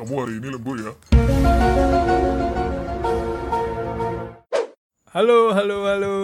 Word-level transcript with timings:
Kamu 0.00 0.16
hari 0.16 0.40
ini 0.40 0.48
lembur 0.48 0.80
ya? 0.80 0.92
Halo, 5.12 5.52
halo, 5.52 5.76
halo. 5.84 6.14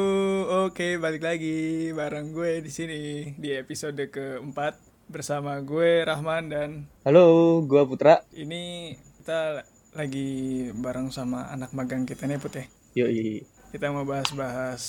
Oke, 0.64 0.96
balik 0.96 1.20
lagi 1.20 1.92
bareng 1.92 2.32
gue 2.32 2.64
di 2.64 2.72
sini 2.72 3.00
di 3.36 3.52
episode 3.52 4.00
keempat 4.08 4.80
bersama 5.12 5.60
gue 5.60 6.08
Rahman 6.08 6.48
dan 6.48 6.70
Halo, 7.04 7.60
gua 7.68 7.84
Putra. 7.84 8.24
ini 8.32 8.96
kita 9.20 9.60
lagi 9.92 10.28
bareng 10.72 11.12
sama 11.12 11.52
anak 11.52 11.76
magang 11.76 12.08
kita 12.08 12.24
nih 12.24 12.40
Put 12.40 12.56
ya. 12.56 12.64
Yoi. 13.04 13.44
Kita 13.76 13.92
mau 13.92 14.08
bahas-bahas 14.08 14.82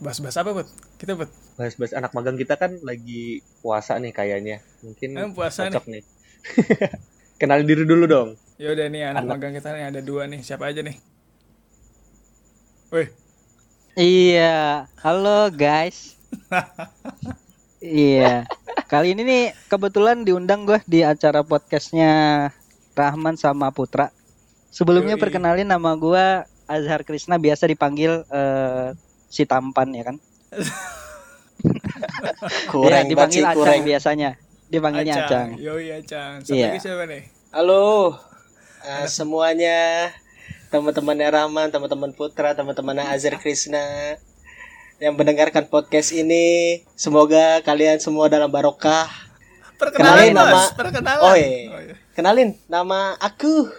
bahas-bahas 0.00 0.36
apa 0.40 0.64
Put? 0.64 0.68
Kita 0.96 1.12
Put. 1.12 1.28
Bahas-bahas 1.60 1.92
anak 1.92 2.16
magang 2.16 2.40
kita 2.40 2.56
kan 2.56 2.72
lagi 2.80 3.44
puasa 3.60 4.00
nih 4.00 4.16
kayaknya. 4.16 4.64
Mungkin 4.80 5.12
Eh, 5.12 5.28
puasa 5.36 5.68
cocok 5.68 5.84
nih. 5.92 6.02
Kenalin 7.38 7.66
diri 7.70 7.86
dulu 7.86 8.04
dong. 8.10 8.28
Ya 8.58 8.74
udah 8.74 8.86
nih 8.90 9.02
anak 9.14 9.22
Anak. 9.22 9.30
magang 9.38 9.54
kita 9.54 9.70
nih 9.70 9.84
ada 9.94 10.00
dua 10.02 10.26
nih. 10.26 10.42
Siapa 10.42 10.66
aja 10.66 10.82
nih? 10.82 10.98
Wih, 12.90 13.08
Iya, 13.94 14.86
halo 15.02 15.50
guys. 15.50 16.18
iya, 17.82 18.46
kali 18.86 19.12
ini 19.14 19.22
nih 19.22 19.42
kebetulan 19.66 20.22
diundang 20.22 20.66
gue 20.66 20.78
di 20.86 21.02
acara 21.02 21.42
podcastnya 21.42 22.10
Rahman 22.94 23.38
sama 23.38 23.70
Putra. 23.70 24.10
Sebelumnya 24.70 25.14
Yoi. 25.14 25.22
perkenalin 25.22 25.66
nama 25.66 25.94
gue 25.94 26.24
Azhar 26.66 27.02
Krisna, 27.02 27.38
biasa 27.38 27.66
dipanggil 27.66 28.22
eh, 28.26 28.88
si 29.30 29.46
tampan 29.46 29.94
ya 29.94 30.02
kan? 30.10 30.16
Kurang 32.70 33.06
ya, 33.06 33.10
dipanggil 33.10 33.44
kurang. 33.50 33.82
biasanya. 33.82 34.38
Dipanggilnya 34.68 35.24
Acang. 35.24 35.48
Yoi 35.56 35.88
Acang. 35.94 36.44
Satu 36.44 36.52
Iya. 36.52 36.68
lagi 36.70 36.80
siapa 36.80 37.04
nih? 37.04 37.22
Halo 37.48 38.12
eh, 38.78 39.08
semuanya 39.08 40.12
teman-temannya 40.68 41.28
Rahman, 41.30 41.68
teman-teman 41.68 42.12
Putra, 42.12 42.52
teman-teman 42.52 43.00
Azhar 43.02 43.36
Krishna 43.36 43.80
yang 44.98 45.16
mendengarkan 45.16 45.64
podcast 45.66 46.12
ini. 46.12 46.80
Semoga 46.94 47.64
kalian 47.64 47.96
semua 47.96 48.28
dalam 48.28 48.46
barokah. 48.46 49.08
Perkenalan 49.74 50.28
Kenalin 50.28 50.34
nama- 50.34 50.52
Mas, 50.52 50.68
perkenalan. 50.74 51.22
Oh, 51.22 51.34
iya. 51.34 51.48
Oh, 51.66 51.80
iya. 51.80 51.94
Kenalin 52.12 52.48
nama 52.66 53.16
aku. 53.16 53.70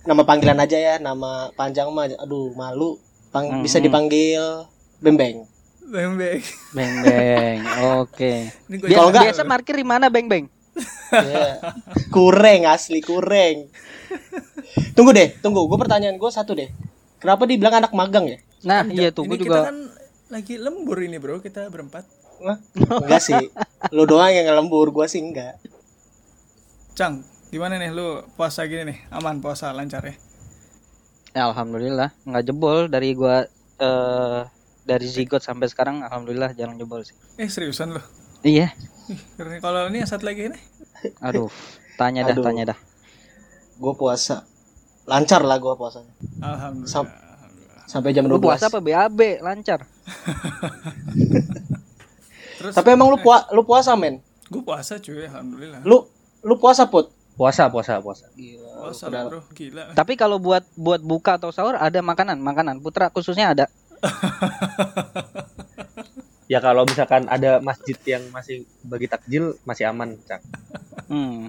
Nama 0.00 0.22
panggilan 0.22 0.56
aja 0.56 0.78
ya, 0.78 0.94
nama 0.96 1.50
panjang 1.52 1.90
mah 1.90 2.06
aduh 2.08 2.54
malu. 2.54 2.96
Pang- 3.30 3.50
Hmm. 3.50 3.62
Bisa 3.62 3.78
dipanggil 3.78 4.40
Bembeng. 4.98 5.48
Beng-beng. 5.90 6.40
Beng 6.70 6.94
beng. 7.02 7.58
Oke. 7.98 8.54
Ini 8.70 8.76
gue 8.78 8.86
Biasa, 8.86 8.94
Kalau 8.94 9.08
nggak- 9.10 9.26
biasa 9.26 9.42
parkir 9.44 9.74
di 9.74 9.86
mana 9.86 10.06
Beng 10.06 10.30
Beng? 10.30 10.46
Ya. 11.10 11.58
kureng 12.14 12.70
asli 12.70 13.02
kureng. 13.02 13.66
Tunggu 14.94 15.10
deh, 15.10 15.34
tunggu. 15.42 15.66
Gue 15.66 15.74
pertanyaan 15.76 16.14
gue 16.14 16.30
satu 16.30 16.54
deh. 16.54 16.70
Kenapa 17.18 17.42
dibilang 17.44 17.82
anak 17.82 17.90
magang 17.90 18.30
ya? 18.30 18.38
Nah, 18.62 18.86
iya 18.86 19.10
tuh 19.10 19.26
ini 19.26 19.34
gue 19.34 19.38
kita 19.42 19.50
juga 19.50 19.60
kan 19.66 19.78
lagi 20.30 20.54
lembur 20.56 21.02
ini 21.02 21.18
bro, 21.18 21.42
kita 21.42 21.66
berempat. 21.66 22.06
Hah? 22.40 22.56
Enggak 22.72 23.20
sih. 23.20 23.36
Lu 23.90 24.06
doang 24.06 24.30
yang 24.30 24.46
lembur, 24.54 24.88
gua 24.88 25.04
sih 25.04 25.20
enggak. 25.20 25.58
Cang, 26.94 27.20
gimana 27.50 27.76
nih 27.76 27.90
lu 27.90 28.22
puasa 28.38 28.64
gini 28.64 28.94
nih? 28.94 28.98
Aman 29.10 29.42
puasa 29.42 29.74
lancar 29.74 30.06
ya? 30.06 30.14
Ya, 31.30 31.42
alhamdulillah 31.46 32.14
nggak 32.24 32.44
jebol 32.44 32.86
dari 32.86 33.12
gua 33.12 33.44
eh 33.76 34.40
dari 34.82 35.04
zigot 35.04 35.40
sampai 35.40 35.66
sekarang 35.66 36.00
alhamdulillah 36.00 36.52
jarang 36.52 36.74
jebol 36.74 37.00
sih. 37.00 37.14
Eh 37.36 37.46
seriusan 37.46 37.92
lu? 37.92 38.02
Iya. 38.40 38.72
Kalau 39.58 39.86
ini 39.86 40.00
yang 40.00 40.08
satu 40.08 40.24
lagi 40.24 40.48
ini? 40.48 40.58
Aduh, 41.18 41.50
tanya 41.94 42.22
dah, 42.22 42.32
Aduh. 42.32 42.44
tanya 42.44 42.72
dah. 42.72 42.78
Gua 43.76 43.92
puasa. 43.92 44.44
Lancar 45.04 45.42
lah 45.42 45.56
gua 45.56 45.74
puasanya. 45.74 46.12
Alhamdulillah. 46.38 46.88
Sam- 46.88 47.18
Sampai 47.84 48.14
jam 48.14 48.22
12. 48.22 48.30
Lu 48.30 48.38
puasa 48.40 48.70
apa 48.70 48.78
BAB 48.78 49.42
lancar? 49.42 49.82
Terus 52.54 52.72
Tapi 52.72 52.88
emang 52.88 53.08
lu 53.08 53.18
pua 53.18 53.48
lu 53.50 53.64
puasa, 53.64 53.96
men? 53.96 54.20
gue 54.46 54.60
puasa 54.60 54.94
cuy, 54.96 55.24
alhamdulillah. 55.24 55.80
Lu 55.82 56.06
lu 56.40 56.54
puasa, 56.54 56.86
Put? 56.86 57.10
Puasa, 57.34 57.66
puasa, 57.66 57.98
puasa. 57.98 58.28
puasa 58.76 59.08
lah, 59.08 59.26
bro, 59.26 59.40
gila. 59.50 59.90
Tapi 59.90 60.12
kalau 60.14 60.36
buat 60.36 60.62
buat 60.74 61.00
buka 61.00 61.34
atau 61.34 61.48
sahur 61.48 61.74
ada 61.74 61.98
makanan, 61.98 62.36
makanan. 62.36 62.78
Putra 62.78 63.08
khususnya 63.08 63.50
ada. 63.50 63.66
Ya 66.50 66.58
kalau 66.58 66.82
misalkan 66.82 67.30
ada 67.30 67.62
masjid 67.62 67.94
yang 68.18 68.26
masih 68.34 68.66
bagi 68.82 69.06
takjil 69.06 69.54
masih 69.62 69.86
aman, 69.86 70.18
Cak. 70.26 70.42
Hmm. 71.06 71.46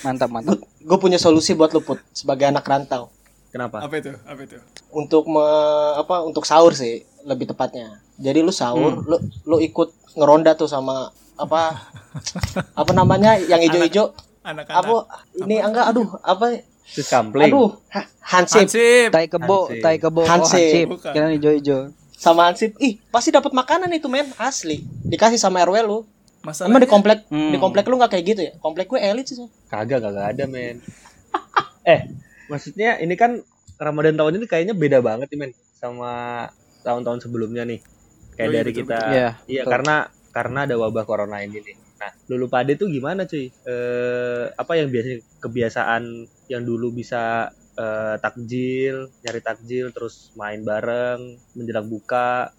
Mantap, 0.00 0.32
mantap. 0.32 0.56
Gue 0.80 0.96
punya 0.96 1.20
solusi 1.20 1.52
buat 1.52 1.76
lu, 1.76 1.84
Put, 1.84 2.00
sebagai 2.16 2.48
anak 2.48 2.64
rantau. 2.64 3.12
Kenapa? 3.52 3.84
Apa 3.84 4.00
itu? 4.00 4.16
Apa 4.24 4.40
itu? 4.40 4.56
Untuk 4.88 5.28
me, 5.28 5.44
apa 5.92 6.24
untuk 6.24 6.48
sahur 6.48 6.72
sih 6.72 7.04
lebih 7.28 7.52
tepatnya. 7.52 8.00
Jadi 8.16 8.40
lu 8.40 8.48
sahur, 8.48 9.04
lu 9.04 9.20
lu 9.44 9.60
ikut 9.60 9.92
ngeronda 10.16 10.56
tuh 10.56 10.72
sama 10.72 11.12
apa 11.36 11.92
apa 12.80 12.92
namanya 12.92 13.40
yang 13.40 13.60
hijau-hijau 13.64 14.12
Anak-anak. 14.44 14.76
apa 14.76 14.94
ini 15.40 15.56
enggak 15.60 15.86
aduh 15.88 16.08
apa 16.20 16.60
kampling. 17.02 17.46
aduh 17.46 17.78
ha- 17.88 18.08
hansip 18.20 18.66
Hansip. 18.66 19.08
Tai 19.10 19.26
kebo, 19.26 19.58
Hansip. 19.66 19.80
tai 19.80 19.96
kebo, 19.96 20.20
oh, 20.20 20.26
Hansip. 20.26 20.58
hansip. 20.58 20.86
Bukan. 20.90 21.12
Kira 21.12 21.26
hijau-hijau. 21.30 21.80
sama 22.12 22.46
hansip 22.46 22.76
ih 22.78 23.00
pasti 23.08 23.30
dapat 23.30 23.48
makanan 23.50 23.88
itu 23.90 24.04
men 24.04 24.28
asli 24.36 24.84
dikasih 25.02 25.36
sama 25.36 25.62
RW 25.62 25.76
lu 25.80 25.98
Masalahnya, 26.40 26.72
Emang 26.72 26.80
di 26.80 26.88
komplek 26.88 27.18
Hmm. 27.26 27.48
di 27.48 27.58
komplek 27.58 27.84
lu 27.84 27.96
nggak 27.96 28.10
kayak 28.10 28.24
gitu 28.26 28.40
ya? 28.42 28.52
Komplek 28.56 28.88
gue 28.88 28.96
elit 28.98 29.24
sih. 29.24 29.36
Kagak, 29.66 30.00
kagak 30.00 30.24
ada, 30.30 30.44
men. 30.46 30.80
eh, 31.86 32.08
maksudnya 32.46 32.96
ini 32.96 33.12
kan 33.12 33.44
Ramadan 33.76 34.16
tahun 34.16 34.36
ini 34.36 34.46
kayaknya 34.46 34.72
beda 34.72 35.00
banget 35.00 35.28
nih, 35.28 35.36
men, 35.38 35.52
sama 35.74 36.48
tahun-tahun 36.80 37.20
sebelumnya 37.22 37.64
nih. 37.64 37.84
Kayak 38.32 38.40
Oh, 38.40 38.52
iya, 38.52 38.56
dari 38.56 38.70
betul, 38.72 38.80
kita 38.80 38.96
betul. 38.96 39.12
Iya, 39.12 39.28
Iya, 39.44 39.60
betul. 39.60 39.68
karena 39.68 39.94
karena 40.30 40.58
ada 40.64 40.74
wabah 40.76 41.04
corona 41.04 41.36
ini 41.40 41.58
nih. 41.60 41.76
Nah, 42.00 42.10
lulu 42.26 42.46
pade 42.48 42.72
tuh 42.74 42.88
gimana, 42.88 43.28
cuy? 43.28 43.44
Eh, 43.44 44.44
apa 44.50 44.72
yang 44.74 44.88
biasa 44.88 45.08
kebiasaan 45.40 46.02
yang 46.50 46.66
dulu 46.66 46.90
bisa 46.90 47.54
eh, 47.78 48.16
takjil, 48.18 49.08
nyari 49.22 49.40
takjil, 49.40 49.94
terus 49.94 50.34
main 50.34 50.60
bareng, 50.60 51.38
menjelang 51.54 51.86
buka, 51.86 52.50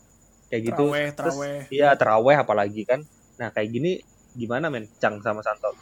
kayak 0.48 0.72
gitu. 0.72 0.86
Terawih, 0.90 1.10
Terus, 1.12 1.36
terawih. 1.36 1.60
Iya, 1.70 1.90
teraweh 2.00 2.38
apalagi 2.40 2.82
kan. 2.88 3.04
Nah, 3.38 3.52
kayak 3.52 3.70
gini 3.70 3.92
gimana, 4.34 4.72
men? 4.72 4.88
Cang 4.98 5.20
sama 5.20 5.44
Santo. 5.44 5.76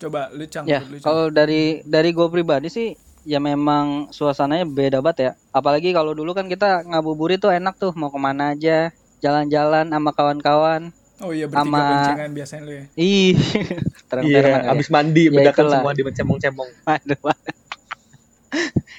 Coba 0.00 0.32
lu 0.32 0.48
cang, 0.48 0.64
Ya, 0.64 0.80
lu 0.88 0.96
cang. 0.96 1.04
kalau 1.12 1.24
dari 1.28 1.84
dari 1.84 2.16
gue 2.16 2.24
pribadi 2.32 2.72
sih 2.72 2.96
ya 3.28 3.36
memang 3.36 4.08
suasananya 4.08 4.64
beda 4.64 5.04
banget 5.04 5.18
ya. 5.20 5.32
Apalagi 5.52 5.92
kalau 5.92 6.16
dulu 6.16 6.32
kan 6.32 6.48
kita 6.48 6.88
ngabuburit 6.88 7.36
tuh 7.36 7.52
enak 7.52 7.76
tuh 7.76 7.92
mau 7.92 8.08
ke 8.08 8.16
mana 8.16 8.56
aja, 8.56 8.88
jalan-jalan 9.20 9.92
sama 9.92 10.10
kawan-kawan. 10.16 10.88
Oh 11.20 11.30
iya 11.30 11.44
bertiga 11.44 11.68
sama- 11.68 11.88
boncengan 11.94 12.30
biasanya 12.32 12.62
lu 12.64 12.72
ya. 12.72 12.84
Ih, 12.96 13.32
terang-terangan 14.08 14.60
Iya, 14.62 14.72
abis 14.72 14.88
mandi 14.88 15.22
Ya, 15.22 15.30
bedakan 15.30 15.62
itulah. 15.62 15.78
semua 15.78 15.92
dicemong-cemong. 15.94 16.68
Aduh. 16.86 17.18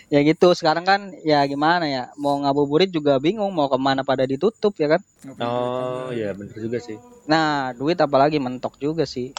ya 0.07 0.19
gitu 0.21 0.51
sekarang 0.51 0.83
kan 0.83 1.01
ya 1.19 1.43
gimana 1.43 1.83
ya 1.83 2.03
mau 2.15 2.35
ngabuburit 2.37 2.87
juga 2.87 3.15
bingung 3.17 3.47
mau 3.49 3.67
ke 3.67 3.75
mana 3.75 3.99
pada 4.01 4.23
ditutup 4.23 4.71
ya 4.75 4.87
kan 4.89 5.01
Oh, 5.37 6.07
iya 6.09 6.31
bener 6.31 6.51
juga 6.53 6.79
sih. 6.79 6.95
nah 7.25 7.71
duit 7.71 7.95
apalagi 7.97 8.35
mentok 8.37 8.75
juga 8.77 9.03
sih 9.03 9.31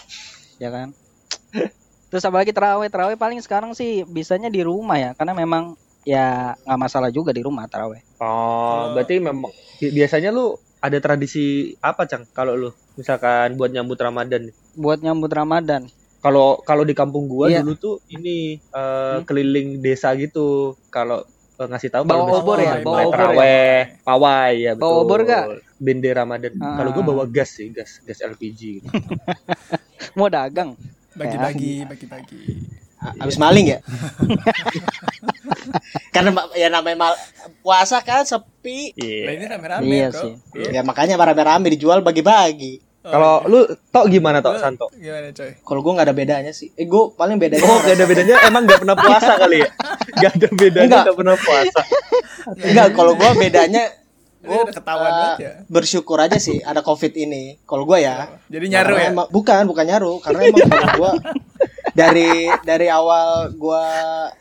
ya 0.56 0.68
kan 0.68 0.92
terus 2.08 2.20
apalagi 2.22 2.50
terawih 2.50 2.88
terawih 2.88 3.16
paling 3.16 3.40
sekarang 3.40 3.72
sih 3.72 4.04
bisanya 4.06 4.48
di 4.48 4.60
rumah 4.60 4.96
ya 4.96 5.10
karena 5.12 5.32
memang 5.34 5.76
ya 6.02 6.26
nggak 6.58 6.78
masalah 6.78 7.08
juga 7.08 7.32
di 7.32 7.40
rumah 7.40 7.64
terawih 7.64 8.00
Oh, 8.16 8.92
berarti 8.92 9.16
memang 9.16 9.48
bi- 9.76 9.92
biasanya 9.92 10.28
lu 10.28 10.56
ada 10.82 10.98
tradisi 10.98 11.44
apa, 11.78 12.04
Cang? 12.04 12.26
Kalau 12.28 12.52
lu 12.52 12.70
misalkan 12.92 13.54
buat 13.54 13.70
nyambut 13.70 13.96
Ramadan 13.96 14.50
buat 14.74 14.98
nyambut 14.98 15.30
Ramadan 15.30 15.86
Kalau 16.18 16.62
kalau 16.62 16.82
di 16.82 16.94
kampung 16.94 17.26
gua 17.26 17.50
Iya. 17.50 17.62
dulu 17.62 17.74
tuh 17.74 17.94
ini 18.06 18.54
eh, 18.54 19.16
Hmm. 19.18 19.26
keliling 19.26 19.78
desa 19.78 20.14
gitu. 20.14 20.74
Kalau 20.86 21.26
eh, 21.56 21.66
ngasih 21.66 21.90
tahu 21.90 22.02
Bawa 22.04 22.30
obor 22.32 22.58
ya? 22.58 22.78
mulai 22.78 22.78
Bawa 22.78 22.94
mulai 22.94 23.04
obor 23.04 23.10
ya? 23.10 23.18
terawih, 23.18 23.78
pawai 24.02 24.52
ya 24.56 24.70
betul. 24.72 24.86
Bawa 24.86 24.98
obor 25.00 25.20
nggak? 25.22 25.44
Bendera 25.78 26.22
Ramadan. 26.22 26.52
Ah. 26.58 26.78
Kalau 26.78 26.90
gua 26.92 27.04
bawa 27.04 27.24
gas 27.26 27.50
sih, 27.54 27.70
gas 27.70 27.98
gas 28.02 28.22
LPG 28.22 28.60
gitu. 28.78 28.86
mau 30.18 30.26
dagang 30.26 30.78
Bagi-bagi, 31.12 31.84
bagi-bagi. 31.84 32.42
A- 33.02 33.14
Abis 33.20 33.34
maling 33.36 33.66
ya? 33.68 33.78
Karena 36.10 36.30
ya 36.52 36.68
namanya 36.68 36.96
mal 37.00 37.14
puasa 37.60 37.98
kan 37.98 38.22
sepi. 38.22 38.92
Nah 38.92 39.02
Iya. 39.02 39.30
ini 39.32 39.44
rame-rame 39.44 39.82
Iya 39.84 40.08
bro. 40.08 40.20
sih. 40.20 40.32
Bro. 40.48 40.70
Ya 40.70 40.80
makanya 40.82 41.14
rame-rame 41.16 41.66
dijual 41.68 42.00
bagi-bagi. 42.00 42.78
Oh, 43.02 43.10
Kalau 43.10 43.32
iya. 43.40 43.50
lu 43.50 43.60
tok 43.88 44.06
gimana 44.06 44.38
tok 44.38 44.56
Santo? 44.56 44.86
Gimana 44.94 45.28
coy? 45.30 45.50
Kalau 45.58 45.80
gue 45.80 45.92
nggak 45.92 46.06
ada 46.06 46.14
bedanya 46.14 46.52
sih. 46.52 46.70
Eh 46.72 46.86
gue 46.86 47.02
paling 47.12 47.34
bedanya. 47.36 47.64
Oh, 47.64 47.78
gak 47.80 47.96
ada 47.96 48.06
bedanya 48.06 48.34
emang 48.44 48.62
gak 48.64 48.78
pernah 48.78 48.94
puasa 48.96 49.32
kali 49.36 49.58
ya? 49.58 49.68
Gak 50.16 50.32
ada 50.32 50.48
bedanya 50.52 50.86
Enggak. 50.86 51.04
gak 51.04 51.16
pernah 51.18 51.36
puasa. 51.36 51.80
Enggak, 52.62 52.86
kalau 52.92 53.12
gue 53.12 53.30
bedanya 53.36 53.84
Ini 54.38 54.46
gue 54.48 54.58
udah 54.60 54.74
ketahuan 54.74 55.10
banget 55.12 55.38
ya. 55.40 55.52
bersyukur 55.66 56.18
aja 56.18 56.34
sih 56.36 56.58
ada 56.60 56.78
covid 56.80 57.10
ini. 57.12 57.58
Kalau 57.60 57.82
gue 57.84 57.98
ya. 57.98 58.26
Jadi 58.46 58.66
nyaru 58.68 58.94
ya. 58.96 59.10
emang- 59.10 59.26
bukan, 59.28 59.62
bukan 59.64 59.84
nyaru. 59.84 60.12
Karena 60.18 60.40
emang 60.44 60.62
kalau 60.70 60.94
gue 60.94 61.12
dari 61.92 62.30
dari 62.62 62.88
awal 62.88 63.28
gua 63.52 63.84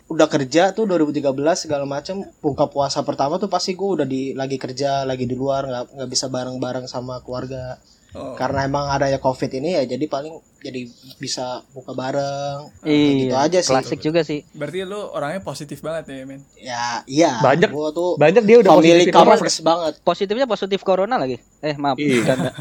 udah 0.05 0.27
kerja 0.27 0.71
tuh 0.71 0.83
2013 0.85 1.31
segala 1.57 1.83
macam 1.85 2.23
buka 2.37 2.65
puasa 2.65 3.01
pertama 3.01 3.35
tuh 3.35 3.47
pasti 3.47 3.71
gua 3.71 3.99
udah 3.99 4.07
di 4.07 4.31
lagi 4.31 4.55
kerja 4.55 5.03
lagi 5.03 5.23
di 5.23 5.33
luar 5.33 5.63
nggak 5.63 5.85
nggak 5.93 6.09
bisa 6.09 6.25
bareng-bareng 6.27 6.85
sama 6.85 7.19
keluarga 7.19 7.77
Oh. 8.11 8.35
karena 8.35 8.67
emang 8.67 8.91
ada 8.91 9.07
ya 9.07 9.15
covid 9.17 9.47
ini 9.53 9.71
ya 9.71 9.87
jadi 9.87 10.03
paling 10.05 10.35
jadi 10.59 10.83
bisa 11.15 11.63
buka 11.71 11.95
bareng 11.95 12.67
Iya, 12.83 13.07
gitu 13.23 13.35
aja 13.39 13.59
sih 13.61 13.71
klasik 13.71 14.03
juga 14.03 14.19
sih. 14.21 14.43
Berarti 14.51 14.83
lu 14.83 14.99
orangnya 14.99 15.39
positif 15.39 15.79
banget 15.79 16.11
ya, 16.11 16.27
men. 16.27 16.43
ya 16.53 17.07
iya 17.07 17.39
Banyak- 17.39 17.71
gua 17.71 17.87
tuh 17.89 18.19
Banyak 18.19 18.43
dia 18.43 18.59
udah 18.59 18.71
family 18.73 19.07
positif 19.07 19.63
banget 19.63 19.93
Positifnya 20.03 20.43
positif 20.43 20.83
corona 20.83 21.15
lagi. 21.15 21.39
Eh 21.61 21.71
maaf, 21.73 21.95
Iya. 21.95 22.51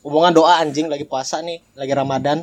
hubungan 0.00 0.32
doa 0.32 0.56
anjing 0.56 0.88
lagi 0.88 1.04
puasa 1.04 1.38
nih 1.38 1.60
lagi 1.74 1.92
ramadan 1.92 2.40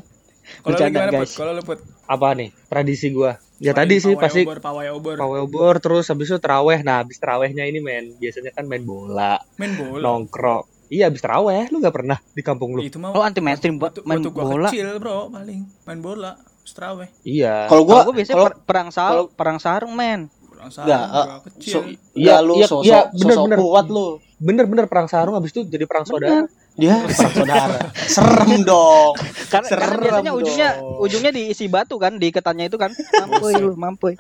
Kalau 0.52 0.66
lu 0.66 0.74
Bercanda, 0.74 1.00
gimana, 1.00 1.12
guys. 1.16 1.32
Kalau 1.34 1.52
lu 1.52 1.62
put 1.62 1.80
Apa 2.04 2.28
nih? 2.34 2.50
Tradisi 2.66 3.08
gua. 3.10 3.32
Ya 3.58 3.72
tadi 3.72 3.98
sih 3.98 4.16
pasti 4.16 4.42
obor, 4.42 4.58
pawai 4.58 4.88
obor. 4.90 5.16
pawai 5.16 5.40
obor 5.42 5.76
terus 5.78 6.08
habis 6.08 6.26
itu 6.26 6.38
teraweh. 6.38 6.80
Nah, 6.80 7.00
habis 7.00 7.18
terawehnya 7.18 7.64
ini 7.64 7.78
men, 7.78 8.16
biasanya 8.16 8.50
kan 8.50 8.64
main 8.64 8.82
bola, 8.82 9.36
Main 9.56 9.76
bola. 9.76 10.00
nongkrong. 10.02 10.64
Iya, 10.88 11.06
habis 11.06 11.20
teraweh 11.20 11.68
lu 11.68 11.78
nggak 11.78 11.94
pernah 11.94 12.18
di 12.26 12.40
kampung 12.40 12.74
lu. 12.74 12.82
Itu 12.82 12.98
mah 12.98 13.12
Oh 13.12 13.22
anti 13.22 13.40
mainstream 13.40 13.78
buat 13.78 14.00
main 14.02 14.18
waktu 14.18 14.30
gua 14.32 14.44
bola. 14.48 14.68
kecil, 14.68 14.98
Bro, 14.98 15.30
paling 15.30 15.68
main 15.84 16.00
bola. 16.00 16.34
Straweh. 16.62 17.10
Iya. 17.22 17.66
kalau 17.66 17.84
Gua, 17.84 17.94
gua 17.96 18.04
gua 18.06 18.14
biasanya 18.16 18.36
kalau 18.36 18.48
per- 18.48 18.60
perang 18.64 18.90
sar 18.90 19.10
kalau- 19.12 19.30
perang 19.30 19.58
sarung 19.58 19.94
men. 19.94 20.30
Enggak, 20.52 20.72
sarung, 20.72 20.90
eh, 20.90 21.26
gua 21.26 21.42
kecil. 21.46 21.74
so- 21.74 21.86
Iya, 22.14 22.36
ya 22.36 22.36
lu 22.40 22.54
iya, 22.56 22.68
sosok 22.68 22.84
iya, 22.86 23.00
bener, 23.08 23.22
sosok 23.30 23.44
bener. 23.46 23.58
kuat 23.60 23.86
lu 23.88 24.08
Bener-bener 24.40 24.86
perang 24.86 25.08
sarung 25.08 25.36
habis 25.36 25.52
itu 25.52 25.62
jadi 25.64 25.84
perang 25.84 26.06
saudara. 26.06 26.48
Dia 26.80 26.96
perang 27.04 27.34
saudara 27.36 27.78
serem 28.16 28.64
dong 28.64 29.14
Karena, 29.48 29.68
karena 29.68 29.86
Serem 29.86 30.00
biasanya 30.02 30.32
ujungnya 30.34 30.70
dong. 30.74 31.04
ujungnya 31.04 31.32
diisi 31.32 31.66
batu 31.66 31.96
kan 31.96 32.16
di 32.16 32.30
ketannya 32.30 32.66
itu 32.66 32.78
kan. 32.78 32.92
Mampuy 33.22 33.54
lu, 33.56 33.74
mampuy. 33.76 34.14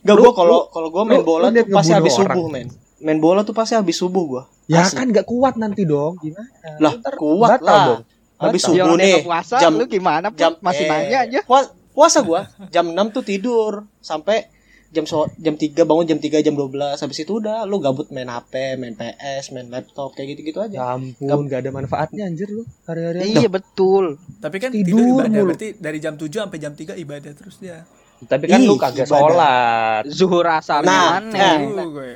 Gak 0.00 0.16
gua 0.16 0.32
kalau 0.32 0.58
kalau 0.68 0.88
gua 0.88 1.02
main 1.02 1.20
bola 1.20 1.48
lu 1.48 1.56
tuh 1.56 1.70
pasti 1.70 1.92
habis 1.92 2.12
orang. 2.14 2.34
subuh 2.34 2.48
men 2.48 2.66
main 2.98 3.18
bola 3.18 3.40
tuh 3.40 3.52
pasti 3.52 3.72
habis 3.72 3.94
subuh 3.94 4.24
gua 4.24 4.42
Ya 4.64 4.80
Asli. 4.80 4.96
kan 4.96 5.06
nggak 5.06 5.24
kuat 5.24 5.54
nanti 5.54 5.84
dong. 5.84 6.16
Gimana? 6.18 6.48
lah 6.78 6.92
Ntar 6.94 7.14
kuat 7.14 7.50
batal 7.54 7.64
lah 7.64 7.84
dong. 7.86 8.00
habis 8.38 8.60
Batal. 8.60 8.74
Subuh 8.74 8.96
nih 8.96 9.16
puasa, 9.22 9.56
jam 9.58 9.72
lu 9.72 9.84
gimana? 9.86 10.26
Jam 10.32 10.52
Masih 10.58 10.84
eh, 10.84 10.90
nanya 10.90 11.18
aja. 11.22 11.40
puas- 11.42 11.70
puasa 11.90 12.18
gua 12.20 12.48
jam 12.68 12.88
6 12.88 12.96
tuh 13.10 13.22
tidur 13.22 13.72
sampai 13.98 14.48
jam 14.94 15.04
so, 15.04 15.26
jam 15.36 15.54
3 15.54 15.74
bangun 15.82 16.06
jam 16.06 16.16
3 16.16 16.38
jam 16.40 16.54
12 16.54 16.70
habis 16.96 17.18
itu 17.18 17.32
udah 17.34 17.66
lu 17.66 17.76
gabut 17.76 18.06
main 18.08 18.24
HP 18.26 18.54
main 18.76 18.94
PS 18.94 19.50
main 19.50 19.66
laptop 19.66 20.14
kayak 20.14 20.32
gitu-gitu 20.32 20.62
aja 20.62 20.72
Ya 20.72 20.84
ampun, 20.94 21.44
nggak 21.44 21.60
ada 21.60 21.70
manfaatnya 21.70 22.22
anjir 22.24 22.46
lu 22.48 22.62
hari-hari. 22.84 23.26
Iya 23.28 23.48
betul. 23.48 24.16
Tapi 24.38 24.56
kan 24.56 24.70
Tidur 24.70 24.94
tidur, 24.94 25.18
ibadah, 25.20 25.30
mulu. 25.34 25.46
berarti 25.50 25.68
dari 25.76 25.98
jam 25.98 26.14
7 26.14 26.30
sampai 26.30 26.58
jam 26.58 26.72
3 26.72 26.94
ibadah 26.96 27.32
terus 27.32 27.58
dia. 27.58 27.82
Tapi 28.22 28.44
kan 28.46 28.62
lu 28.62 28.74
Ih, 28.74 28.78
kagak 28.78 29.04
ibadah. 29.04 29.20
sholat. 29.20 30.02
Zuhur 30.08 30.46
asar 30.46 30.80
Nah, 30.80 31.18
aneh. 31.18 31.74
nah. 31.74 31.84
Gue. 31.84 32.14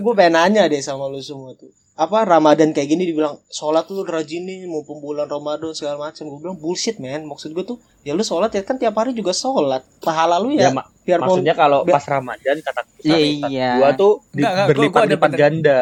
gue 0.00 0.14
pengen 0.16 0.34
nanya 0.34 0.64
deh 0.66 0.80
sama 0.80 1.04
lu 1.06 1.20
semua 1.20 1.52
tuh 1.52 1.68
apa 2.00 2.24
Ramadan 2.24 2.72
kayak 2.72 2.88
gini 2.88 3.04
dibilang 3.04 3.36
sholat 3.46 3.84
tuh 3.84 4.00
rajin 4.02 4.42
nih 4.42 4.64
mumpung 4.64 4.98
bulan 4.98 5.26
Ramadan 5.26 5.70
segala 5.70 6.00
macam 6.02 6.24
gue 6.24 6.38
bilang 6.40 6.56
bullshit 6.56 6.96
man 6.96 7.22
maksud 7.22 7.52
gue 7.52 7.60
tuh 7.62 7.76
ya 8.00 8.16
lu 8.16 8.22
sholat 8.22 8.48
ya 8.48 8.62
kan 8.62 8.74
tiap 8.74 8.96
hari 8.96 9.12
juga 9.12 9.30
sholat 9.32 9.84
pahala 10.00 10.36
lu 10.36 10.48
Ya, 10.50 10.66
ya, 10.66 10.70
ma- 10.72 10.88
biarpun 10.98 11.44
maksudnya 11.44 11.52
kalau 11.54 11.84
biar- 11.84 11.94
pas 11.94 12.04
Ramadan 12.06 12.56
kata 12.58 12.80
Iya, 13.02 13.18
iya. 13.46 13.70
gua 13.76 13.90
tuh 13.94 14.12
berlipat-lipat 14.32 15.28
ada 15.28 15.36
ganda. 15.38 15.80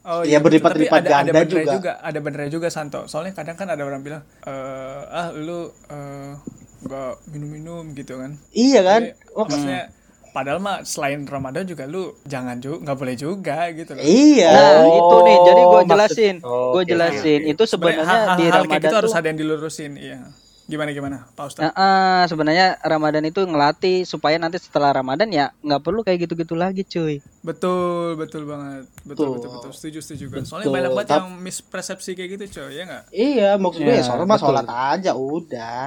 Oh, 0.00 0.22
Iya, 0.22 0.38
betul. 0.38 0.44
berlipat-lipat 0.64 0.96
Tapi 0.96 1.04
ada, 1.04 1.10
ada 1.12 1.20
ganda 1.20 1.32
benernya 1.36 1.50
juga. 1.60 1.72
juga. 1.74 1.92
Ada 2.00 2.18
benernya 2.18 2.50
juga 2.50 2.68
Santo. 2.68 3.00
Soalnya 3.04 3.32
kadang 3.32 3.54
kan 3.54 3.68
ada 3.68 3.82
orang 3.82 4.00
bilang, 4.00 4.22
eh 4.42 5.02
ah 5.12 5.28
lu 5.30 5.60
eh 5.86 6.32
nggak 6.80 7.12
minum-minum 7.28 7.84
gitu 7.92 8.16
kan. 8.16 8.32
iya 8.50 8.80
kan 8.80 9.02
Jadi, 9.04 9.36
maksudnya 9.36 9.82
padahal 10.30 10.58
mah 10.58 10.82
selain 10.82 11.22
Ramadan 11.22 11.62
juga 11.62 11.84
lu 11.84 12.16
jangan 12.24 12.56
juga 12.56 12.82
nggak 12.82 12.96
boleh 12.96 13.16
juga 13.16 13.68
gitu 13.70 13.90
loh. 13.90 14.00
iya 14.00 14.50
Nah, 14.50 14.72
Oh, 14.80 14.90
itu 14.90 15.16
nih. 15.22 15.36
Jadi 15.40 15.60
gue 15.60 15.70
maksud- 15.72 15.90
jelasin. 15.90 16.34
Oh, 16.40 16.72
gue 16.72 16.82
jelasin. 16.86 17.40
Itu 17.44 17.62
sebenarnya 17.64 18.02
di 18.02 18.08
hal-hal 18.08 18.36
kayak 18.36 18.54
Ramadan 18.60 18.80
gitu 18.82 18.96
harus 18.96 19.12
ada 19.12 19.26
yang 19.26 19.38
dilurusin, 19.38 19.92
iya. 19.94 20.20
Gimana 20.64 20.90
gimana, 20.90 21.26
Pak 21.28 21.44
Ustadz? 21.44 21.66
Nah, 21.66 21.72
eh, 21.74 22.24
sebenarnya 22.24 22.78
Ramadan 22.80 23.24
itu 23.24 23.42
ngelatih 23.42 24.02
supaya 24.04 24.38
nanti 24.38 24.54
setelah 24.56 24.94
Ramadan 24.94 25.26
ya 25.28 25.50
nggak 25.58 25.82
perlu 25.82 26.00
kayak 26.00 26.24
gitu-gitu 26.24 26.54
lagi, 26.54 26.82
cuy. 26.84 27.18
Betul, 27.40 28.14
betul 28.14 28.46
banget. 28.46 28.86
Betul, 29.02 29.34
Betul. 29.34 29.34
betul, 29.36 29.50
betul. 29.52 29.70
Setuju, 29.72 29.98
setuju 29.98 30.24
kan. 30.30 30.42
Soalnya 30.44 30.64
Betul. 30.64 30.76
banyak 30.76 30.90
banget 30.94 31.08
Tap- 31.08 31.18
yang 31.18 31.28
mispersepsi 31.36 32.10
kayak 32.14 32.30
gitu, 32.32 32.44
coy, 32.56 32.70
ya 32.72 32.82
nggak? 32.84 33.04
iya 33.10 33.50
maksud 33.56 33.80
gue 33.80 33.88
Iya, 33.88 33.98
ya 33.98 34.04
sholat 34.04 34.22
mah 34.22 34.30
betul. 34.32 34.46
sholat 34.46 34.66
aja 34.70 35.10
udah 35.12 35.86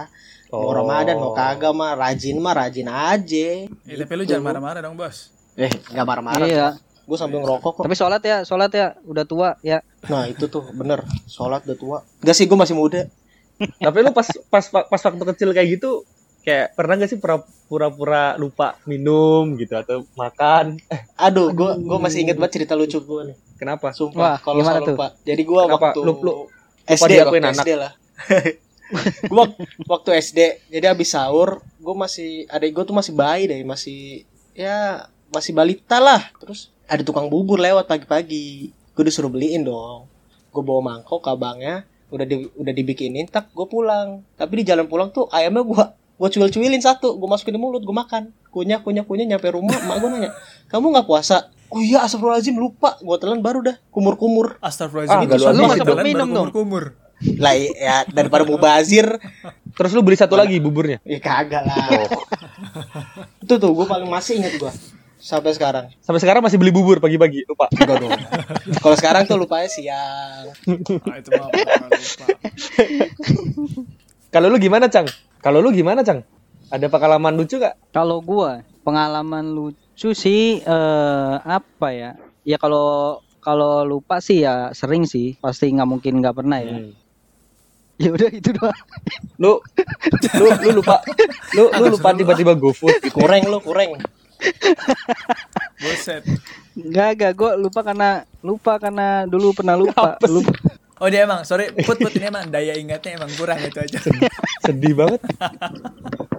Oh. 0.54 0.62
mau 0.64 0.74
Ramadan 0.76 1.18
mau 1.18 1.34
kagak 1.34 1.74
mah 1.74 1.92
rajin 1.94 2.38
mah 2.38 2.54
rajin 2.54 2.86
aja 2.86 3.66
Ya, 3.84 3.96
tapi 3.98 4.14
lu 4.14 4.24
jangan 4.24 4.46
marah-marah 4.48 4.80
dong, 4.80 4.94
Bos. 4.94 5.34
eh 5.56 5.74
nggak 5.90 6.06
marah-marah 6.06 6.46
Iya. 6.46 6.68
gue 7.04 7.18
sambil 7.18 7.42
ngerokok 7.42 7.72
kok 7.74 7.84
Tapi 7.84 7.96
sholat 7.96 8.22
ya, 8.22 8.38
sholat 8.44 8.70
ya, 8.70 8.94
udah 9.04 9.26
tua 9.26 9.50
ya. 9.60 9.82
nah 10.06 10.24
itu 10.24 10.46
tuh 10.46 10.62
bener 10.72 11.02
sholat 11.26 11.62
udah 11.64 11.74
tua 11.76 11.98
Enggak 12.22 12.36
sih 12.36 12.46
gue 12.46 12.54
masih 12.56 12.74
muda 12.74 13.10
Tapi 13.58 13.98
lu 14.00 14.12
pas 14.12 14.30
pas 14.48 14.62
pas 14.66 15.02
waktu 15.02 15.24
kecil 15.28 15.50
kayak 15.52 15.70
gitu 15.74 16.06
kayak 16.42 16.74
pernah 16.74 16.98
gak 16.98 17.08
sih 17.08 17.18
pura- 17.18 17.42
pura-pura 17.66 18.36
lupa 18.36 18.76
minum 18.84 19.56
gitu 19.56 19.74
atau 19.74 20.04
makan? 20.14 20.76
Eh, 20.86 21.02
aduh 21.16 21.50
gue 21.50 21.72
gue 21.80 21.98
masih 21.98 22.22
inget 22.22 22.36
banget 22.36 22.60
cerita 22.60 22.74
lucu 22.74 23.00
gue 23.00 23.22
nih 23.26 23.38
kenapa? 23.56 23.90
Sumpah, 23.90 24.38
kalau 24.38 24.60
gimana 24.60 24.78
soal 24.78 24.86
tuh? 24.86 24.96
lupa. 24.96 25.08
Jadi 25.24 25.42
gua 25.42 25.62
Kenapa? 25.66 25.86
waktu 25.90 26.00
Lu- 26.04 26.20
lu- 26.20 26.40
SD 26.84 27.12
anak? 27.16 27.56
SD 27.58 27.70
lah. 27.74 27.92
gua 29.28 29.48
wak- 29.48 29.58
waktu 29.88 30.10
SD, 30.20 30.40
jadi 30.70 30.92
habis 30.92 31.14
sahur, 31.14 31.64
gua 31.80 31.96
masih 31.96 32.46
adik 32.48 32.76
gua 32.76 32.84
tuh 32.84 32.96
masih 32.96 33.14
bayi 33.16 33.48
deh, 33.48 33.62
masih 33.64 34.28
ya 34.54 35.08
masih 35.30 35.52
balita 35.56 35.98
lah. 35.98 36.30
Terus 36.38 36.70
ada 36.86 37.02
tukang 37.02 37.32
bubur 37.32 37.58
lewat 37.58 37.88
pagi-pagi. 37.88 38.70
Gua 38.94 39.04
disuruh 39.04 39.32
beliin 39.32 39.66
dong. 39.66 40.06
Gua 40.54 40.62
bawa 40.62 40.82
mangkok 40.94 41.26
ke 41.26 41.30
abangnya, 41.32 41.88
udah 42.14 42.26
di, 42.28 42.46
udah 42.54 42.74
dibikinin, 42.74 43.26
tak 43.26 43.50
gua 43.52 43.66
pulang. 43.66 44.22
Tapi 44.38 44.62
di 44.62 44.64
jalan 44.68 44.86
pulang 44.86 45.10
tuh 45.10 45.26
ayamnya 45.32 45.64
gua 45.66 45.84
gua 46.14 46.30
cuil-cuilin 46.30 46.78
satu, 46.80 47.18
gua 47.18 47.34
masukin 47.34 47.58
di 47.58 47.62
mulut, 47.62 47.82
gua 47.82 48.06
makan. 48.06 48.30
Kunyah, 48.54 48.86
kunyah, 48.86 49.02
kunyah 49.02 49.26
nyampe 49.26 49.50
rumah, 49.50 49.74
mak 49.82 49.98
gua 49.98 50.10
nanya, 50.14 50.30
"Kamu 50.70 50.94
nggak 50.94 51.10
puasa?" 51.10 51.50
Oh 51.74 51.82
iya, 51.82 52.06
astagfirullahaladzim 52.06 52.54
lupa. 52.54 53.02
Gua 53.02 53.18
telan 53.18 53.42
baru 53.42 53.66
dah 53.66 53.76
kumur-kumur. 53.90 54.62
Astagfirullahaladzim. 54.62 55.18
Ah, 55.18 55.26
nggak 55.26 55.42
lu 55.42 55.96
Minum 56.06 56.30
baru 56.30 56.38
dong. 56.54 56.54
Lah 57.38 57.54
ya 57.56 58.04
daripada 58.06 58.44
mubazir 58.44 59.08
Terus 59.74 59.90
lu 59.90 60.06
beli 60.06 60.14
satu 60.14 60.34
lagi 60.34 60.58
buburnya? 60.58 61.02
ya 61.02 61.18
kagak 61.18 61.66
lah 61.66 61.88
itu 63.40 63.54
tuh 63.54 63.72
gue 63.72 63.86
paling 63.86 64.06
masih 64.06 64.38
inget 64.38 64.56
gue 64.56 64.70
sampai 65.18 65.52
sekarang 65.52 65.86
Sampai 65.98 66.20
sekarang 66.20 66.40
masih 66.40 66.60
beli 66.60 66.70
bubur 66.70 67.00
pagi-pagi, 67.00 67.44
lupa. 67.46 67.72
enggak 67.72 67.98
dong 67.98 68.12
kalau 68.78 68.96
sekarang 68.96 69.24
tuh 69.24 69.36
lupanya 69.36 69.66
siang 69.66 70.46
Ah, 71.04 71.16
itu 71.18 71.30
mah 71.32 71.48
pernah 71.50 71.90
lupa. 71.90 72.26
Kalau 74.30 74.50
lu 74.50 74.58
gimana, 74.58 74.90
Cang? 74.90 75.06
Kalau 75.40 75.62
lu 75.62 75.70
gimana, 75.70 76.02
Cang? 76.02 76.26
Ada 76.68 76.90
pengalaman 76.90 77.34
lucu 77.34 77.58
gak? 77.58 77.78
Kalau 77.90 78.18
gua 78.20 78.66
pengalaman 78.82 79.46
lucu 79.48 80.12
sih 80.12 80.58
eh 80.60 81.36
apa 81.40 81.88
ya? 81.90 82.18
Ya 82.42 82.58
kalau 82.58 83.20
kalau 83.40 83.84
lupa 83.84 84.18
sih 84.20 84.42
ya 84.42 84.74
sering 84.74 85.06
sih, 85.06 85.38
pasti 85.38 85.70
nggak 85.70 85.86
mungkin 85.86 86.18
nggak 86.18 86.34
pernah 86.34 86.60
ya. 86.60 86.78
Hmm. 86.82 86.92
Ya 88.04 88.10
udah 88.12 88.30
itu 88.36 88.50
doang. 88.52 88.80
Lu 89.40 89.64
lu 90.36 90.48
lu 90.60 90.70
lupa 90.84 91.00
lu 91.56 91.72
lu 91.72 91.86
lupa 91.96 92.10
tiba-tiba 92.12 92.54
GoFood 92.60 93.00
kurang 93.16 93.48
lu 93.48 93.64
kurang 93.64 93.96
Buset. 95.80 96.24
Enggak, 96.76 97.10
enggak, 97.16 97.32
gua 97.38 97.52
lupa 97.56 97.80
karena 97.80 98.28
lupa 98.44 98.76
karena 98.76 99.24
dulu 99.24 99.56
pernah 99.56 99.76
lupa. 99.80 100.20
Lupa. 100.28 100.52
Oh 101.02 101.12
dia 101.12 101.28
emang, 101.28 101.44
sorry, 101.44 101.68
put 101.84 102.00
put 102.00 102.16
ini 102.16 102.32
emang 102.32 102.48
daya 102.48 102.80
ingatnya 102.80 103.20
emang 103.20 103.32
kurang 103.36 103.60
itu 103.60 103.80
aja. 103.80 104.00
Sedih 104.64 104.96
banget. 104.96 105.20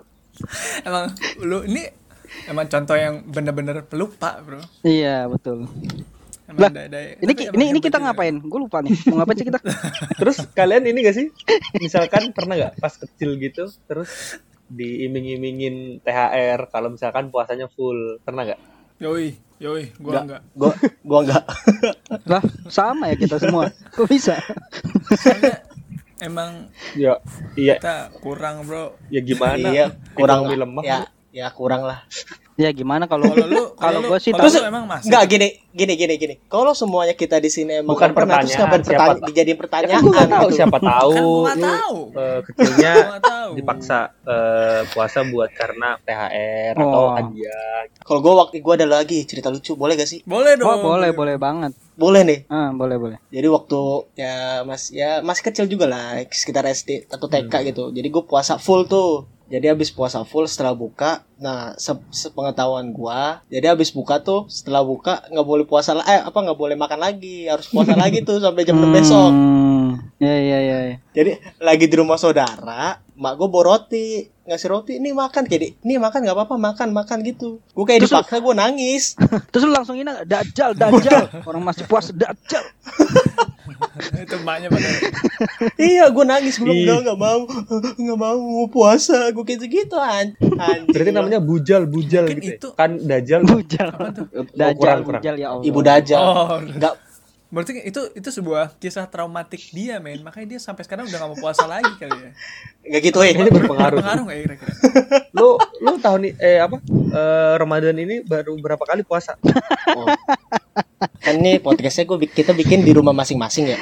emang 0.88 1.12
lu 1.40 1.64
ini 1.68 1.84
emang 2.48 2.66
contoh 2.68 2.96
yang 2.96 3.24
bener-bener 3.28 3.84
pelupa 3.84 4.40
bro. 4.40 4.60
Iya, 4.84 5.28
betul. 5.28 5.68
Emang 6.44 6.60
Lah, 6.60 6.70
daya- 6.70 7.16
Ini 7.16 7.32
ini 7.50 7.64
ini 7.72 7.78
kita 7.78 7.96
juga. 7.96 8.12
ngapain? 8.12 8.36
Gue 8.38 8.60
lupa 8.60 8.78
nih. 8.78 8.92
Mau 9.06 9.16
ngapain 9.16 9.32
sih 9.34 9.46
kita? 9.46 9.60
Terus 10.20 10.36
kalian 10.50 10.84
ini 10.84 10.98
gak 11.00 11.14
sih? 11.14 11.26
Misalkan 11.76 12.30
pernah 12.30 12.54
gak 12.54 12.76
pas 12.76 12.92
kecil 12.92 13.36
gitu 13.38 13.64
terus 13.84 14.36
diiming-imingin 14.66 15.74
THR 16.00 16.68
kalau 16.68 16.88
misalkan 16.90 17.28
puasanya 17.28 17.66
full. 17.66 18.20
Pernah 18.20 18.44
gak? 18.46 18.60
Yoi, 18.96 19.34
yoi, 19.58 19.90
gua 19.96 20.22
enggak. 20.22 20.42
gue 20.52 20.70
gue 21.02 21.18
enggak 21.20 21.44
Lah, 22.30 22.42
sama 22.68 23.08
ya 23.08 23.16
kita 23.16 23.36
semua. 23.38 23.66
Kok 23.90 24.06
bisa? 24.06 24.38
Soalnya 25.16 25.66
emang 26.20 26.70
Ya, 26.92 27.18
iya, 27.54 27.74
kita 27.76 27.96
kurang 28.16 28.62
bro. 28.62 28.94
ya 29.08 29.20
gimana? 29.20 29.66
iya 29.66 29.86
kurang 30.12 30.46
Ekonomi 30.46 30.56
lemah. 30.56 30.82
ya 30.82 30.98
ya 31.34 31.46
kurang 31.50 31.82
lah 31.82 32.06
Ya 32.54 32.70
gimana 32.70 33.04
kalau 33.04 33.26
Kalau 33.26 33.46
lu 33.46 33.64
kalau 33.82 33.98
gua 34.00 34.16
sih 34.16 34.30
tahu 34.30 34.46
emang 34.62 34.86
masih. 34.86 35.10
Enggak 35.10 35.24
gini, 35.26 35.48
gini, 35.68 35.94
gini, 35.94 36.14
gini. 36.14 36.34
Kalau 36.46 36.70
semuanya 36.70 37.10
kita 37.12 37.36
di 37.36 37.48
sini 37.48 37.82
emang 37.82 37.90
Bukan 37.90 38.14
pernah 38.14 38.38
terus 38.38 38.54
pertanyaan, 38.54 38.70
ngapain 38.70 38.82
siapa 38.84 39.04
pertanyaan, 39.10 39.42
Ya 39.44 39.56
pertanyaan 39.58 40.02
kan 40.06 40.28
tahu 40.30 40.46
gitu. 40.46 40.54
siapa 40.54 40.78
tahu 40.78 41.24
Kan 41.44 41.58
tahu. 41.58 41.98
eh, 42.14 42.38
kecilnya 42.44 42.94
dipaksa 43.52 43.98
eh, 44.22 44.80
puasa 44.88 45.18
buat 45.24 45.50
karena 45.50 45.98
THR 46.00 46.74
atau 46.76 47.02
Oh. 47.04 47.10
hadiah. 47.12 47.90
Kalau 47.98 48.20
gua 48.20 48.34
waktu 48.40 48.60
gua 48.60 48.74
ada 48.76 48.86
lagi 48.88 49.18
cerita 49.24 49.50
lucu, 49.50 49.74
boleh 49.74 49.94
gak 49.94 50.06
sih? 50.06 50.22
Boleh 50.22 50.54
dong. 50.54 50.70
Oh, 50.70 50.78
boleh, 50.80 51.10
boleh 51.10 51.34
banget. 51.34 51.74
Boleh 51.94 52.22
nih. 52.22 52.38
Ah, 52.46 52.70
boleh, 52.70 52.94
boleh. 52.96 53.18
Jadi 53.28 53.46
waktu 53.46 53.78
ya 54.14 54.34
mas 54.62 54.90
ya 54.90 55.18
masih 55.20 55.42
kecil 55.44 55.66
juga 55.66 55.86
lah 55.86 56.22
sekitar 56.24 56.64
SD 56.64 57.06
atau 57.08 57.26
TK 57.26 57.50
Hmm. 57.52 57.66
gitu. 57.66 57.84
Jadi 57.90 58.08
gue 58.08 58.22
puasa 58.22 58.56
full 58.56 58.86
tuh. 58.86 59.26
Jadi 59.44 59.66
habis 59.68 59.92
puasa 59.92 60.24
full 60.24 60.48
setelah 60.48 60.72
buka, 60.72 61.20
nah 61.36 61.76
se 61.76 61.92
sepengetahuan 62.08 62.88
gua, 62.96 63.44
jadi 63.52 63.76
habis 63.76 63.92
buka 63.92 64.16
tuh 64.24 64.48
setelah 64.48 64.80
buka 64.80 65.20
nggak 65.28 65.44
boleh 65.44 65.64
puasa 65.68 65.92
lah, 65.92 66.04
eh 66.08 66.24
apa 66.24 66.32
nggak 66.32 66.56
boleh 66.56 66.76
makan 66.80 66.96
lagi, 66.96 67.44
harus 67.44 67.68
puasa 67.68 67.92
lagi 68.02 68.24
tuh 68.24 68.40
sampai 68.40 68.64
jam 68.64 68.80
6 68.80 68.88
besok. 68.96 69.32
Ya, 70.16 70.34
ya, 70.40 70.58
ya. 70.64 70.78
Jadi 71.12 71.36
lagi 71.60 71.84
di 71.84 71.96
rumah 72.00 72.16
saudara, 72.16 73.04
mak 73.14 73.32
gue 73.36 73.48
bawa 73.52 73.76
roti, 73.76 74.26
ngasih 74.48 74.68
roti, 74.72 74.92
ini 74.96 75.12
makan 75.12 75.44
kayak 75.44 75.76
ini 75.84 76.00
makan 76.00 76.24
nggak 76.24 76.36
apa-apa 76.40 76.56
makan 76.56 76.88
makan 76.96 77.20
gitu. 77.22 77.60
Gue 77.76 77.84
kayak 77.84 78.08
Terus 78.08 78.12
dipaksa 78.16 78.40
gue 78.40 78.54
nangis. 78.56 79.14
Terus 79.52 79.62
lu 79.68 79.72
langsung 79.76 80.00
ini 80.00 80.08
dajal, 80.24 80.72
dajal. 80.72 81.44
Orang 81.44 81.62
masih 81.62 81.84
puasa 81.84 82.16
dajal. 82.16 82.64
Itu 84.20 84.36
emaknya 84.36 84.68
pada. 84.68 84.88
iya 85.76 86.04
gue 86.06 86.24
nangis 86.24 86.56
belum 86.56 86.74
enggak 86.76 86.98
nggak 87.02 87.18
mau 87.18 87.40
nggak 87.94 88.18
mau 88.18 88.36
mau 88.36 88.66
puasa 88.66 89.28
gue 89.28 89.42
kayak 89.42 89.60
gitu 89.64 89.96
an. 89.96 90.36
Berarti 90.86 91.10
namanya 91.10 91.38
bujal, 91.38 91.84
bujal 91.84 92.24
Mungkin 92.24 92.38
gitu. 92.38 92.50
ya? 92.50 92.58
itu- 92.60 92.72
Kan 92.74 92.90
dajal. 92.98 93.40
Bujal. 93.42 93.88
Oh, 93.90 94.44
Dajal, 94.50 94.74
kurang, 94.74 94.98
kurang. 95.02 95.20
bujal 95.20 95.34
ya 95.36 95.48
Allah. 95.50 95.64
ibu 95.64 95.80
dajal 95.80 96.20
Oh. 96.20 96.58
nggak 96.60 96.94
Berarti 97.46 97.86
itu 97.86 98.10
itu 98.12 98.28
sebuah 98.32 98.74
kisah 98.76 99.06
traumatik 99.06 99.70
dia, 99.70 100.02
men. 100.02 100.18
Makanya 100.18 100.46
dia 100.48 100.58
sampai 100.58 100.82
sekarang 100.82 101.06
udah 101.06 101.14
gak 101.16 101.30
mau 101.30 101.38
puasa 101.38 101.62
lagi 101.64 101.86
kali 101.94 102.10
ya. 102.10 102.30
nggak 102.84 103.02
gitu 103.04 103.18
eh 103.20 103.30
Ini 103.30 103.46
berpengaruh. 103.46 104.02
Pengaruh 104.02 104.22
gak 104.24 104.34
ya 104.34 104.42
kira-kira? 104.42 104.72
lu 105.38 105.48
lu 105.78 105.92
tahun 105.96 106.20
ini 106.20 106.30
eh 106.36 106.58
apa? 106.58 106.82
Eh, 107.14 107.54
Ramadan 107.54 107.94
ini 107.94 108.26
baru 108.26 108.58
berapa 108.58 108.82
kali 108.82 109.06
puasa? 109.06 109.38
Oh. 109.94 110.02
Kan 111.16 111.34
nih 111.36 111.56
podcastnya 111.58 112.04
gue 112.04 112.18
kita 112.26 112.52
bikin 112.52 112.80
di 112.80 112.90
rumah 112.90 113.12
masing-masing 113.12 113.64
ya 113.66 113.78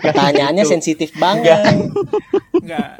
pertanyaannya 0.00 0.64
sensitif 0.64 1.12
banget 1.14 1.60
Enggak. 2.56 2.98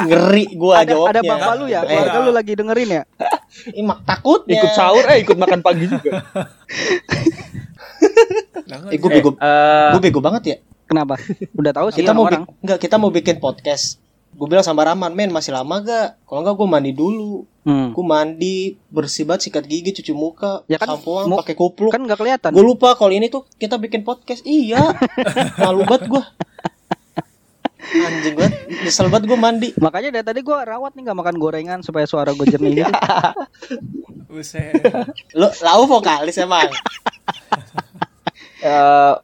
ngeri 0.00 0.46
gue 0.50 0.74
Ada, 0.74 0.90
jawabnya 0.90 1.12
ada 1.14 1.20
bapak 1.24 1.52
lu 1.54 1.64
ya? 1.66 1.80
Eh, 1.80 1.88
Keluarga 1.88 2.18
lu 2.18 2.30
lagi 2.30 2.52
dengerin 2.52 2.88
ya? 2.90 3.02
Ih, 3.70 3.82
mak 3.82 4.02
takutnya 4.02 4.58
Ikut 4.58 4.72
sahur 4.72 5.04
eh 5.06 5.18
ikut 5.20 5.36
makan 5.36 5.60
pagi 5.60 5.86
juga. 5.86 6.10
Eh, 8.88 8.98
gue 8.98 9.10
bego 9.12 9.30
Eh, 9.32 9.88
gue 9.92 10.02
bego 10.02 10.18
banget 10.18 10.42
ya 10.44 10.56
Kenapa? 10.82 11.14
Udah 11.54 11.72
tahu 11.72 11.88
sih 11.88 12.02
kita 12.02 12.12
mau 12.12 12.26
orang. 12.26 12.42
bi- 12.42 12.52
nggak 12.60 12.78
kita 12.78 12.96
mau 12.96 13.08
bikin 13.08 13.36
podcast 13.38 14.01
gue 14.32 14.46
bilang 14.48 14.64
sama 14.64 14.88
Rahman 14.88 15.12
men 15.12 15.30
masih 15.30 15.52
lama 15.52 15.80
gak? 15.84 16.18
Kalau 16.24 16.40
nggak 16.42 16.56
gue 16.56 16.68
mandi 16.68 16.92
dulu. 16.92 17.46
Hmm. 17.62 17.94
gue 17.94 18.02
mandi 18.02 18.74
bersih 18.90 19.22
banget 19.22 19.46
sikat 19.46 19.70
gigi 19.70 19.94
cuci 19.94 20.10
muka 20.10 20.66
Ya 20.66 20.82
kan, 20.82 20.98
sampoan 20.98 21.30
pakai 21.30 21.54
kupluk. 21.54 21.94
Kan 21.94 22.02
nggak 22.02 22.18
kelihatan. 22.18 22.50
gue 22.50 22.64
lupa 22.64 22.98
kalau 22.98 23.14
ini 23.14 23.30
tuh 23.30 23.46
kita 23.60 23.78
bikin 23.78 24.02
podcast. 24.02 24.42
Iya. 24.42 24.82
Malu 25.62 25.86
banget 25.86 26.10
gue 26.10 26.22
anjing 27.92 28.34
banget. 28.34 28.54
Nyesel 28.82 29.06
banget 29.12 29.24
gue 29.28 29.38
mandi. 29.38 29.68
Makanya 29.76 30.10
dari 30.14 30.24
tadi 30.24 30.40
gua 30.40 30.64
rawat 30.64 30.96
nih 30.96 31.02
nggak 31.10 31.18
makan 31.18 31.36
gorengan 31.36 31.80
supaya 31.84 32.08
suara 32.08 32.32
gue 32.32 32.46
jernih 32.48 32.82
gitu. 32.82 32.92
Buset. 34.32 34.80
lo 35.36 35.52
lau 35.60 35.84
vokalis 35.84 36.38
emang. 36.40 36.70
Eh, 38.62 39.14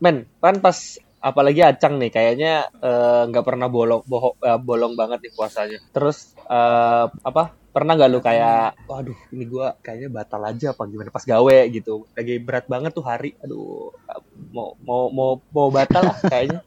men, 0.00 0.24
kan 0.40 0.64
pas 0.64 0.96
apalagi 1.18 1.60
acang 1.66 1.98
nih 1.98 2.10
kayaknya 2.14 2.68
eh, 2.82 3.22
nggak 3.28 3.44
pernah 3.46 3.68
bolong 3.70 4.02
bohong 4.06 4.36
eh, 4.42 4.58
bolong 4.58 4.94
banget 4.94 5.18
nih 5.28 5.32
puasanya. 5.34 5.78
Terus 5.90 6.34
eh, 6.46 7.04
apa? 7.10 7.54
Pernah 7.78 7.94
nggak 7.94 8.10
lu 8.10 8.18
kayak 8.18 8.74
waduh 8.90 9.14
ini 9.30 9.46
gua 9.46 9.78
kayaknya 9.78 10.10
batal 10.10 10.42
aja 10.42 10.74
apa 10.74 10.82
gimana 10.90 11.14
pas 11.14 11.22
gawe 11.22 11.58
gitu. 11.70 12.10
Lagi 12.18 12.42
berat 12.42 12.66
banget 12.66 12.90
tuh 12.90 13.06
hari. 13.06 13.38
Aduh 13.38 13.94
mau 14.50 14.74
mau 14.82 15.06
mau 15.14 15.30
mau 15.54 15.68
batal 15.70 16.10
lah 16.10 16.18
kayaknya. 16.26 16.66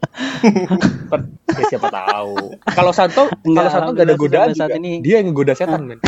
Per- 1.11 1.27
ya 1.51 1.63
siapa 1.75 1.91
tahu. 1.91 2.55
Kalau 2.63 2.95
Santo 2.95 3.27
kalau 3.27 3.43
Enggak, 3.43 3.71
Santo 3.75 3.91
nggak 3.91 4.07
ada 4.07 4.15
godaan 4.15 4.49
saat 4.55 4.71
juga. 4.71 4.79
ini. 4.79 5.03
Dia 5.03 5.19
yang 5.19 5.35
ngegoda 5.35 5.51
setan 5.51 5.83
men. 5.83 5.99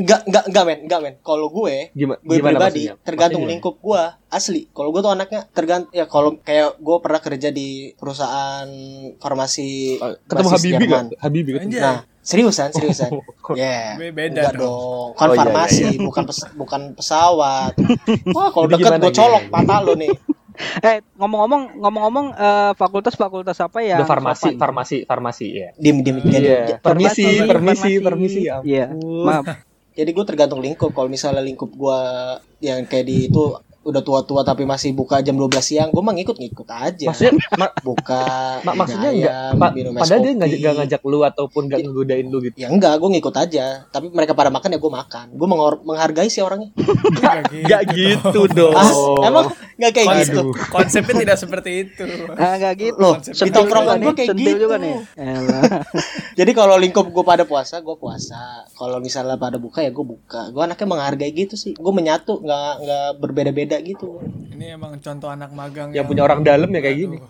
Enggak, 0.00 0.24
enggak, 0.24 0.44
enggak 0.48 0.64
men, 0.64 0.78
enggak 0.88 1.00
men. 1.04 1.14
Kalau 1.20 1.46
gue, 1.52 1.92
Gimana? 1.92 2.18
gue 2.24 2.36
gimana 2.40 2.56
pribadi 2.56 2.82
maksudnya? 2.88 3.04
tergantung 3.04 3.42
Maksudnya 3.44 3.54
lingkup 3.60 3.74
gue 3.84 4.02
asli. 4.32 4.60
Kalau 4.72 4.88
gue 4.96 5.00
tuh 5.04 5.12
anaknya 5.12 5.40
tergantung 5.52 5.92
ya 5.92 6.04
kalau 6.08 6.30
kayak 6.40 6.68
gue 6.80 6.96
pernah 7.04 7.20
kerja 7.20 7.48
di 7.52 7.68
perusahaan 8.00 8.68
farmasi 9.20 10.00
gimana? 10.00 10.16
Ketemu 10.24 10.48
basis 10.48 10.56
Habibi 10.56 10.74
Jerman. 10.88 11.04
gak? 11.04 11.18
Habibi 11.20 11.50
ketemu. 11.52 11.70
Nah, 11.78 11.98
seriusan, 12.20 12.68
seriusan. 12.70 13.10
Ya. 13.52 13.98
Be- 13.98 14.14
beda 14.14 14.54
enggak 14.54 14.54
dong. 14.56 14.62
dong. 14.62 15.08
Kan 15.14 15.26
Oh, 15.26 15.34
iya, 15.34 15.40
farmasi, 15.42 15.82
iya, 15.90 16.00
bukan 16.00 16.22
pes- 16.22 16.52
bukan 16.54 16.80
pesawat. 16.94 17.74
Wah, 18.36 18.48
kalau 18.48 18.66
dekat 18.68 18.92
gue 18.96 19.10
colok 19.10 19.42
gimana? 19.42 19.52
patah 19.52 19.78
lo 19.82 19.94
nih. 19.94 20.12
eh 20.86 21.00
ngomong-ngomong 21.16 21.80
ngomong-ngomong 21.80 22.26
eh, 22.32 22.72
fakultas-fakultas 22.76 23.56
apa 23.58 23.80
ya? 23.80 23.96
Udah 23.96 24.06
farmasi, 24.06 24.48
farmasi, 24.54 24.96
farmasi 25.02 25.46
ya. 25.50 25.68
Dim 25.74 26.04
dim 26.04 26.20
jadi. 26.20 26.46
Iya. 26.46 26.60
Permisi, 26.78 27.24
Farmasi, 27.42 27.48
permisi, 27.48 27.92
permisi. 27.98 28.40
ya 28.44 28.60
Iya. 28.62 28.86
Maaf. 28.94 29.44
Jadi 29.90 30.10
gue 30.12 30.24
tergantung 30.24 30.60
lingkup. 30.60 30.92
Kalau 30.92 31.08
misalnya 31.08 31.40
lingkup 31.40 31.72
gue 31.72 32.00
yang 32.60 32.84
kayak 32.84 33.02
di 33.02 33.26
itu 33.26 33.56
udah 33.80 34.00
tua-tua 34.00 34.40
tapi 34.42 34.62
masih 34.62 34.92
buka 34.92 35.18
jam 35.18 35.32
12 35.34 35.48
siang, 35.58 35.88
gue 35.88 35.98
mah 35.98 36.12
ngikut-ngikut 36.12 36.68
aja. 36.68 37.06
Maksudnya, 37.06 37.32
ma- 37.54 37.72
buka 37.80 38.22
ma- 38.66 38.76
maksudnya 38.76 39.10
enggak, 39.10 39.56
pa- 39.56 39.72
minum 39.72 39.92
es 39.92 40.00
padahal 40.00 40.20
dia 40.20 40.28
kopi. 40.28 40.38
ngajak, 40.38 40.58
gak 40.60 40.74
ngajak 40.76 41.00
lu 41.02 41.18
ataupun 41.22 41.62
gak 41.66 41.78
ngegodain 41.80 42.26
lu 42.26 42.38
gitu. 42.40 42.56
ya 42.56 42.68
enggak 42.68 42.94
gue 42.94 43.08
ngikut 43.10 43.34
aja 43.34 43.66
tapi 43.86 44.06
mereka 44.08 44.32
pada 44.32 44.48
makan 44.48 44.68
ya 44.68 44.78
gue 44.78 44.92
makan 44.92 45.26
gue 45.30 45.48
menghargai 45.82 46.28
sih 46.28 46.40
orangnya 46.40 46.70
Enggak 46.76 47.34
Gak 47.70 47.82
gitu 47.90 48.40
dong. 48.48 48.74
ah, 48.74 48.92
emang 49.22 49.46
nggak 49.74 49.92
kayak 49.92 50.06
Konsep- 50.06 50.28
gitu 50.28 50.42
Konsepnya 50.68 51.14
tidak 51.18 51.36
seperti 51.38 51.70
itu. 51.80 52.04
Ah, 52.32 52.54
enggak 52.54 52.74
gitu. 52.78 52.96
Loh, 52.96 53.14
di 53.16 53.32
Sentil 53.32 53.54
tongkrongan 53.56 53.96
juga 53.96 54.02
gue 54.02 54.04
nih, 54.04 54.16
kayak 54.18 54.28
sentil 54.30 54.44
gitu 54.46 54.60
juga 54.60 54.76
nih. 54.76 54.94
Jadi 56.36 56.50
kalau 56.52 56.76
lingkup 56.76 57.06
gue 57.06 57.24
pada 57.24 57.44
puasa 57.44 57.80
gue 57.80 57.96
puasa 57.96 58.40
kalau 58.72 58.98
misalnya 58.98 59.36
pada 59.36 59.56
buka 59.56 59.80
ya 59.80 59.90
gue 59.90 60.04
buka 60.04 60.50
gue 60.50 60.62
anaknya 60.62 60.86
menghargai 60.86 61.32
gitu 61.32 61.54
sih 61.54 61.72
gue 61.72 61.92
menyatu 61.92 62.40
nggak 62.40 62.72
nggak 62.80 63.08
berbeda-beda 63.18 63.69
gitu 63.78 64.18
Ini 64.50 64.74
emang 64.74 64.98
contoh 64.98 65.30
anak 65.30 65.54
magang 65.54 65.94
Yang 65.94 66.06
punya 66.10 66.22
orang 66.26 66.42
dalam 66.42 66.66
ya 66.74 66.80
kayak 66.82 66.98
gini. 66.98 67.16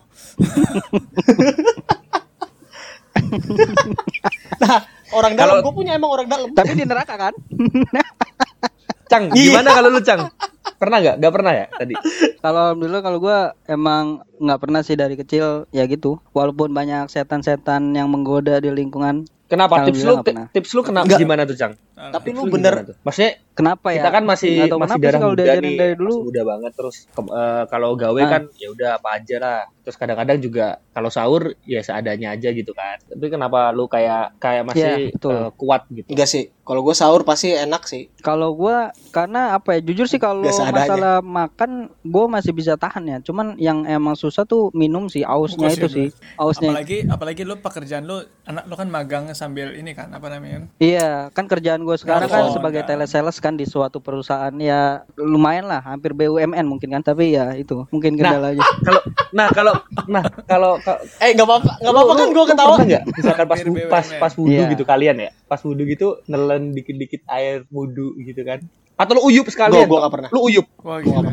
Nah 4.61 4.79
orang 5.15 5.33
dalam 5.39 5.63
gue 5.63 5.75
punya 5.75 5.93
emang 5.95 6.11
orang 6.11 6.27
dalam 6.27 6.51
Tapi 6.51 6.73
di 6.75 6.85
neraka 6.89 7.15
kan? 7.17 7.35
Cang, 9.11 9.27
gimana 9.35 9.75
kalau 9.75 9.91
lu 9.91 10.01
Cang? 10.07 10.31
Pernah 10.79 11.03
gak? 11.03 11.17
Gak 11.19 11.33
pernah 11.35 11.53
ya 11.53 11.67
tadi? 11.75 11.99
Kalau 12.39 12.61
alhamdulillah 12.71 13.03
kalau 13.03 13.19
gua 13.19 13.39
emang 13.67 14.23
nggak 14.39 14.61
pernah 14.63 14.81
sih 14.87 14.95
dari 14.95 15.19
kecil 15.19 15.67
ya 15.75 15.83
gitu. 15.91 16.23
Walaupun 16.31 16.71
banyak 16.71 17.11
setan-setan 17.11 17.91
yang 17.91 18.07
menggoda 18.07 18.63
di 18.63 18.71
lingkungan. 18.71 19.27
Kenapa? 19.51 19.83
Tips 19.83 20.07
lu, 20.07 20.23
nggak 20.23 20.55
tips 20.55 20.71
lu 20.79 20.87
kenapa? 20.87 21.19
Gimana 21.19 21.43
tuh 21.43 21.59
Cang? 21.59 21.75
tapi 22.01 22.33
lu 22.33 22.49
bener? 22.49 22.97
Maksudnya 23.03 23.43
Kenapa 23.61 23.89
ya? 23.89 23.97
kita 23.99 24.11
kan 24.11 24.25
masih 24.25 24.51
tahu 24.63 24.79
masih 24.79 24.81
kenapa 24.81 24.91
sih 24.91 25.03
darah 25.03 25.21
kalau 25.21 25.31
muda 25.31 25.43
diajarin 25.43 25.63
nih, 25.67 25.77
dari 25.77 25.95
dulu. 25.95 26.09
masih 26.11 26.27
muda 26.27 26.43
banget 26.47 26.73
terus 26.75 26.97
ke- 27.07 27.33
eh, 27.33 27.63
kalau 27.67 27.91
gawe 27.95 28.19
Ah. 28.19 28.29
kan 28.31 28.43
ya 28.55 28.69
udah 28.69 28.91
apa 28.97 29.09
aja 29.15 29.37
lah. 29.37 29.59
Terus 29.81 29.97
kadang-kadang 29.97 30.39
juga 30.39 30.67
kalau 30.91 31.09
sahur 31.09 31.43
ya 31.63 31.81
seadanya 31.81 32.29
aja 32.31 32.49
gitu 32.51 32.73
kan. 32.73 33.01
Tapi 33.03 33.27
kenapa 33.29 33.71
lu 33.71 33.85
kayak 33.87 34.37
kayak 34.37 34.63
masih 34.65 35.11
betul. 35.11 35.33
eh, 35.33 35.51
kuat 35.55 35.83
gitu? 35.89 36.09
enggak 36.09 36.27
sih 36.27 36.45
kalau 36.63 36.81
gue 36.81 36.93
sahur 36.93 37.23
pasti 37.23 37.51
enak 37.51 37.83
sih 37.85 38.07
Kalau 38.21 38.53
gua 38.53 38.93
karena 39.11 39.53
apa 39.53 39.75
ya? 39.75 39.81
Jujur 39.83 40.05
sih 40.05 40.17
kalau 40.17 40.45
masalah 40.45 41.19
makan 41.21 41.71
gua 42.03 42.29
masih 42.29 42.53
bisa 42.53 42.77
tahan 42.77 43.03
ya. 43.05 43.19
Cuman 43.21 43.57
yang 43.57 43.83
emang 43.85 44.15
susah 44.15 44.45
tuh 44.45 44.71
minum 44.73 45.07
sih, 45.07 45.23
ausnya 45.23 45.69
itu 45.69 45.83
ya, 45.83 45.91
sih. 45.91 46.09
Ausnya. 46.37 46.71
Apalagi 46.71 46.99
apalagi 47.07 47.43
lu 47.43 47.57
pekerjaan 47.57 48.05
lu 48.05 48.19
anak 48.45 48.65
lu 48.65 48.75
kan 48.75 48.87
magang 48.87 49.25
sambil 49.33 49.73
ini 49.73 49.91
kan 49.91 50.09
apa 50.11 50.29
namanya? 50.29 50.69
Iya, 50.77 51.29
kan 51.31 51.47
kerjaan 51.47 51.83
gue 51.83 51.97
sekarang 51.97 52.29
kan 52.29 52.45
Oh, 52.45 52.53
sebagai 52.53 52.85
enggak. 52.85 52.93
telesales 52.95 53.37
kan 53.37 53.50
di 53.53 53.65
suatu 53.65 53.99
perusahaan 53.99 54.53
ya 54.55 54.81
lumayan 55.15 55.65
lah, 55.65 55.81
hampir 55.81 56.11
BUMN 56.11 56.63
mungkin 56.63 56.91
kan, 56.91 57.01
tapi 57.01 57.33
ya 57.33 57.55
itu 57.55 57.87
mungkin 57.89 58.15
kendala 58.15 58.51
aja. 58.51 58.61
Kalau 58.83 59.01
nah 59.31 59.47
kalau 59.49 59.73
nah 60.07 60.23
kalau 60.43 60.73
ka- 60.77 60.99
eh 61.19 61.31
nggak 61.31 61.45
apa-apa 61.45 61.71
nggak 61.79 61.93
apa-apa 61.93 62.13
kan 62.13 62.29
gue 62.29 62.45
ketawa 62.45 62.75
pernah 62.75 62.87
nggak? 62.89 63.03
Misalkan 63.15 63.47
pas 63.47 63.59
pas 63.89 64.07
pas 64.19 64.33
wudu 64.35 64.51
Iya. 64.57 64.67
gitu 64.69 64.85
kalian 64.85 65.17
ya. 65.19 65.31
Pas 65.45 65.61
wudu 65.61 65.83
gitu 65.85 66.07
nelen 66.27 66.71
dikit-dikit 66.71 67.23
air 67.27 67.63
wudu 67.69 68.19
gitu 68.21 68.43
kan. 68.43 68.59
Atau 68.95 69.17
lu 69.17 69.25
uyup 69.25 69.47
sekalian. 69.47 69.87
gue 69.87 69.97
nggak 69.97 70.13
pernah 70.13 70.29
Lu 70.29 70.45
uyup. 70.45 70.67
Wah 70.81 70.99
gila. 70.99 71.31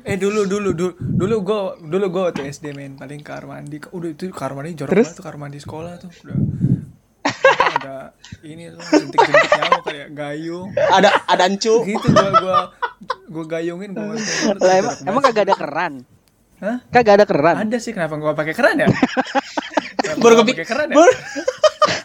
Eh 0.00 0.16
dulu 0.16 0.42
dulu 0.44 0.70
dulu 0.72 0.90
dulu 0.96 1.36
gue 1.42 1.60
dulu 1.84 2.06
gue 2.08 2.22
waktu 2.24 2.42
SD 2.48 2.72
main 2.72 2.94
paling 2.94 3.20
kamar 3.20 3.44
mandi 3.52 3.82
udah 3.84 4.08
itu 4.08 4.30
kamar 4.30 4.52
mandi 4.56 4.72
jorok 4.74 4.90
Terus? 4.90 5.04
banget 5.04 5.18
tuh 5.18 5.24
kamar 5.24 5.38
mandi 5.38 5.58
sekolah 5.58 5.92
tuh 5.98 6.08
udah 6.24 6.38
ada 7.80 8.12
ini 8.44 8.68
tuh 8.68 8.80
jentik-jentik 8.92 9.50
nyamuk 9.50 9.82
kayak 9.82 10.08
gayung. 10.12 10.68
Ada 10.76 11.08
ada 11.24 11.42
ancu. 11.42 11.74
Gitu 11.82 12.06
gua 12.06 12.28
gua 12.36 12.58
gua 13.26 13.44
gayungin 13.48 13.96
gua 13.96 14.12
masukin. 14.12 14.56
Lah, 14.60 14.74
emang, 14.76 14.94
emang 15.08 15.22
kagak 15.24 15.44
ada 15.48 15.56
keran. 15.56 15.92
Hah? 16.60 16.76
Kagak 16.92 17.14
ada 17.16 17.24
keran. 17.24 17.56
Ada 17.56 17.76
sih 17.80 17.96
kenapa 17.96 18.20
gua 18.20 18.36
pakai 18.36 18.52
keran 18.52 18.76
ya? 18.76 18.88
Baru 20.20 20.36
gua 20.36 20.44
kepik- 20.44 20.60
pakai 20.60 20.68
keran 20.68 20.86
ya? 20.86 20.96
Baru, 20.96 21.12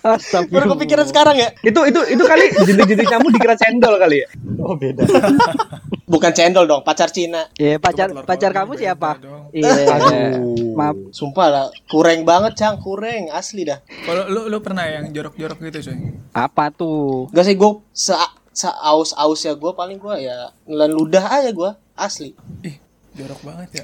Astagfirullah. 0.05 0.53
baru 0.62 0.67
kepikiran 0.77 1.05
sekarang 1.10 1.36
ya? 1.36 1.50
Itu 1.60 1.82
itu 1.84 2.00
itu 2.08 2.24
kali 2.24 2.46
jentik-jentik 2.62 3.10
nyamuk 3.10 3.34
dikira 3.34 3.58
cendol 3.58 3.98
kali 3.98 4.22
ya. 4.22 4.27
Oh 4.62 4.77
beda. 4.77 5.01
Bukan 6.06 6.32
cendol 6.38 6.70
dong, 6.70 6.86
pacar 6.86 7.10
Cina. 7.10 7.50
Iya, 7.58 7.82
pacar 7.82 8.14
Telur 8.14 8.24
pacar 8.30 8.54
kamu 8.54 8.78
siapa? 8.78 9.18
Iya. 9.50 9.90
Aduh. 9.90 10.78
Maaf. 10.78 10.96
Sumpah 11.10 11.48
lah, 11.50 11.66
kurang 11.90 12.22
banget 12.22 12.54
cang, 12.62 12.78
kurang 12.78 13.34
asli 13.34 13.66
dah. 13.66 13.82
Kalau 14.06 14.30
lu 14.30 14.46
lu 14.46 14.62
pernah 14.62 14.86
yang 14.86 15.10
jorok-jorok 15.10 15.58
gitu, 15.66 15.90
coy? 15.90 15.98
Apa 16.30 16.70
tuh? 16.70 17.26
Gak 17.34 17.50
sih 17.50 17.58
gue 17.58 17.72
se 17.90 18.14
se 18.56 18.70
aus 18.70 19.18
aus 19.18 19.44
ya 19.44 19.52
gue 19.52 19.72
paling 19.76 20.00
gue 20.00 20.16
ya 20.24 20.48
nelan 20.64 20.96
ludah 20.96 21.28
aja 21.28 21.52
gue 21.52 21.72
asli 22.00 22.32
Ih, 22.64 22.80
jorok 23.12 23.44
banget 23.44 23.84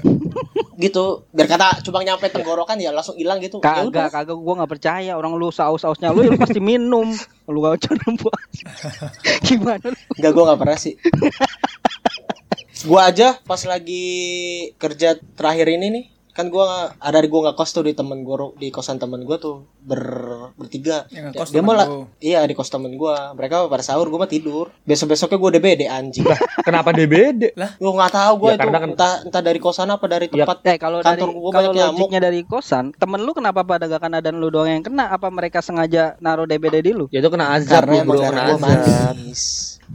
gitu 0.80 1.28
biar 1.28 1.44
kata 1.44 1.84
cuma 1.84 2.00
nyampe 2.00 2.24
tenggorokan 2.32 2.80
ya 2.80 2.88
langsung 2.88 3.12
hilang 3.20 3.36
gitu 3.36 3.60
ya 3.60 3.84
Kagak, 3.84 4.08
kagak 4.08 4.32
gua 4.32 4.64
nggak 4.64 4.72
percaya 4.72 5.12
orang 5.12 5.36
lu 5.36 5.52
saus-sausnya 5.52 6.08
lu 6.16 6.24
ya 6.24 6.32
pasti 6.40 6.56
minum. 6.56 7.12
Lu 7.44 7.60
gak 7.60 7.84
coba 7.84 8.06
buat. 8.16 8.48
Gimana 9.46 9.84
lu? 9.92 9.98
Enggak 10.16 10.32
gue 10.32 10.44
nggak 10.48 10.60
pernah 10.64 10.78
sih 10.80 10.94
gue 12.82 13.00
aja 13.00 13.38
pas 13.46 13.62
lagi 13.62 14.04
kerja 14.74 15.14
terakhir 15.38 15.70
ini 15.70 15.86
nih 15.90 16.04
kan 16.32 16.48
gue 16.48 16.64
ada 16.96 17.18
di 17.18 17.28
gue 17.28 17.40
nggak 17.40 17.52
kos 17.52 17.70
tuh 17.70 17.82
di 17.82 17.92
temen 17.92 18.20
gue 18.20 18.36
di 18.56 18.68
kosan 18.68 18.96
temen 18.96 19.20
gue 19.20 19.36
tuh 19.36 19.60
ber 19.78 20.00
bertiga 20.54 21.04
Ya, 21.06 21.28
dia 21.28 21.60
lah 21.62 21.84
lu. 21.84 22.08
iya 22.18 22.40
di 22.42 22.52
kos 22.52 22.66
temen 22.66 22.88
gue 22.90 23.14
mereka 23.32 23.64
pada 23.66 23.80
sahur 23.80 24.06
gue 24.06 24.16
mah 24.16 24.26
tidur 24.26 24.72
besok 24.82 25.12
besoknya 25.12 25.36
gue 25.36 25.50
DBD 25.52 25.82
anjing 25.84 26.24
Kenapa 26.62 26.88
DBD? 26.90 27.52
gue 27.52 27.92
nggak 27.92 28.12
tahu 28.12 28.32
gue 28.38 28.48
Ya, 28.48 28.54
itu 28.54 28.60
karena 28.62 28.78
kan- 28.78 28.90
entah 28.90 29.12
entah 29.22 29.42
dari 29.42 29.58
kosan 29.58 29.88
apa 29.88 30.04
dari 30.06 30.26
Ya, 30.26 30.42
tempat 30.42 30.56
Eh 30.64 30.76
kalau 30.78 30.98
dari 30.98 31.20
Kantor 31.20 31.28
gua 31.34 31.50
kalau 31.50 31.70
banyak 31.70 31.76
nyamuk. 31.76 32.08
dari 32.14 32.40
kosan, 32.42 32.84
temen 32.92 33.20
lu 33.20 33.32
kenapa 33.32 33.60
pada 33.62 33.84
gak 33.84 34.00
kena 34.00 34.18
dan 34.18 34.36
lu 34.36 34.48
doang 34.48 34.70
yang 34.70 34.80
kena? 34.80 35.08
Apa 35.08 35.28
mereka 35.28 35.60
sengaja 35.60 36.16
naruh 36.18 36.44
DBD 36.44 36.80
di 36.80 36.92
lu? 36.92 37.06
Ya 37.08 37.18
itu 37.18 37.28
kena 37.28 37.52
azab 37.52 37.84
karena 37.84 38.00
bro, 38.02 38.16
kena 38.16 38.42
gue 38.42 38.56
azab. 38.56 38.62
manis 38.62 39.42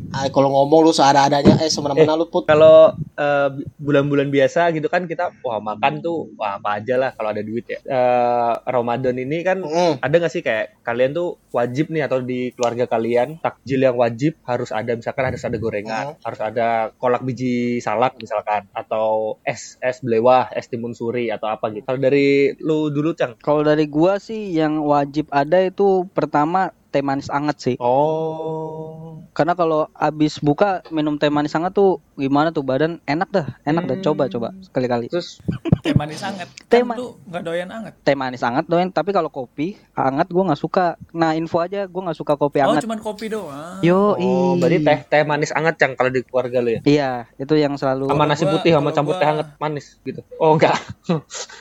Ah, 0.07 0.27
kalau 0.27 0.51
ngomong 0.51 0.83
lu 0.83 0.91
seada-adanya 0.91 1.57
eh 1.57 1.67
semena-mena 1.67 2.13
lu 2.13 2.27
put 2.27 2.45
Kalau 2.45 2.93
eh, 3.17 3.49
bulan-bulan 3.77 4.27
biasa 4.27 4.69
gitu 4.71 4.85
kan 4.85 5.03
kita 5.03 5.33
wah 5.41 5.57
makan 5.59 5.99
tuh 5.99 6.26
wah 6.35 6.59
apa 6.59 6.81
aja 6.81 6.99
lah 6.99 7.09
kalau 7.15 7.31
ada 7.31 7.45
duit 7.45 7.63
ya. 7.69 7.79
Eh, 7.79 8.53
Ramadan 8.67 9.15
ini 9.15 9.45
kan 9.45 9.63
Mm. 9.63 10.03
ada 10.03 10.15
nggak 10.17 10.33
sih 10.33 10.43
kayak 10.43 10.81
kalian 10.83 11.13
tuh 11.13 11.37
wajib 11.53 11.93
nih 11.93 12.07
atau 12.07 12.19
di 12.19 12.51
keluarga 12.55 12.89
kalian 12.89 13.39
takjil 13.39 13.79
yang 13.83 13.95
wajib 13.95 14.35
harus 14.43 14.73
ada 14.73 14.97
misalkan 14.97 15.27
harus 15.29 15.43
ada 15.43 15.57
gorengan, 15.57 16.17
harus 16.19 16.41
ada 16.41 16.91
kolak 16.97 17.23
biji 17.23 17.79
salak 17.79 18.17
misalkan 18.17 18.65
atau 18.73 19.37
es 19.45 19.77
es 19.79 20.01
belewah, 20.01 20.49
es 20.51 20.67
timun 20.67 20.91
suri 20.91 21.29
atau 21.29 21.47
apa 21.47 21.69
gitu. 21.71 21.85
Kalau 21.85 22.01
dari 22.01 22.57
lu 22.59 22.89
dulu 22.89 23.13
Cang. 23.13 23.37
Kalau 23.39 23.61
dari 23.61 23.85
gua 23.87 24.17
sih 24.17 24.51
yang 24.51 24.81
wajib 24.81 25.29
ada 25.29 25.61
itu 25.61 26.07
pertama 26.11 26.71
teh 26.97 27.05
manis 27.05 27.29
anget 27.29 27.57
sih. 27.61 27.75
Oh. 27.77 29.21
Karena 29.37 29.53
kalau 29.53 29.85
abis 29.93 30.41
buka 30.41 30.81
minum 30.89 31.21
teh 31.21 31.29
manis 31.29 31.53
anget 31.53 31.77
tuh 31.77 32.01
gimana 32.17 32.49
tuh 32.49 32.65
badan 32.65 32.97
enak 33.05 33.29
dah, 33.29 33.47
enak 33.61 33.85
dah. 33.85 33.97
Coba 34.01 34.25
coba 34.25 34.49
sekali-kali. 34.65 35.13
Terus 35.13 35.37
Teh 35.77 35.93
manis 35.93 36.25
anget. 36.25 36.49
Teh 36.65 36.81
Kan 36.81 36.97
lu 36.97 37.21
nggak 37.23 37.43
doyan 37.45 37.69
anget. 37.69 37.93
Teh 38.01 38.17
manis 38.17 38.41
anget 38.41 38.65
doang, 38.65 38.89
tapi 38.89 39.13
kalau 39.13 39.29
kopi 39.29 39.77
anget 39.93 40.25
gua 40.27 40.49
nggak 40.49 40.57
suka. 40.57 40.97
Nah 41.13 41.37
info 41.37 41.61
aja 41.61 41.85
gua 41.85 42.09
nggak 42.09 42.17
suka 42.17 42.33
kopi 42.33 42.65
Oh, 42.65 42.73
anget. 42.73 42.89
cuman 42.89 42.97
kopi 42.97 43.29
doang. 43.29 43.77
Yo, 43.85 44.17
oh, 44.17 44.57
berarti 44.57 44.81
teh 44.81 44.97
teh 45.05 45.21
manis 45.21 45.53
anget 45.53 45.77
Cang 45.77 45.93
kalau 45.93 46.09
di 46.09 46.25
keluarga 46.25 46.57
lu 46.57 46.73
ya. 46.73 46.81
Iya, 46.81 47.11
itu 47.37 47.53
yang 47.53 47.77
selalu. 47.77 48.09
Sama 48.09 48.25
nasi 48.25 48.41
gua- 48.43 48.57
putih 48.57 48.73
sama 48.73 48.89
campur 48.89 49.13
gua- 49.13 49.21
teh 49.21 49.27
hangat 49.29 49.47
manis 49.61 50.01
gitu. 50.01 50.25
Oh 50.41 50.57
enggak. 50.57 50.73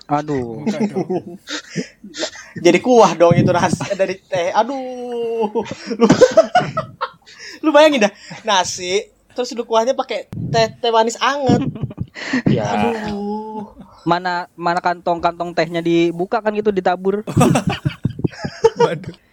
Aduh. 0.08 0.64
Jadi 2.56 2.78
kuah 2.80 3.12
dong 3.16 3.36
itu 3.36 3.50
rasa 3.52 3.92
dari 3.92 4.16
teh. 4.20 4.52
Aduh. 4.52 5.52
Lu 5.96 6.06
lu 7.64 7.70
bayangin 7.72 8.06
dah 8.06 8.12
nasi 8.46 9.08
terus 9.32 9.52
lu 9.52 9.68
kuahnya 9.68 9.92
pakai 9.92 10.30
teh 10.30 10.66
teh 10.80 10.90
manis 10.92 11.20
anget. 11.20 11.62
Ya. 12.48 12.64
aduh. 12.72 13.76
Mana 14.08 14.48
mana 14.56 14.80
kantong-kantong 14.80 15.52
tehnya 15.52 15.84
dibuka 15.84 16.40
kan 16.40 16.56
gitu 16.56 16.72
ditabur. 16.72 17.20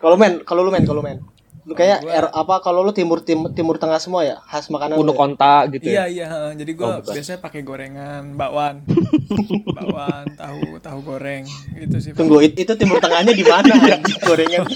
Kalau 0.04 0.16
men 0.16 0.44
kalau 0.44 0.64
lu 0.64 0.72
men 0.72 0.84
kalau 0.88 1.04
men 1.04 1.20
lu 1.64 1.74
kayak 1.74 2.00
Gua- 2.00 2.12
er, 2.14 2.26
apa 2.28 2.60
kalau 2.60 2.82
lu 2.82 2.92
timur 2.92 3.20
timur 3.20 3.48
timur 3.50 3.76
tengah 3.78 3.96
semua 3.96 4.22
ya 4.22 4.36
khas 4.42 4.68
makanan 4.68 4.96
Kuno 4.96 5.06
lu 5.06 5.14
ya? 5.14 5.18
konta 5.18 5.54
gitu 5.70 5.84
Iya 5.86 5.96
ya. 5.96 6.04
iya, 6.06 6.26
heeh. 6.28 6.52
jadi 6.58 6.72
Oh, 6.74 6.78
gua 6.78 6.90
bukan. 6.98 7.14
biasanya 7.14 7.40
pakai 7.40 7.62
gorengan, 7.62 8.24
bakwan, 8.34 8.76
bakwan, 9.78 10.26
tahu 10.34 10.60
tahu 10.78 11.00
goreng 11.02 11.48
gitu 11.74 11.96
sih. 11.98 12.12
tunggu 12.12 12.42
it- 12.42 12.58
itu 12.58 12.74
timur 12.74 13.00
tengahnya 13.00 13.32
di 13.32 13.42
mana 13.42 13.72
anjing 13.90 14.20
gorengan 14.20 14.68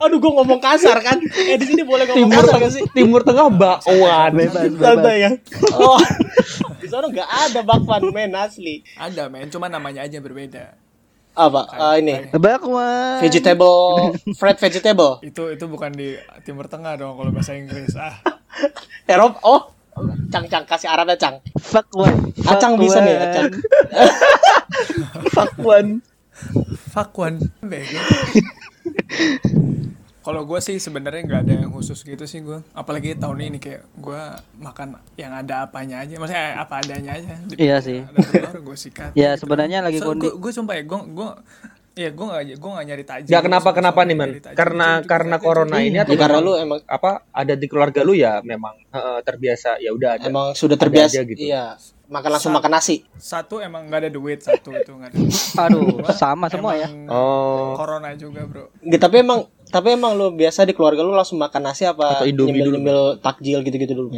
aduh 0.00 0.16
gua 0.16 0.32
ngomong 0.34 0.58
kasar 0.58 0.96
kan 0.98 1.20
eh 1.20 1.54
di 1.54 1.66
sini 1.68 1.82
boleh 1.82 2.04
ngomong 2.06 2.26
Timur 2.26 2.42
kasar 2.42 2.56
gak 2.58 2.72
sih 2.72 2.82
Timur 2.90 3.20
Tengah 3.20 3.46
bakwan. 3.52 4.30
Bebas, 4.32 4.64
bebas. 4.66 4.80
santai 4.82 5.16
ya 5.20 5.30
oh 5.74 6.00
di 6.74 6.88
sana 6.88 7.06
nggak 7.06 7.28
ada 7.28 7.60
bakwan 7.60 8.02
men 8.08 8.32
asli 8.32 8.80
Ada 8.96 9.28
men, 9.28 9.46
cuma 9.46 9.68
namanya 9.68 10.00
aja 10.00 10.16
berbeda. 10.16 10.74
Apa 11.32 11.60
Ah, 11.70 11.94
ini 11.94 12.26
Bakwan. 12.30 13.20
vegetable 13.20 14.12
fried 14.38 14.56
vegetable 14.56 15.18
Itu 15.20 15.48
itu 15.48 15.64
bukan 15.64 15.90
di 15.90 16.14
Timur 16.42 16.66
Tengah 16.66 16.96
dong 16.96 17.14
kalau 17.14 17.30
bahasa 17.30 17.52
Inggris. 17.52 17.92
Ah, 17.94 18.14
Eropa 19.04 19.38
oh 19.42 19.60
cang 20.28 20.44
cang 20.46 20.62
kasih 20.64 20.86
arabnya 20.86 21.14
cang 21.14 21.38
Bakwan. 21.68 22.12
acang 22.42 22.72
bisa 22.76 22.98
nih 23.00 23.14
acang 23.16 23.48
Bakwan. 25.30 26.00
fakwan. 26.88 27.36
Bego. 27.60 28.00
Kalau 30.30 30.46
gue 30.46 30.60
sih 30.62 30.78
sebenarnya 30.78 31.26
nggak 31.26 31.40
ada 31.42 31.52
yang 31.66 31.74
khusus 31.74 32.06
gitu 32.06 32.22
sih 32.22 32.38
gue. 32.38 32.62
Apalagi 32.70 33.18
tahun 33.18 33.50
ini 33.50 33.58
kayak 33.58 33.82
gue 33.98 34.22
makan 34.62 35.02
yang 35.18 35.34
ada 35.34 35.66
apanya 35.66 36.06
aja. 36.06 36.14
Maksudnya 36.22 36.54
apa 36.54 36.74
adanya 36.78 37.18
aja. 37.18 37.34
Iya 37.58 37.76
sih. 37.82 38.06
Gue 38.62 38.76
sikat. 38.78 39.10
Ya 39.18 39.34
sebenarnya 39.34 39.82
lagi 39.82 39.98
So, 39.98 40.14
kondi. 40.14 40.30
gue 40.30 40.38
gue 40.38 40.52
sumpah 40.54 40.78
ya 40.78 40.86
gue 40.86 40.98
gue 41.10 41.28
ya 41.98 42.08
gue 42.14 42.26
gak 42.30 42.42
gue 42.62 42.70
gak 42.78 42.86
nyari 42.86 43.04
tajam. 43.04 43.32
Ya 43.34 43.38
kenapa 43.42 43.74
kenapa 43.74 44.06
nih 44.06 44.14
man? 44.14 44.30
Karena 44.54 45.02
karena 45.02 45.36
corona 45.42 45.82
ini 45.82 45.98
atau 45.98 46.14
ya, 46.14 46.20
karena 46.22 46.38
memang 46.38 46.46
lu 46.46 46.52
emang 46.62 46.78
apa 46.86 47.26
ada 47.34 47.54
di 47.58 47.66
keluarga 47.66 48.06
lu 48.06 48.14
ya 48.14 48.38
memang 48.46 48.78
eh, 48.94 49.20
terbiasa 49.26 49.82
ya 49.82 49.90
udah 49.90 50.22
ada. 50.22 50.30
emang 50.30 50.54
sudah 50.54 50.78
terbiasa 50.78 51.18
aja 51.18 51.26
gitu. 51.26 51.42
iya 51.42 51.74
makan 52.10 52.30
langsung 52.36 52.52
makan 52.52 52.74
nasi 52.74 53.06
Satu 53.14 53.62
emang 53.62 53.86
nggak 53.86 54.00
ada 54.06 54.10
duit, 54.10 54.42
satu 54.42 54.74
itu 54.74 54.90
nggak 54.90 55.14
ada. 55.14 55.18
Aduh, 55.70 56.02
sama 56.10 56.50
semua 56.50 56.74
ya. 56.74 56.90
Oh. 57.06 57.78
Corona 57.78 58.10
juga 58.18 58.42
bro. 58.50 58.66
Nggak, 58.82 59.00
tapi 59.00 59.16
emang 59.22 59.46
tapi 59.70 59.88
emang 59.92 60.12
lu 60.12 60.30
biasa 60.30 60.62
di 60.62 60.72
keluarga 60.72 61.00
lu 61.00 61.10
langsung 61.10 61.38
makan 61.38 61.62
nasi 61.64 61.82
apa 61.84 62.18
Atau 62.18 62.26
Indomie 62.26 62.58
dulu, 62.58 62.76
nyemil 62.76 63.00
takjil 63.18 63.62
gitu-gitu 63.62 63.94
dulu? 63.94 64.08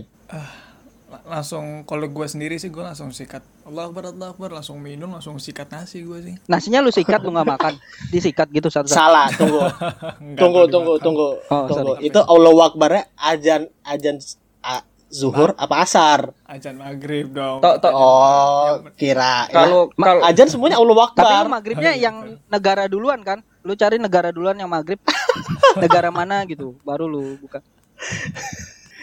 La- 1.07 1.25
langsung 1.31 1.85
kalau 1.85 2.05
gue 2.05 2.25
sendiri 2.25 2.57
sih 2.57 2.67
gue 2.67 2.81
langsung 2.81 3.09
sikat. 3.09 3.45
Allah 3.63 3.87
akbar 3.87 4.09
Allah 4.09 4.33
akbar 4.33 4.51
langsung 4.51 4.81
minum 4.81 5.07
langsung 5.07 5.37
sikat 5.37 5.69
nasi 5.69 6.01
gue 6.01 6.19
sih. 6.19 6.35
Nasinya 6.47 6.81
lu 6.81 6.89
sikat 6.89 7.21
lu 7.21 7.31
nggak 7.31 7.47
makan. 7.47 7.73
Disikat 8.13 8.49
gitu 8.49 8.67
satu-satu. 8.67 8.97
salah 8.97 9.29
tunggu. 9.31 9.61
Enggak, 10.25 10.41
tunggu 10.41 10.61
tunggu 10.67 10.93
dimakan. 10.95 11.05
tunggu. 11.05 11.29
Oh, 11.47 11.65
tunggu. 11.67 11.93
sorry. 11.95 12.09
itu 12.09 12.19
Allah 12.19 12.53
Akbarnya 12.65 13.03
ajan 13.15 13.63
ajan 13.83 14.17
a- 14.63 14.87
zuhur 15.07 15.53
apa 15.55 15.75
asar? 15.79 16.33
Ajan 16.43 16.75
maghrib 16.75 17.29
dong. 17.29 17.61
Tok 17.61 17.77
tok. 17.79 17.93
Oh 17.93 18.69
kira. 18.97 19.45
Kalau 19.47 19.93
Ma- 19.95 20.07
kalau 20.09 20.23
ajan 20.25 20.49
semuanya 20.49 20.81
Allah 20.81 20.97
Tapi 21.13 21.21
Akbar. 21.21 21.45
lu 21.45 21.53
maghribnya 21.53 21.93
yang 21.95 22.17
negara 22.49 22.89
duluan 22.89 23.21
kan? 23.21 23.45
Lu 23.63 23.73
cari 23.73 23.97
negara 23.97 24.29
duluan 24.29 24.55
yang 24.55 24.67
maghrib. 24.67 24.99
negara 25.83 26.09
mana 26.09 26.45
gitu, 26.45 26.77
baru 26.83 27.05
lu 27.05 27.39
buka. 27.39 27.63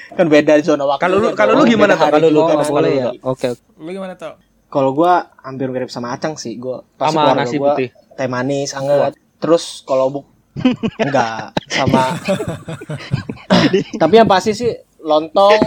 kan 0.10 0.26
beda 0.26 0.58
zona 0.60 0.84
waktu 0.84 1.02
Kalau 1.02 1.18
lu- 1.18 1.34
kalau 1.34 1.54
lu 1.54 1.64
gimana, 1.64 1.94
Tok? 1.94 2.10
Kalau 2.10 2.28
lu- 2.28 2.42
Oh, 2.42 2.46
kan 2.46 2.56
nggak 2.56 2.66
kalau 2.66 2.76
boleh 2.76 2.90
lu, 2.90 2.98
ya. 2.98 3.06
Tok. 3.06 3.16
Oke. 3.24 3.48
oke. 3.48 3.80
lu 3.80 3.90
gimana 3.92 4.14
tau 4.14 4.34
kalau 4.68 4.90
gua 4.92 5.14
hampir 5.40 5.66
mirip 5.68 5.88
sama 5.88 6.12
acang 6.12 6.34
sih 6.36 6.54
gua 6.56 6.86
pasti 6.94 7.16
sama 7.16 7.34
nasi 7.34 7.58
gua 7.58 7.74
putih. 7.74 7.90
teh 8.14 8.28
manis 8.28 8.70
anget 8.72 9.14
terus 9.38 9.82
kalau 9.82 10.10
bu 10.10 10.22
enggak 11.00 11.58
sama 11.68 12.14
tapi 14.02 14.14
yang 14.16 14.28
pasti 14.28 14.52
sih 14.52 14.70
lontong 15.00 15.58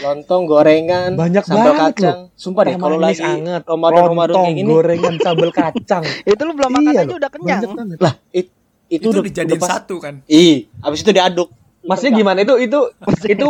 lontong 0.00 0.42
gorengan 0.44 1.10
Banyak 1.12 1.42
sambal 1.42 1.72
banget 1.72 1.94
kacang. 1.96 2.18
sumpah 2.34 2.62
deh 2.62 2.74
kalau 2.74 2.96
lagi 2.96 3.20
anget, 3.20 3.62
Ramadan 3.62 4.02
Ramadan 4.06 4.16
lontong, 4.28 4.44
kayak 4.44 4.56
gini. 4.56 4.70
gorengan 4.70 5.14
sambal 5.18 5.50
kacang. 5.50 6.02
Itu 6.30 6.42
lu 6.42 6.52
belum 6.52 6.70
makan 6.70 6.84
Iya 6.86 7.00
aja 7.00 7.04
loh. 7.06 7.16
udah 7.16 7.30
kenyang. 7.30 7.60
Lah 7.98 8.14
it- 8.30 8.52
itu, 8.86 9.00
itu, 9.00 9.06
udah, 9.10 9.22
dijadiin 9.22 9.50
udah 9.50 9.60
pas- 9.60 9.72
satu 9.74 9.94
kan? 9.96 10.14
Ih 10.26 10.68
abis 10.78 11.00
itu 11.00 11.10
diaduk. 11.10 11.48
Maksudnya 11.82 12.12
gimana? 12.14 12.38
Itu 12.40 12.54
itu 12.56 12.80
itu 13.34 13.48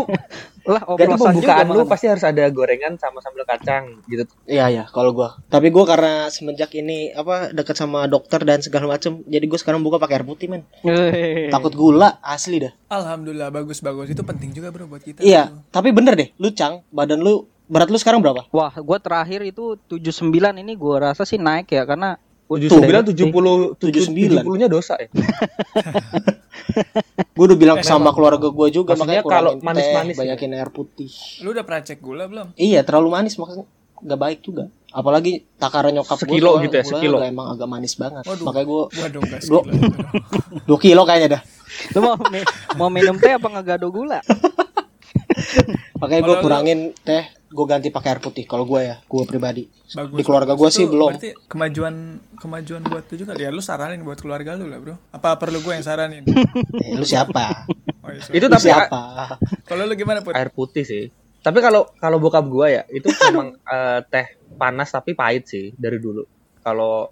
Lah 0.64 0.80
oplosan 0.88 1.36
juga 1.36 1.60
pembukaan 1.60 1.66
lu 1.68 1.84
makan. 1.84 1.92
pasti 1.92 2.06
harus 2.08 2.24
ada 2.24 2.44
gorengan 2.48 2.96
sama 2.96 3.20
sambal 3.20 3.44
kacang 3.44 4.00
gitu. 4.08 4.24
Iya 4.48 4.72
ya, 4.72 4.84
kalau 4.88 5.12
gua. 5.12 5.36
Tapi 5.52 5.68
gua 5.68 5.84
karena 5.84 6.32
semenjak 6.32 6.72
ini 6.72 7.12
apa 7.12 7.52
dekat 7.52 7.76
sama 7.76 8.08
dokter 8.08 8.40
dan 8.42 8.64
segala 8.64 8.96
macem, 8.96 9.20
jadi 9.28 9.44
gua 9.44 9.60
sekarang 9.60 9.84
buka 9.84 10.00
pakai 10.00 10.20
air 10.20 10.26
putih 10.26 10.48
men. 10.48 10.64
Takut 11.52 11.76
gula 11.76 12.16
asli 12.24 12.64
dah. 12.64 12.72
Alhamdulillah 12.88 13.52
bagus 13.52 13.84
bagus 13.84 14.08
itu 14.08 14.24
penting 14.24 14.56
juga 14.56 14.72
bro 14.72 14.88
buat 14.88 15.04
kita. 15.04 15.20
Iya, 15.20 15.52
bro. 15.52 15.68
tapi 15.68 15.92
bener 15.92 16.16
deh, 16.16 16.28
lu 16.40 16.48
cang, 16.56 16.80
badan 16.88 17.20
lu 17.20 17.44
berat 17.68 17.88
lu 17.92 18.00
sekarang 18.00 18.24
berapa? 18.24 18.48
Wah, 18.48 18.72
gua 18.80 18.96
terakhir 18.96 19.44
itu 19.44 19.76
79 19.88 20.32
ini 20.64 20.72
gua 20.76 21.12
rasa 21.12 21.28
sih 21.28 21.36
naik 21.36 21.68
ya 21.72 21.84
karena 21.84 22.16
Tuh, 22.44 22.70
sembilan, 22.70 23.02
sih. 23.02 23.06
tujuh 23.10 23.26
puluh, 23.28 23.54
tujuh 23.74 24.00
79. 24.04 24.42
puluhnya 24.42 24.66
dosa 24.66 24.94
ya. 24.94 25.06
Gue 27.34 27.44
udah 27.46 27.56
bilang 27.56 27.76
Eh, 27.76 27.82
sama 27.82 28.10
keluarga 28.10 28.46
gua 28.48 28.68
juga 28.68 28.92
Maksudnya 28.92 29.20
makanya 29.20 29.22
kalau 29.26 29.50
manis-manis 29.58 30.12
ya? 30.12 30.18
banyakin 30.22 30.48
air 30.52 30.68
putih. 30.68 31.08
Lu 31.40 31.50
udah 31.50 31.62
pernah 31.62 31.80
cek 31.82 31.98
gula 31.98 32.24
belum? 32.24 32.46
Iya, 32.54 32.82
terlalu 32.82 33.08
manis 33.10 33.34
maksudnya 33.34 33.64
nggak 33.96 34.18
baik 34.20 34.38
juga. 34.40 34.62
Apalagi 34.88 35.42
takaran 35.56 35.90
nyokap 35.92 36.14
gua 36.14 36.20
Sekilo 36.20 36.48
soalnya 36.48 36.62
gitu 36.62 36.74
ya, 36.76 36.82
sekilo. 36.84 37.16
emang 37.18 37.46
agak 37.50 37.66
manis 37.66 37.92
banget. 37.94 38.22
Waduh. 38.22 38.44
Makanya 38.44 38.66
gua 38.66 38.82
Waduh 38.92 39.20
enggak 39.20 39.40
Gua- 39.42 39.64
sekilo. 39.64 39.80
2 40.78 40.80
kilo 40.80 41.00
kayaknya 41.02 41.28
dah. 41.32 41.40
lu 41.90 41.98
mau 42.00 42.14
mau 42.76 42.88
minum 42.88 43.16
teh 43.16 43.30
apa 43.30 43.46
ngegado 43.50 43.86
gula? 43.88 44.18
Makanya 45.98 46.20
gua 46.22 46.30
lu- 46.30 46.40
kurangin 46.40 46.78
teh, 47.00 47.22
gua 47.54 47.66
ganti 47.68 47.88
pakai 47.88 48.10
air 48.10 48.18
putih 48.18 48.42
kalau 48.42 48.66
gua 48.66 48.82
ya, 48.82 48.96
gua 49.04 49.22
pribadi. 49.22 49.70
Bagus. 49.88 50.18
Di 50.18 50.22
keluarga 50.22 50.52
gua 50.52 50.68
sih 50.68 50.84
belum. 50.84 51.14
Berarti 51.14 51.30
kemajuan 51.46 51.94
kemajuan 52.34 52.82
buat 52.82 53.06
lu 53.06 53.14
juga. 53.16 53.32
Ya 53.34 53.48
lu 53.48 53.62
saranin 53.62 54.02
buat 54.02 54.18
keluarga 54.18 54.52
lu 54.52 54.66
lah, 54.66 54.76
Bro. 54.76 54.98
Apa 55.08 55.38
perlu 55.38 55.60
gue 55.60 55.72
yang 55.72 55.82
saranin? 55.82 56.26
Eh, 56.84 56.92
lu 56.92 57.06
siapa? 57.06 57.64
Oh, 58.02 58.10
iya, 58.10 58.20
sorry. 58.20 58.34
Itu 58.36 58.46
Lu 58.46 58.52
tapi 58.52 58.66
siapa? 58.66 59.02
Kalau 59.62 59.86
lu 59.86 59.94
gimana, 59.94 60.20
Put? 60.20 60.34
air 60.34 60.50
putih 60.50 60.82
sih. 60.82 61.08
Tapi 61.38 61.60
kalau 61.60 61.86
kalau 61.94 62.18
bokap 62.18 62.44
gua 62.44 62.66
ya 62.68 62.82
itu 62.88 63.06
memang 63.30 63.54
eh, 63.54 64.00
teh 64.04 64.26
panas 64.52 64.90
tapi 64.90 65.14
pahit 65.14 65.46
sih 65.46 65.70
dari 65.72 65.96
dulu. 65.96 66.26
Kalau 66.58 67.08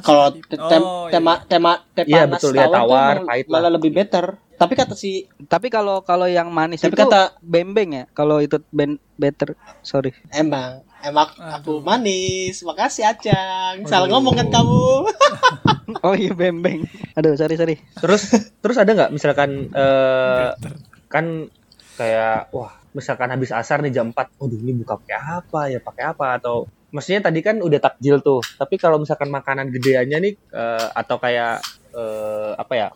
kalau 0.00 0.34
te- 0.34 0.58
tem- 0.58 0.82
Oh, 0.82 1.06
iya. 1.06 1.12
tema 1.12 1.32
tema 1.42 1.72
teh 1.90 2.02
Iya, 2.04 2.26
panas 2.26 2.38
betul, 2.38 2.52
ya, 2.52 2.58
tawar 2.60 2.70
tuh 2.70 2.78
tawar, 2.80 3.10
emang 3.12 3.26
pahit 3.26 3.46
lah. 3.46 3.52
malah 3.56 3.70
lebih 3.72 3.90
better. 3.90 4.26
Tapi 4.60 4.76
kata 4.76 4.92
si 4.92 5.24
Tapi 5.48 5.72
kalau 5.72 6.04
kalau 6.04 6.28
yang 6.28 6.52
manis 6.52 6.84
tapi 6.84 6.92
itu 6.92 7.08
kata 7.08 7.40
bembeng 7.40 7.90
ya. 7.96 8.04
Kalau 8.12 8.44
itu 8.44 8.60
ben 8.68 9.00
better, 9.16 9.56
sorry. 9.80 10.12
emang 10.36 10.84
emang 11.00 11.32
aku 11.40 11.80
Aduh. 11.80 11.84
manis. 11.84 12.60
Makasih 12.60 13.08
Acang. 13.08 13.88
Salah 13.88 14.04
Aduh. 14.04 14.20
ngomong 14.20 14.34
kan 14.36 14.48
kamu. 14.52 14.84
Oh 16.06 16.14
iya 16.14 16.30
bembeng. 16.32 16.86
Aduh, 17.18 17.34
sorry 17.34 17.58
sorry. 17.58 17.76
terus 17.98 18.30
terus 18.62 18.78
ada 18.78 18.94
nggak 18.94 19.10
misalkan 19.10 19.68
eh 19.74 20.54
Better. 20.54 20.72
kan 21.10 21.50
kayak 21.98 22.48
wah 22.54 22.70
misalkan 22.94 23.28
habis 23.28 23.50
asar 23.50 23.82
nih 23.82 23.92
jam 23.92 24.14
4 24.14 24.38
waduh 24.38 24.58
ini 24.58 24.72
buka 24.82 24.98
pakai 25.02 25.18
apa 25.18 25.60
ya 25.66 25.78
pakai 25.82 26.04
apa 26.14 26.26
atau 26.38 26.64
maksudnya 26.90 27.26
tadi 27.26 27.42
kan 27.42 27.58
udah 27.58 27.78
takjil 27.78 28.18
tuh 28.22 28.40
tapi 28.56 28.78
kalau 28.78 28.98
misalkan 28.98 29.30
makanan 29.30 29.70
gedeannya 29.70 30.18
nih 30.18 30.34
eh, 30.50 30.86
atau 30.94 31.16
kayak 31.18 31.62
eh, 31.94 32.52
apa 32.54 32.72
ya 32.74 32.88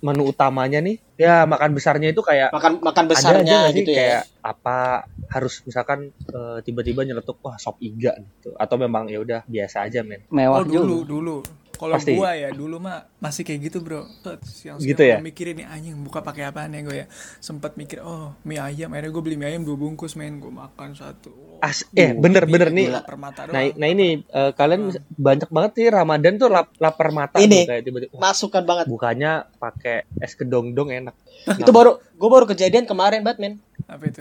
menu 0.00 0.24
utamanya 0.24 0.80
nih 0.80 0.96
ya 1.14 1.44
makan 1.44 1.76
besarnya 1.76 2.08
itu 2.08 2.24
kayak 2.24 2.50
Makan 2.50 2.80
makan 2.80 3.04
ada 3.04 3.12
aja 3.12 3.20
besarnya 3.20 3.54
nggak 3.60 3.68
sih 3.68 3.78
gitu 3.78 3.90
ya. 3.92 3.98
kayak 4.00 4.22
apa 4.40 4.76
harus 5.28 5.54
misalkan 5.62 5.98
eh, 6.10 6.58
tiba-tiba 6.64 7.04
nyeletuk 7.04 7.36
wah 7.40 7.56
sop 7.56 7.76
iga 7.78 8.16
gitu 8.16 8.56
atau 8.56 8.76
memang 8.76 9.12
ya 9.12 9.20
udah 9.20 9.40
biasa 9.44 9.84
aja 9.84 10.00
men 10.00 10.24
Mewah 10.28 10.60
Oh, 10.60 10.64
dulu, 10.64 11.04
juga. 11.04 11.08
dulu. 11.10 11.36
Kalau 11.74 11.98
gua 11.98 12.30
ya 12.38 12.48
dulu 12.54 12.78
mah 12.78 13.10
masih 13.18 13.42
kayak 13.42 13.70
gitu, 13.70 13.78
Bro. 13.82 14.06
Siang 14.46 14.78
Gitu 14.78 15.02
ya? 15.02 15.18
mikirin 15.18 15.58
nih 15.58 15.66
anjing 15.66 15.94
buka 16.00 16.22
pakai 16.22 16.48
apaan 16.48 16.72
ya 16.72 16.80
gue 16.80 16.96
ya. 17.02 17.06
Sempat 17.42 17.74
mikir, 17.74 18.00
oh, 18.00 18.32
mie 18.46 18.62
ayam. 18.62 18.94
Akhirnya 18.94 19.10
gue 19.10 19.22
beli 19.22 19.36
mie 19.36 19.50
ayam 19.52 19.66
dua 19.66 19.76
bungkus, 19.76 20.14
men. 20.14 20.38
Gue 20.38 20.54
makan 20.54 20.94
satu. 20.94 21.30
Oh, 21.34 21.58
As 21.64 21.86
eh 21.96 22.12
bener-bener 22.12 22.68
nih 22.68 22.92
gila 22.92 23.00
permata 23.08 23.48
nah, 23.48 23.64
nah 23.64 23.88
ini 23.88 24.20
eh, 24.20 24.52
kalian 24.52 24.90
banyak 25.16 25.48
banget 25.48 25.70
sih 25.80 25.86
Ramadan 25.88 26.36
tuh 26.36 26.52
lap, 26.52 26.68
lapar 26.76 27.08
mata 27.08 27.40
Ini. 27.40 27.64
tuh, 27.64 27.70
kayak 27.72 27.82
tiba-tiba 27.88 28.12
wah, 28.18 28.20
Masukkan 28.28 28.62
banget. 28.68 28.84
bukanya 28.84 29.48
pakai 29.56 30.04
es 30.20 30.36
kedong-dong 30.36 30.92
enak 30.92 31.16
Itu 31.56 31.72
baru 31.72 31.96
gue 31.96 32.28
baru 32.28 32.44
kejadian 32.44 32.84
kemarin 32.84 33.24
Batman. 33.24 33.56
Apa 33.88 34.04
itu? 34.04 34.20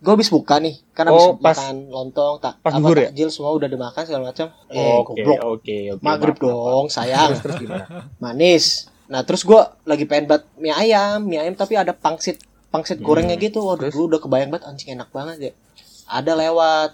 Gue 0.00 0.10
habis 0.10 0.28
buka 0.28 0.56
nih, 0.56 0.80
kan 0.90 1.04
habis 1.06 1.20
Oh, 1.22 1.36
pas- 1.36 1.52
makan 1.52 1.76
lontong, 1.86 2.40
tak 2.40 2.56
pas 2.58 2.72
apa 2.72 2.88
ya? 2.90 3.08
takjil 3.08 3.28
semua 3.28 3.52
udah 3.52 3.66
dimakan 3.66 4.02
segala 4.02 4.22
macam. 4.26 4.48
Eh, 4.66 4.80
oke 4.96 5.12
goblok. 5.14 5.38
oke 5.60 5.76
oke 5.90 6.00
Maghrib 6.00 6.34
maaf, 6.34 6.42
maaf. 6.42 6.56
dong, 6.66 6.86
sayang. 6.88 7.30
terus 7.36 7.56
gimana 7.58 7.84
Manis. 8.16 8.64
Nah, 9.06 9.20
terus 9.22 9.42
gua 9.42 9.76
lagi 9.84 10.04
pengen 10.04 10.24
banget 10.26 10.48
mie 10.54 10.70
ayam, 10.70 11.20
mie 11.20 11.36
ayam 11.38 11.52
tapi 11.52 11.74
ada 11.74 11.92
pangsit 11.92 12.40
pangsit 12.68 12.96
Hmm. 12.96 13.04
gorengnya 13.04 13.36
gitu. 13.36 13.60
Waduh, 13.60 13.86
Terus? 13.86 13.98
udah 13.98 14.18
kebayang 14.18 14.48
banget 14.48 14.64
anjing 14.64 14.88
enak 14.92 15.10
banget 15.10 15.36
ya. 15.38 15.52
Ada 16.08 16.32
lewat 16.34 16.90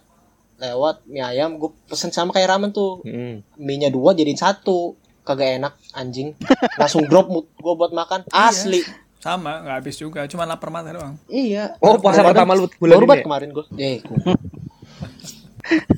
lewat 0.59 0.97
mie 1.05 1.23
ayam 1.23 1.57
gue 1.57 1.71
pesen 1.85 2.09
sama 2.09 2.33
kayak 2.33 2.51
ramen 2.51 2.71
tuh 2.71 3.01
Hmm. 3.03 3.45
mie 3.55 3.77
nya 3.77 3.87
dua 3.87 4.13
jadiin 4.13 4.35
satu 4.37 4.97
kagak 5.21 5.59
enak 5.59 5.75
anjing 5.93 6.33
langsung 6.75 7.05
drop 7.05 7.29
mood 7.29 7.47
gue 7.53 7.73
buat 7.73 7.93
makan 7.93 8.25
Iya. 8.25 8.49
asli 8.49 8.81
Sama, 9.19 9.63
nggak 9.65 9.77
habis 9.83 9.97
juga. 9.97 10.25
Cuma 10.31 10.47
lapar 10.47 10.71
mata 10.71 10.93
doang. 10.95 11.15
iya 11.27 11.75
oh 11.83 11.99
puasa 11.99 12.23
pertama 12.23 12.55
lu 12.55 12.69
bulan 12.79 13.01
ini 13.03 13.09
ya? 13.11 13.25
kemarin 13.25 13.49
gue 13.51 13.65
eh 13.81 13.99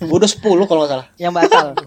gue 0.01 0.17
udah 0.17 0.31
10 0.31 0.41
kalau 0.65 0.81
nggak 0.81 0.93
salah 0.97 1.07
Yang 1.21 1.33
batal. 1.37 1.67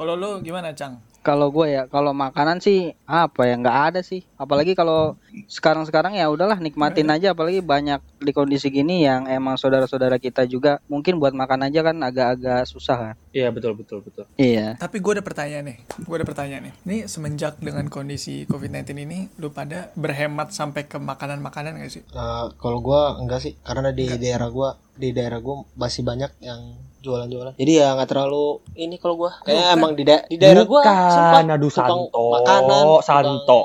Kalau 0.00 0.16
lu 0.16 0.40
gimana, 0.40 0.72
Cang? 0.72 0.96
kalau 1.20 1.52
gue 1.52 1.76
ya, 1.76 1.84
kalau 1.84 2.16
makanan 2.16 2.64
sih 2.64 2.96
apa 3.04 3.44
ya 3.44 3.54
nggak 3.60 3.78
ada 3.92 4.00
sih. 4.00 4.24
Apalagi 4.40 4.72
kalau 4.72 5.20
sekarang-sekarang 5.52 6.16
ya 6.16 6.32
udahlah 6.32 6.56
nikmatin 6.56 7.12
aja. 7.12 7.36
Apalagi 7.36 7.60
banyak 7.60 8.00
di 8.24 8.32
kondisi 8.32 8.72
gini 8.72 9.04
yang 9.04 9.28
emang 9.28 9.60
saudara-saudara 9.60 10.16
kita 10.16 10.48
juga 10.48 10.80
mungkin 10.88 11.20
buat 11.20 11.36
makan 11.36 11.68
aja 11.68 11.84
kan 11.84 11.96
agak-agak 12.00 12.64
susah 12.64 12.96
kan. 13.12 13.16
iya 13.30 13.52
betul 13.52 13.76
betul 13.76 14.00
betul 14.00 14.24
Iya. 14.40 14.80
Tapi 14.80 14.98
gue 14.98 15.12
ada 15.20 15.24
pertanyaan 15.24 15.64
nih. 15.68 15.78
Gue 16.08 16.16
ada 16.16 16.26
pertanyaan 16.26 16.72
nih. 16.72 16.74
Ini 16.88 16.96
semenjak 17.04 17.60
dengan 17.60 17.86
kondisi 17.92 18.48
COVID-19 18.48 19.04
ini, 19.04 19.18
lu 19.36 19.52
pada 19.52 19.92
berhemat 19.94 20.56
sampai 20.56 20.88
ke 20.88 20.96
makanan-makanan 20.96 21.84
gak 21.84 21.92
sih? 21.92 22.02
Eh, 22.16 22.46
kalau 22.56 22.80
gua 22.80 23.20
enggak 23.20 23.44
sih 23.44 23.52
karena 23.60 23.92
di 23.92 24.08
daerah 24.16 24.48
gua 24.48 24.80
di 24.96 25.12
daerah 25.12 25.38
gua 25.38 25.68
masih 25.76 26.02
banyak 26.02 26.32
yang 26.40 26.89
jualan-jualan 27.00 27.52
jadi 27.56 27.72
ya 27.74 27.88
nggak 27.96 28.08
terlalu 28.08 28.46
ini 28.74 28.96
kalau 28.96 29.16
gua 29.16 29.32
kayak 29.40 29.56
Bukan. 29.58 29.74
emang 29.74 29.92
di, 29.92 30.04
da- 30.04 30.24
di 30.24 30.36
daerah 30.36 30.64
gua 30.64 30.82
Bukan, 30.84 31.10
sumpah, 31.10 31.40
aduh, 31.42 31.70
tukang 31.70 32.00
Santo. 32.06 32.24
makanan 32.30 32.84
Santo. 33.00 33.60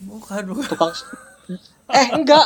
Bukan, 0.00 0.42
bukan. 0.50 0.66
tukang, 0.66 0.92
tukang 0.92 0.92
eh 1.92 2.08
enggak 2.12 2.44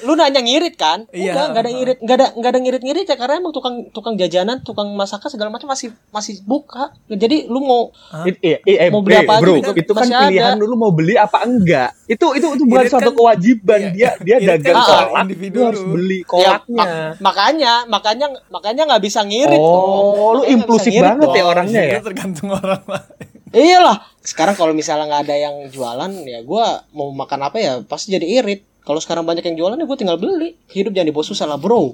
lu 0.00 0.12
nanya 0.12 0.38
ngirit 0.38 0.74
kan 0.74 1.06
Iya. 1.08 1.30
enggak 1.30 1.44
enggak 1.46 1.62
ada 1.62 1.70
ngirit 1.70 1.98
enggak 1.98 2.16
ada 2.16 2.26
enggak 2.32 2.50
ada 2.50 2.60
ngirit 2.60 2.82
ngirit 2.82 3.06
ya 3.06 3.16
karena 3.16 3.34
emang 3.36 3.52
tukang 3.52 3.74
tukang 3.88 4.14
jajanan 4.14 4.56
tukang 4.60 4.88
masakan 4.92 5.28
segala 5.28 5.48
macam 5.48 5.66
masih 5.66 5.92
masih 6.08 6.42
buka 6.42 6.90
jadi 7.06 7.46
lu 7.46 7.60
mau 7.60 7.92
It- 8.24 8.40
iya, 8.40 8.58
iya, 8.62 8.78
eh, 8.78 8.88
Mau 8.88 9.00
beli 9.00 9.14
bro, 9.14 9.22
apa 9.22 9.32
aja 9.32 9.42
bro, 9.42 9.52
juga 9.54 9.72
itu 9.74 9.92
kan 9.92 10.06
pilihan 10.08 10.52
ada. 10.52 10.58
dulu 10.58 10.74
mau 10.74 10.90
beli 10.90 11.14
apa 11.14 11.38
enggak 11.40 11.90
itu 12.06 12.26
itu 12.32 12.46
itu 12.50 12.64
bukan 12.64 12.80
Irit 12.80 12.90
suatu 12.90 13.04
kan- 13.06 13.16
kewajiban 13.16 13.80
iya, 13.80 13.90
dia 13.90 14.10
dia 14.18 14.36
irit 14.38 14.48
dagang 14.58 14.74
kan 14.74 14.84
soal 14.84 15.04
kolak 15.04 15.22
individu 15.22 15.54
lu 15.54 15.64
harus 15.64 15.80
lu. 15.80 15.92
beli 15.92 16.18
Ya, 16.18 16.26
kolaknya 16.26 16.78
mak- 16.78 16.92
makanya 17.18 17.72
makanya 17.86 18.26
makanya 18.48 18.82
nggak 18.86 19.02
bisa 19.02 19.20
ngirit 19.22 19.60
oh 19.60 20.32
lu 20.34 20.42
impulsif 20.44 20.88
ngirit 20.88 21.06
banget 21.12 21.28
ya 21.30 21.44
orangnya 21.44 21.82
ya 21.84 21.94
Itu 21.94 22.06
tergantung 22.06 22.48
orang 22.50 22.82
lain. 22.82 23.26
Iyalah. 23.48 23.96
Sekarang 24.20 24.52
kalau 24.52 24.70
misalnya 24.70 25.08
nggak 25.08 25.24
ada 25.24 25.36
yang 25.38 25.56
jualan, 25.66 26.12
ya 26.22 26.40
gua 26.42 26.84
mau 26.90 27.08
makan 27.10 27.40
apa 27.42 27.56
ya 27.56 27.72
pasti 27.80 28.12
jadi 28.12 28.28
irit. 28.38 28.60
Kalau 28.88 28.98
sekarang 28.98 29.22
banyak 29.22 29.44
yang 29.44 29.56
jualan 29.58 29.76
ya 29.76 29.84
gue 29.84 29.98
tinggal 29.98 30.16
beli. 30.16 30.56
Hidup 30.66 30.96
jangan 30.96 31.06
dibawa 31.06 31.26
susah 31.26 31.44
lah 31.44 31.60
bro. 31.60 31.76
Oh, 31.76 31.92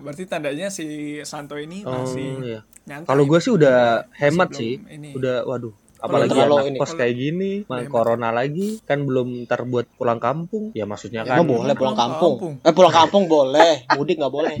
berarti 0.00 0.24
tandanya 0.24 0.72
si 0.72 0.88
Santo 1.22 1.52
ini 1.54 1.84
oh 1.84 1.92
masih 1.92 2.40
iya 2.40 2.60
nyantai. 2.82 3.04
kalau 3.04 3.28
gue 3.28 3.36
sih 3.36 3.52
udah 3.52 4.08
hemat 4.16 4.48
sih 4.50 4.80
ini. 4.80 5.12
udah 5.12 5.44
waduh 5.44 5.76
apalagi 6.00 6.32
anak 6.32 6.64
ini. 6.66 6.78
kos 6.80 6.96
kayak 6.96 7.12
gini 7.12 7.52
main 7.68 7.84
hemat. 7.84 7.92
corona 7.92 8.32
lagi 8.32 8.80
kan 8.80 9.04
belum 9.04 9.44
terbuat 9.44 9.92
pulang 9.94 10.16
kampung 10.16 10.72
ya 10.72 10.88
maksudnya 10.88 11.20
Ya 11.22 11.36
kan 11.36 11.44
mah 11.44 11.52
boleh 11.52 11.76
pulang 11.76 11.76
Pulang 11.76 11.96
kampung. 12.00 12.34
kampung. 12.40 12.54
Eh 12.64 12.72
pulang 12.72 12.94
kampung 12.96 13.24
boleh, 13.28 13.72
mudik 13.92 14.16
nggak 14.16 14.32
boleh. 14.32 14.54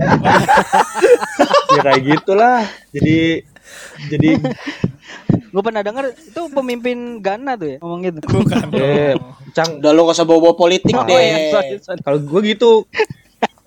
ya 1.72 1.80
kayak 1.80 2.02
gitulah 2.04 2.60
jadi 2.92 3.18
jadi 4.12 4.28
Gue 5.50 5.62
pernah 5.62 5.82
denger 5.82 6.14
itu 6.14 6.42
pemimpin 6.54 7.18
Ghana 7.18 7.58
tuh 7.58 7.68
ya 7.74 7.76
ngomong 7.82 8.00
gitu. 8.06 8.18
Bukan. 8.22 8.70
eh 8.74 9.14
cang 9.50 9.82
Udah 9.82 9.90
lu 9.90 10.06
gak 10.06 10.14
usah 10.14 10.26
bawa-bawa 10.26 10.54
politik 10.54 10.94
deh. 10.94 11.14
iya, 11.18 11.38
sorry. 11.82 12.00
kalau 12.06 12.18
gue 12.22 12.40
gitu 12.46 12.86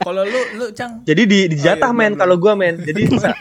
Kalau 0.03 0.21
lu 0.21 0.41
lu 0.53 0.65
Cang 0.71 1.01
Jadi 1.03 1.21
di 1.23 1.39
dijatah 1.49 1.85
Oh, 1.85 1.95
iya, 1.95 1.99
men 1.99 2.13
kalau 2.13 2.35
gua 2.35 2.53
men. 2.53 2.75
Jadi 2.77 3.01
bisa 3.07 3.31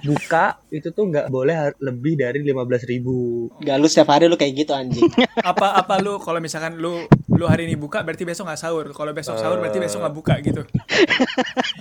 buka 0.00 0.58
itu 0.68 0.88
tuh 0.88 1.04
nggak 1.06 1.26
boleh 1.28 1.54
lebih 1.78 2.14
dari 2.16 2.38
15.000 2.40 2.86
ribu. 2.88 3.48
Gak 3.58 3.76
lu 3.76 3.86
setiap 3.86 4.08
hari 4.10 4.26
lu 4.26 4.34
kayak 4.34 4.52
gitu 4.56 4.72
anjing. 4.72 5.04
apa 5.42 5.74
apa 5.74 5.98
lu 5.98 6.18
kalau 6.18 6.38
misalkan 6.38 6.76
lu 6.76 7.02
lu 7.28 7.44
hari 7.44 7.66
ini 7.66 7.74
buka 7.74 8.00
berarti 8.00 8.22
besok 8.22 8.46
nggak 8.46 8.60
sahur. 8.60 8.86
Kalau 8.88 9.10
besok 9.10 9.34
sahur 9.36 9.58
berarti 9.58 9.78
besok 9.78 10.00
nggak 10.00 10.14
buka 10.14 10.34
gitu. 10.40 10.62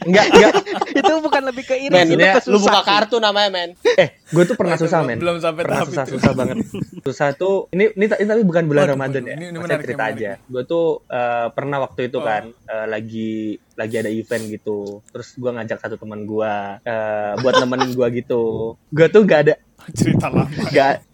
Enggak, 0.03 0.25
enggak. 0.29 0.53
itu 0.99 1.13
bukan 1.19 1.41
lebih 1.45 1.63
ke 1.63 1.75
iri 1.77 1.91
Men, 1.91 2.05
sih, 2.05 2.15
Maksudnya, 2.15 2.31
itu 2.33 2.41
ke 2.41 2.51
lu 2.51 2.57
buka 2.59 2.81
kartu 2.81 3.17
namanya 3.19 3.49
men. 3.49 3.69
Eh, 3.95 4.09
gue 4.25 4.43
tuh 4.43 4.55
pernah 4.55 4.75
susah, 4.75 4.99
men. 5.01 5.17
belum 5.19 5.37
sampai 5.39 5.61
pernah 5.63 5.79
tahap 5.79 5.87
susah, 5.89 6.05
itu. 6.05 6.13
susah 6.17 6.31
banget. 6.33 6.55
Susah 7.03 7.27
tuh, 7.33 7.55
ini, 7.71 7.91
ini, 7.93 8.05
ini 8.09 8.27
tapi 8.27 8.43
bukan 8.43 8.63
bulan 8.65 8.83
Waduh, 8.87 8.93
Ramadan 8.95 9.21
ya. 9.23 9.35
ini- 9.35 9.49
ini 9.49 9.57
Maksudnya 9.57 9.63
menarik, 9.77 9.85
cerita 9.85 10.03
ini 10.03 10.13
aja. 10.15 10.31
Gue 10.43 10.63
tuh 10.63 10.85
eh, 11.07 11.47
pernah 11.51 11.77
waktu 11.79 12.01
itu 12.07 12.17
Oh. 12.19 12.23
kan 12.23 12.43
eh, 12.49 12.85
lagi 12.87 13.31
lagi 13.73 13.95
ada 14.01 14.11
event 14.11 14.43
gitu. 14.49 15.01
Terus 15.09 15.35
gue 15.37 15.51
ngajak 15.53 15.77
satu 15.81 15.95
teman 15.97 16.25
gue 16.25 16.53
eh, 16.83 17.33
buat 17.41 17.55
nemenin 17.61 17.91
gue 17.93 18.07
gitu. 18.23 18.75
Gue 18.93 19.07
tuh 19.09 19.23
gak 19.25 19.41
ada 19.49 19.55
Cerita 19.91 20.31
lama. 20.31 20.47
gak 20.71 21.11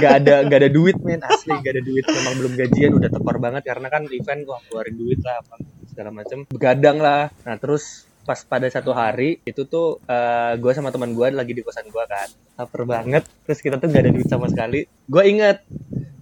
gak 0.00 0.14
ada 0.24 0.34
gak 0.44 0.58
ada 0.64 0.70
duit 0.72 0.96
men 1.00 1.24
asli 1.24 1.52
gak 1.52 1.72
ada 1.80 1.82
duit 1.84 2.04
memang 2.04 2.34
belum 2.40 2.52
gajian 2.60 2.92
udah 2.92 3.08
tekor 3.08 3.36
banget 3.40 3.62
karena 3.64 3.88
kan 3.88 4.04
event 4.08 4.40
gua 4.44 4.58
keluarin 4.68 4.96
duit 4.96 5.20
lah 5.24 5.40
apa 5.40 5.54
segala 5.88 6.10
macam 6.12 6.44
begadang 6.48 6.98
lah 7.00 7.32
nah 7.44 7.56
terus 7.56 8.08
pas 8.22 8.38
pada 8.46 8.70
satu 8.70 8.94
hari 8.94 9.42
itu 9.42 9.66
tuh 9.66 9.98
eh 10.06 10.54
gue 10.54 10.72
sama 10.72 10.94
teman 10.94 11.10
gue 11.10 11.26
lagi 11.34 11.52
di 11.58 11.62
kosan 11.64 11.90
gue 11.90 12.04
kan 12.06 12.28
lapar 12.54 12.86
banget 12.86 13.26
terus 13.48 13.58
kita 13.58 13.82
tuh 13.82 13.90
gak 13.90 14.02
ada 14.06 14.12
duit 14.14 14.28
sama 14.30 14.46
sekali 14.46 14.86
gue 14.86 15.22
inget 15.26 15.64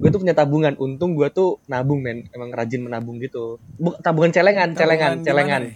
gue 0.01 0.09
tuh 0.09 0.19
punya 0.19 0.33
tabungan. 0.33 0.75
Untung 0.77 1.13
gue 1.13 1.29
tuh 1.29 1.61
nabung 1.67 2.01
men. 2.01 2.25
Emang 2.33 2.49
rajin 2.51 2.81
menabung 2.81 3.21
gitu. 3.21 3.61
Bu, 3.77 3.95
tabungan 4.01 4.33
celengan 4.33 4.73
celengan 4.73 5.21
Tabungan 5.21 5.27
celengan. 5.29 5.63
nih? 5.69 5.75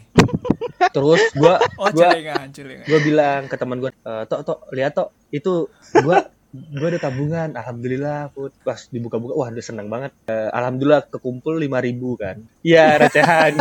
terus 0.90 1.22
gue 1.34 1.54
Oh, 1.76 1.90
gue 1.90 2.00
celengan, 2.00 2.46
celengan. 2.50 2.86
gue 2.86 3.00
bilang 3.02 3.40
ke 3.46 3.56
teman 3.56 3.78
gue 3.78 3.90
e, 3.90 4.12
tok 4.24 4.40
tok 4.42 4.58
lihat 4.72 4.92
tok. 4.94 5.08
Itu 5.28 5.68
gue 5.92 6.16
gue 6.54 6.86
ada 6.86 7.00
tabungan 7.00 7.50
alhamdulillah 7.52 8.30
put 8.30 8.54
pas 8.60 8.78
dibuka-buka 8.86 9.34
wah 9.34 9.50
udah 9.50 9.58
seneng 9.60 9.86
banget 9.86 10.14
Eh, 10.24 10.46
alhamdulillah 10.48 11.02
kekumpul 11.04 11.58
lima 11.58 11.78
ribu 11.78 12.14
kan 12.14 12.38
iya 12.60 12.94
recehan 13.02 13.58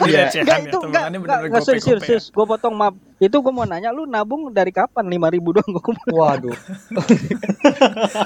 Iya. 0.00 0.30
recehan 0.30 0.46
ya, 0.46 0.56
itu 0.64 0.78
enggak 0.80 1.04
enggak 1.10 1.62
serius. 1.66 2.30
Gue 2.30 2.44
potong 2.44 2.72
maaf. 2.72 2.94
Itu 3.18 3.40
gue 3.40 3.50
mau 3.50 3.64
nanya 3.64 3.90
lu 3.90 4.06
nabung 4.06 4.48
dari 4.48 4.70
kapan 4.70 5.04
5000 5.04 5.42
doang 5.50 5.68
gue 5.68 5.82
kumpul. 5.82 6.10
waduh 6.14 6.54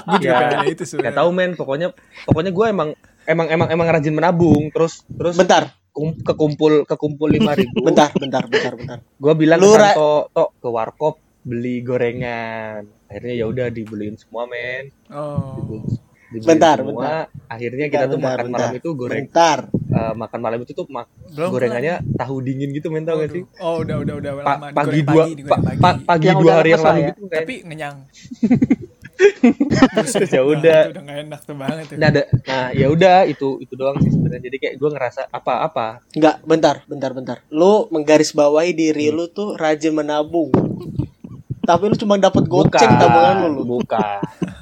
Gue 0.05 0.17
juga 0.19 0.33
Ya, 0.45 0.61
itu 0.63 0.77
nggak 0.77 0.87
sebenarnya. 0.87 1.17
tahu 1.17 1.29
men 1.31 1.51
pokoknya 1.53 1.87
pokoknya 2.23 2.51
gue 2.51 2.65
emang 2.67 2.89
emang 3.25 3.47
emang 3.49 3.67
emang 3.69 3.87
rajin 3.89 4.13
menabung 4.13 4.69
terus 4.69 5.01
terus 5.09 5.33
Bentar, 5.33 5.73
kum- 5.89 6.13
kekumpul 6.15 6.85
kekumpul 6.85 7.27
lima 7.27 7.53
ribu 7.53 7.81
bentar, 7.81 8.13
bentar, 8.13 8.45
bentar, 8.45 8.73
bentar. 8.75 8.97
gue 9.01 9.33
bilang 9.35 9.57
Lu, 9.57 9.73
ke 9.73 9.89
tok 10.29 10.49
ke 10.55 10.69
warkop 10.69 11.15
beli 11.45 11.79
gorengan 11.79 12.81
akhirnya 13.05 13.33
ya 13.35 13.45
udah 13.45 13.67
dibeliin 13.69 14.15
semua 14.15 14.43
men 14.43 14.89
Oh. 15.07 15.61
Dibeliin 16.25 16.49
Bentar, 16.51 16.77
semua. 16.77 16.91
bentar. 16.91 17.25
akhirnya 17.47 17.85
kita 17.87 18.05
tuh 18.05 18.17
Bentar, 18.17 18.33
makan 18.33 18.45
bentar. 18.49 18.59
malam 18.59 18.73
itu 18.75 18.89
goreng 18.91 19.23
Bentar. 19.23 19.59
eh, 19.71 20.13
makan 20.15 20.39
malam 20.41 20.59
itu 20.59 20.71
tuh 20.73 20.85
mak- 20.89 21.13
Belum 21.31 21.49
gorengannya 21.49 21.95
tahu 22.11 22.35
dingin 22.41 22.69
gitu 22.71 22.87
men 22.89 23.05
tau 23.05 23.15
gak 23.15 23.29
sih. 23.29 23.43
Oh, 23.57 23.79
udah 23.79 23.95
udah 23.99 24.15
udah 24.17 24.31
Pa- 24.35 24.57
lama. 24.57 24.67
pagi 24.73 24.99
dua 25.01 25.23
pagi, 25.23 25.43
pa- 25.43 25.61
pagi. 25.61 25.79
pa- 25.79 26.01
pagi 26.03 26.25
Yang 26.25 26.35
dua 26.35 26.43
udah 26.43 26.55
hari 26.57 26.69
yang 26.71 26.81
lalu 26.81 26.97
ya. 26.97 27.07
gitu 27.07 27.21
kayak 27.25 27.39
Tapi 27.39 27.55
ngenyang. 27.63 27.95
Ya 30.27 30.41
udah. 30.43 30.81
Itu 30.83 30.99
udah 30.99 31.15
enak 31.23 31.41
tuh 31.41 31.55
banget 31.55 31.85
tuh. 31.87 31.95
nah, 31.95 32.09
ada, 32.09 32.21
nah 32.43 32.67
ya 32.73 32.87
udah 32.89 33.23
itu 33.23 33.47
itu 33.59 33.73
doang 33.73 33.95
sih 33.97 34.11
sebenarnya 34.11 34.43
jadi 34.43 34.57
kayak 34.59 34.75
gue 34.75 34.89
ngerasa 34.91 35.21
apa 35.29 35.53
apa 35.63 35.87
Enggak, 36.11 36.43
bentar, 36.43 36.75
bentar, 36.83 37.11
bentar. 37.13 37.37
Lu 37.49 37.87
menggarisbawahi 37.87 38.71
diri 38.73 39.07
lu 39.09 39.29
tuh 39.29 39.55
rajin 39.55 39.93
menabung. 39.93 40.51
Tapi 41.65 41.83
lu 41.89 41.95
cuma 41.97 42.15
dapat 42.15 42.45
goceng 42.45 42.91
tabungan 42.95 43.35
lu. 43.43 43.49
lu. 43.51 43.63
bukan 43.75 44.19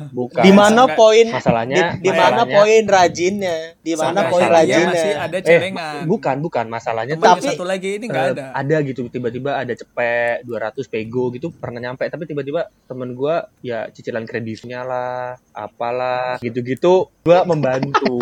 bukan 0.10 0.42
Di 0.42 0.52
mana 0.52 0.84
Enggak. 0.84 0.98
poin 0.98 1.26
di, 1.26 1.34
masalahnya 1.34 1.84
di 1.96 2.12
mana 2.12 2.42
poin 2.44 2.84
rajinnya? 2.84 3.58
Di 3.78 3.94
mana 3.94 4.20
poin 4.28 4.48
rajinnya? 4.48 4.90
masih 4.90 5.14
ada 5.16 5.38
eh 5.38 5.44
celengan. 5.44 5.94
bukan 6.04 6.36
bukan 6.40 6.66
masalahnya 6.68 7.16
Temen 7.16 7.28
yang 7.30 7.44
satu 7.44 7.64
lagi 7.64 7.90
ini 7.98 8.06
eh, 8.06 8.10
nggak 8.10 8.26
ada. 8.34 8.46
ada 8.54 8.76
gitu 8.82 9.08
tiba-tiba 9.08 9.56
ada 9.56 9.72
cepet 9.72 10.44
200 10.44 10.80
pego 10.88 11.30
gitu 11.30 11.52
pernah 11.52 11.80
nyampe 11.80 12.08
tapi 12.08 12.24
tiba-tiba 12.24 12.68
temen 12.84 13.14
gua 13.14 13.48
ya 13.60 13.88
cicilan 13.90 14.24
kreditnya 14.24 14.82
lah 14.82 15.36
apalah 15.52 16.40
gitu-gitu 16.40 17.12
gua 17.22 17.44
membantu 17.44 18.20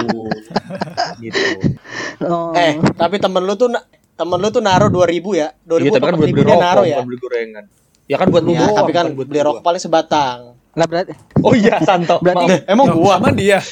gitu 1.24 1.78
Oh. 2.22 2.54
Eh, 2.54 2.78
tapi 2.94 3.18
temen 3.18 3.42
lu 3.42 3.58
tuh 3.58 3.74
temen 4.14 4.38
lu 4.38 4.54
tuh 4.54 4.62
naruh 4.62 4.94
2000 4.94 5.26
ya. 5.34 5.50
2000 5.66 5.82
Iya 5.82 5.90
tapi 5.92 6.06
kan 6.06 6.14
beli 6.14 6.32
4000 6.32 6.38
dia 6.38 6.46
rokok, 6.46 6.62
naruh 6.62 6.86
ya. 6.86 6.98
beli 7.02 7.18
gorengan. 7.18 7.66
Ya 8.12 8.20
kan 8.20 8.28
buat 8.28 8.44
lu 8.44 8.52
Ya, 8.52 8.60
doang, 8.62 8.76
tapi 8.76 8.92
kan 8.92 9.06
buat 9.16 9.24
beli 9.24 9.40
gua. 9.40 9.48
rokok 9.48 9.64
paling 9.64 9.80
sebatang. 9.80 10.38
Lah 10.72 10.86
berarti 10.86 11.12
Oh 11.40 11.54
iya, 11.54 11.78
Santo. 11.82 12.20
Berarti- 12.20 12.60
Maaf. 12.60 12.68
Emang 12.68 12.86
Loh, 12.90 12.96
gua 13.00 13.14
sama 13.16 13.30
dia. 13.32 13.60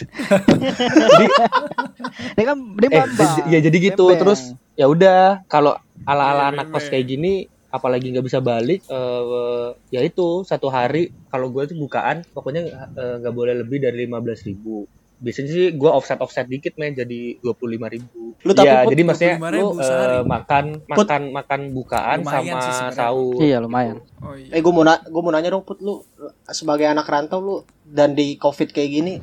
dia 2.33 2.43
kan 2.45 2.57
dia 2.75 2.87
Eh, 2.89 3.05
ya 3.49 3.57
jadi 3.59 3.77
gitu. 3.83 4.07
Bembeng. 4.07 4.19
Terus 4.21 4.39
ya 4.73 4.85
udah 4.85 5.43
kalau 5.45 5.75
ala-ala 6.03 6.49
anak 6.49 6.69
kos 6.69 6.87
kayak 6.87 7.05
gini 7.05 7.45
apalagi 7.69 8.09
nggak 8.09 8.25
bisa 8.25 8.39
balik 8.39 8.81
eh 8.83 9.67
ya 9.91 9.99
itu 10.01 10.41
satu 10.41 10.67
hari 10.67 11.09
kalau 11.27 11.49
gue 11.49 11.65
tuh 11.65 11.77
bukaan 11.77 12.21
pokoknya 12.27 12.59
eh, 12.89 13.13
nggak 13.19 13.29
boleh 13.29 13.53
lebih 13.55 13.77
dari 13.77 14.03
15.000 14.03 14.47
ribu 14.47 14.83
biasanya 15.19 15.49
sih 15.49 15.65
gue 15.71 15.89
offset 15.89 16.15
offset 16.17 16.45
dikit 16.45 16.73
men 16.75 16.91
jadi 16.91 17.37
25.000 17.39 17.91
ribu 17.91 18.33
Lu 18.39 18.51
tapi 18.51 18.65
ya 18.65 18.81
Put, 18.81 18.89
jadi 18.89 19.01
maksudnya 19.03 19.35
25.000 19.35 19.51
lu 19.53 19.67
eh, 19.69 19.83
sehari. 19.83 20.17
makan 20.23 20.65
makan 20.87 21.21
makan 21.29 21.61
bukaan 21.69 22.17
Lumayan 22.17 22.55
sama 22.55 22.59
sih 22.61 22.73
sahur 22.89 23.35
Iya, 23.37 23.57
lumayan. 23.59 23.97
Oh 24.17 24.33
iya. 24.33 24.47
Eh 24.49 24.59
gue 24.59 24.71
mau 24.71 24.81
na- 24.81 25.03
gua 25.03 25.21
mau 25.21 25.29
nanya 25.29 25.49
dong 25.49 25.61
Put 25.61 25.79
lu 25.79 25.99
sebagai 26.47 26.85
anak 26.85 27.03
rantau 27.05 27.39
lu 27.39 27.55
dan 27.83 28.11
di 28.11 28.35
Covid 28.35 28.69
kayak 28.69 28.89
gini 28.89 29.13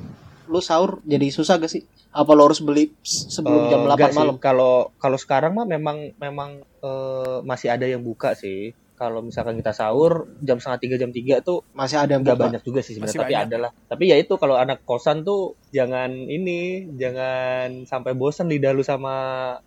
lu 0.46 0.60
sahur 0.60 1.00
jadi 1.02 1.26
susah 1.28 1.56
gak 1.56 1.68
sih? 1.68 1.82
Apa 2.08 2.32
lu 2.32 2.44
harus 2.44 2.60
beli 2.60 2.92
sebelum 3.02 3.62
Eh, 3.62 3.68
jam 3.68 3.80
8 3.82 3.90
enggak 3.90 4.10
sih. 4.10 4.18
malam? 4.18 4.36
Kalau 4.36 4.72
kalau 4.94 5.16
sekarang 5.16 5.52
mah 5.52 5.64
memang 5.64 6.12
memang 6.14 6.50
eh, 6.78 7.36
masih 7.42 7.68
ada 7.68 7.84
yang 7.84 8.00
buka 8.00 8.32
sih. 8.32 8.76
Kalau 8.96 9.20
misalkan 9.20 9.60
kita 9.60 9.70
sahur 9.70 10.24
jam 10.40 10.56
setengah 10.56 10.80
tiga 10.80 10.96
jam 10.96 11.12
tiga 11.12 11.44
tuh 11.44 11.60
Masih 11.76 12.00
ada 12.00 12.16
yang 12.16 12.24
nggak 12.24 12.40
banyak 12.40 12.62
juga 12.64 12.80
sih 12.80 12.96
sebenarnya 12.96 13.20
tapi 13.20 13.34
ada 13.36 13.56
lah. 13.60 13.70
Tapi 13.84 14.04
ya 14.08 14.16
itu 14.16 14.34
kalau 14.40 14.56
anak 14.56 14.82
kosan 14.82 15.20
tuh 15.20 15.52
jangan 15.68 16.08
ini 16.10 16.88
jangan 16.96 17.84
sampai 17.84 18.16
bosan 18.16 18.48
lidah 18.48 18.72
lu 18.72 18.80
sama 18.80 19.12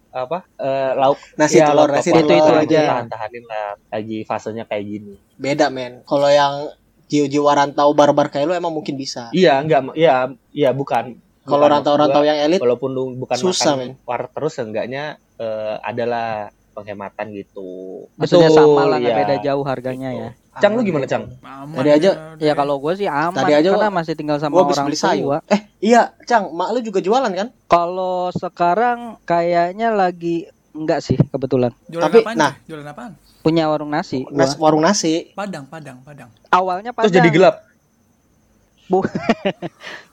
apa 0.09 0.49
eh, 0.57 0.91
lauk 0.97 1.21
Nasi 1.37 1.61
ya, 1.61 1.69
telur, 1.69 1.85
lauk 1.85 2.01
nasi 2.01 2.09
opor 2.09 2.25
itu- 2.25 2.33
itu 2.33 2.51
aja 2.51 2.65
aja. 2.65 2.81
tahan-tahanin 2.89 3.43
lah 3.45 3.65
lagi 3.93 4.17
fasenya 4.25 4.65
kayak 4.65 4.83
gini. 4.83 5.13
Beda 5.37 5.69
men. 5.69 6.01
Kalau 6.03 6.25
yang 6.25 6.73
jiwa-jiwa 7.05 7.51
rantau 7.53 7.93
barbar 7.93 8.29
kayak 8.29 8.49
lu 8.49 8.53
emang 8.57 8.73
mungkin 8.73 8.97
bisa. 8.97 9.29
Iya 9.29 9.61
enggak 9.61 9.93
iya 9.93 10.33
iya 10.49 10.73
bukan. 10.73 11.21
Kalau 11.45 11.65
rantau-rantau 11.65 12.21
yang 12.21 12.37
elit 12.37 12.61
walaupun 12.61 12.93
lu 12.93 13.17
bukan 13.17 13.37
susah, 13.37 13.73
makan 13.73 13.81
men. 13.81 13.91
war 14.05 14.29
terus 14.29 14.57
enggaknya 14.57 15.17
eh, 15.37 15.75
adalah 15.81 16.53
penghematan 16.79 17.25
gitu. 17.31 17.69
Maksudnya 18.15 18.47
Betul, 18.47 18.57
sama 18.57 18.81
lah 18.87 18.97
iya. 18.97 19.11
beda 19.13 19.35
jauh 19.41 19.63
harganya 19.63 20.09
ya. 20.09 20.29
Cang 20.57 20.75
lu 20.75 20.81
gimana 20.81 21.03
Cang? 21.03 21.27
Aman 21.39 21.75
Tadi 21.75 21.89
aja- 21.93 22.35
Ya 22.35 22.51
kalau 22.51 22.79
gue 22.79 22.91
sih 22.93 23.05
aman 23.05 23.31
Tadi 23.33 23.53
aja 23.53 23.69
karena 23.69 23.87
masih 23.89 24.13
tinggal 24.13 24.37
sama 24.37 24.55
gua 24.55 24.67
orang 24.67 24.87
beli 24.87 24.95
sayur. 24.97 25.23
tua. 25.23 25.37
Eh, 25.47 25.61
iya, 25.81 26.15
Cang, 26.23 26.51
mak 26.51 26.71
lu 26.71 26.79
juga 26.79 26.99
jualan 26.99 27.31
kan? 27.31 27.47
Kalau 27.65 28.27
sekarang 28.31 29.19
kayaknya 29.23 29.89
lagi 29.89 30.47
enggak 30.71 30.99
sih 30.99 31.15
kebetulan. 31.15 31.71
Jualan 31.85 32.07
Tapi, 32.07 32.19
apaan? 32.21 32.35
nah. 32.35 32.53
Jualan 32.63 32.85
apaan? 32.85 33.11
Punya 33.39 33.67
warung 33.67 33.87
nasi. 33.87 34.23
gua. 34.23 34.35
Nas, 34.35 34.55
warung 34.55 34.83
nasi. 34.83 35.31
Padang, 35.31 35.63
Padang, 35.63 35.99
Padang. 36.01 36.27
Awalnya 36.49 36.91
Terus 36.91 37.07
Padang. 37.07 37.17
jadi 37.17 37.29
gelap. 37.29 37.55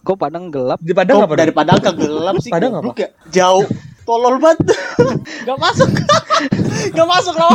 Kok 0.04 0.14
Padang 0.22 0.46
gelap? 0.46 0.78
Di 0.78 0.92
Padang 0.92 1.24
apa? 1.24 1.34
dari 1.34 1.50
Padang 1.50 1.80
ke 1.80 1.90
gelap 1.90 2.34
sih 2.38 2.52
Padang 2.52 2.76
goblok 2.76 2.98
ya? 2.98 3.08
Jauh. 3.32 3.66
Tolol 4.06 4.38
banget. 4.38 4.58
Gak 5.46 5.58
masuk. 5.58 5.90
Gak 6.96 7.08
masuk 7.10 7.34
loh. 7.34 7.50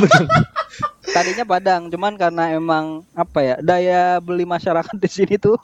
Tadinya 1.11 1.45
Padang, 1.47 1.87
cuman 1.87 2.13
karena 2.19 2.51
emang 2.55 3.07
apa 3.15 3.39
ya 3.43 3.55
daya 3.59 4.19
beli 4.19 4.43
masyarakat 4.43 4.95
di 4.95 5.09
sini 5.09 5.35
tuh 5.39 5.55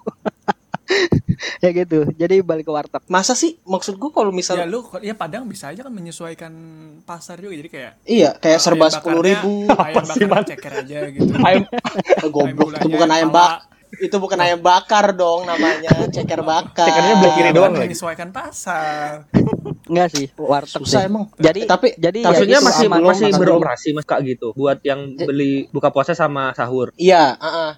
ya 1.63 1.69
gitu. 1.76 2.08
Jadi 2.15 2.39
balik 2.39 2.67
ke 2.67 2.71
warteg. 2.71 3.04
Masa 3.12 3.36
sih? 3.36 3.60
Maksud 3.67 4.00
gua 4.00 4.12
kalau 4.12 4.32
Ya 4.32 4.38
misal 4.39 4.56
lu 4.67 4.84
ya 5.04 5.15
Padang 5.15 5.47
bisa 5.47 5.71
aja 5.71 5.84
kan 5.84 5.93
menyesuaikan 5.93 6.52
pasar 7.04 7.39
juga 7.39 7.56
jadi 7.60 7.69
kayak 7.69 7.91
iya 8.08 8.30
kayak 8.39 8.60
serba 8.63 8.88
sepuluh 8.88 9.21
ribu. 9.23 9.67
Ayam 9.76 10.04
bakar 10.08 10.43
ceker 10.47 10.73
aja 10.84 11.00
gitu. 11.12 11.32
Ayam 11.43 11.63
Goblok 12.32 12.80
itu 12.80 12.88
bukan 12.88 13.10
ayam 13.12 13.30
bak. 13.32 13.77
Itu 13.98 14.18
bukan 14.18 14.38
ayam 14.38 14.60
bakar 14.60 15.12
dong 15.12 15.44
namanya, 15.44 15.90
ceker 16.08 16.42
bakar. 16.42 16.86
Cekernya 16.86 17.14
belah 17.18 17.34
kiri 17.34 17.50
Kan 17.50 17.56
doang 17.56 17.74
lagi. 17.74 17.82
menyesuaikan 17.88 18.30
pasar. 18.30 19.26
Enggak 19.88 20.08
sih, 20.12 20.28
warteg 20.36 20.84
Susah 20.84 21.02
sih. 21.02 21.08
emang. 21.08 21.32
Jadi 21.34 21.64
Tapi- 21.64 21.96
jadi 21.96 22.20
ya 22.20 22.28
Maksudnya 22.28 22.60
itu 22.60 22.68
masih 22.68 22.86
aman. 22.86 22.98
belum- 22.98 23.10
masih 23.10 23.26
masih 23.26 23.40
beroperasi 23.40 23.88
mas 23.92 24.04
kak 24.04 24.20
gitu 24.22 24.52
buat 24.54 24.78
yang 24.82 25.00
beli 25.16 25.72
buka 25.72 25.90
puasa 25.90 26.12
sama 26.12 26.52
sahur. 26.52 26.92
Iya, 26.94 27.34
heeh. 27.36 27.70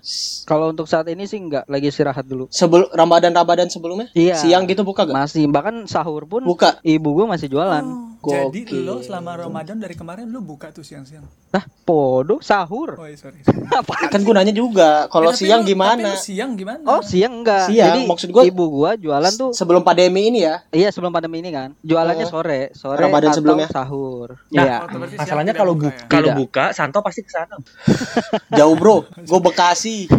Kalau 0.43 0.69
untuk 0.69 0.85
saat 0.85 1.05
ini 1.07 1.23
sih 1.23 1.37
enggak, 1.37 1.63
lagi 1.65 1.87
istirahat 1.87 2.25
dulu. 2.25 2.49
Sebelum 2.49 2.89
Ramadan 2.89 3.31
Ramadan 3.31 3.67
sebelumnya? 3.67 4.09
Iya. 4.11 4.35
Siang 4.35 4.65
gitu 4.65 4.81
buka 4.81 5.05
gak? 5.05 5.13
Masih 5.13 5.45
bahkan 5.47 5.85
sahur 5.85 6.25
pun 6.25 6.41
Buka. 6.41 6.81
ibu 6.81 7.13
gua 7.13 7.29
masih 7.29 7.47
jualan. 7.47 7.85
Oh. 7.85 8.18
Jadi 8.21 8.67
Gokil. 8.67 8.83
lo 8.83 8.99
selama 8.99 9.31
Ramadan 9.37 9.75
dari 9.75 9.93
kemarin 9.93 10.27
lo 10.27 10.39
buka 10.39 10.69
tuh 10.69 10.81
siang-siang. 10.81 11.23
Nah, 11.49 11.63
podo 11.81 12.37
sahur. 12.39 12.93
Oh, 12.93 13.03
iya, 13.03 13.15
sorry. 13.15 13.39
Apa? 13.73 14.07
Kan 14.07 14.21
gue 14.21 14.33
nanya 14.33 14.51
juga, 14.51 15.07
kalau 15.07 15.29
Eh, 15.29 15.33
tapi 15.33 15.41
siang 15.41 15.61
Tapi 15.61 15.71
gimana? 15.71 16.09
siang 16.13 16.51
gimana? 16.53 16.83
Oh, 16.83 16.99
siang 16.99 17.39
enggak. 17.39 17.65
Siang, 17.65 17.87
Jadi 17.89 18.01
maksud 18.05 18.29
gua- 18.29 18.43
ibu 18.43 18.63
gua 18.69 18.91
jualan 18.93 19.33
tuh 19.33 19.49
Sebelum 19.51 19.81
pandemi 19.81 20.27
ini 20.27 20.43
ya. 20.43 20.59
Iya 20.69 20.89
sebelum 20.89 21.09
pandemi 21.09 21.39
ini 21.39 21.49
kan 21.49 21.71
jualannya 21.79 22.21
Eh, 22.21 22.29
sore 22.29 22.61
sore 22.71 22.99
Ramadan 22.99 23.29
atau 23.29 23.37
sebelumnya. 23.39 23.67
sahur. 23.67 24.35
Nah, 24.49 24.51
Iya. 24.59 24.75
Oh, 24.83 24.99
Masalahnya 25.15 25.53
kalau 25.53 25.73
buka 25.73 25.87
buka, 25.87 25.95
ya? 25.95 26.07
kalau 26.09 26.29
buka 26.35 26.63
Santo 26.71 26.99
pasti 26.99 27.21
ke 27.21 27.31
sana. 27.31 27.55
Jauh 28.59 28.75
bro, 28.75 28.97
gue 29.15 29.39
Bekasi. 29.39 30.11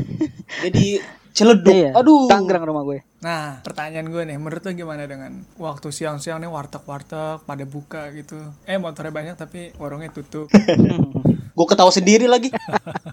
Jadi 0.59 0.99
Ciledug. 1.41 1.73
Iya. 1.73 1.91
Aduh. 1.97 2.29
Tangerang 2.29 2.69
rumah 2.69 2.85
gue. 2.85 3.01
Nah, 3.25 3.65
pertanyaan 3.65 4.13
gue 4.13 4.23
nih, 4.29 4.37
menurut 4.37 4.61
lo 4.61 4.73
gimana 4.77 5.09
dengan 5.09 5.41
waktu 5.57 5.89
siang-siang 5.89 6.41
nih 6.45 6.53
warteg-warteg 6.53 7.41
pada 7.49 7.65
buka 7.65 8.13
gitu? 8.13 8.37
Eh, 8.69 8.77
motornya 8.77 9.13
banyak 9.13 9.37
tapi 9.41 9.73
warungnya 9.81 10.13
tutup. 10.13 10.53
Gue 11.61 11.67
ketawa 11.69 11.93
sendiri 11.93 12.25
lagi. 12.25 12.49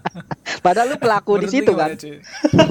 Padahal 0.64 0.94
lu 0.94 0.96
pelaku 0.96 1.44
di 1.44 1.46
lu 1.46 1.52
situ 1.52 1.72
kan. 1.76 1.92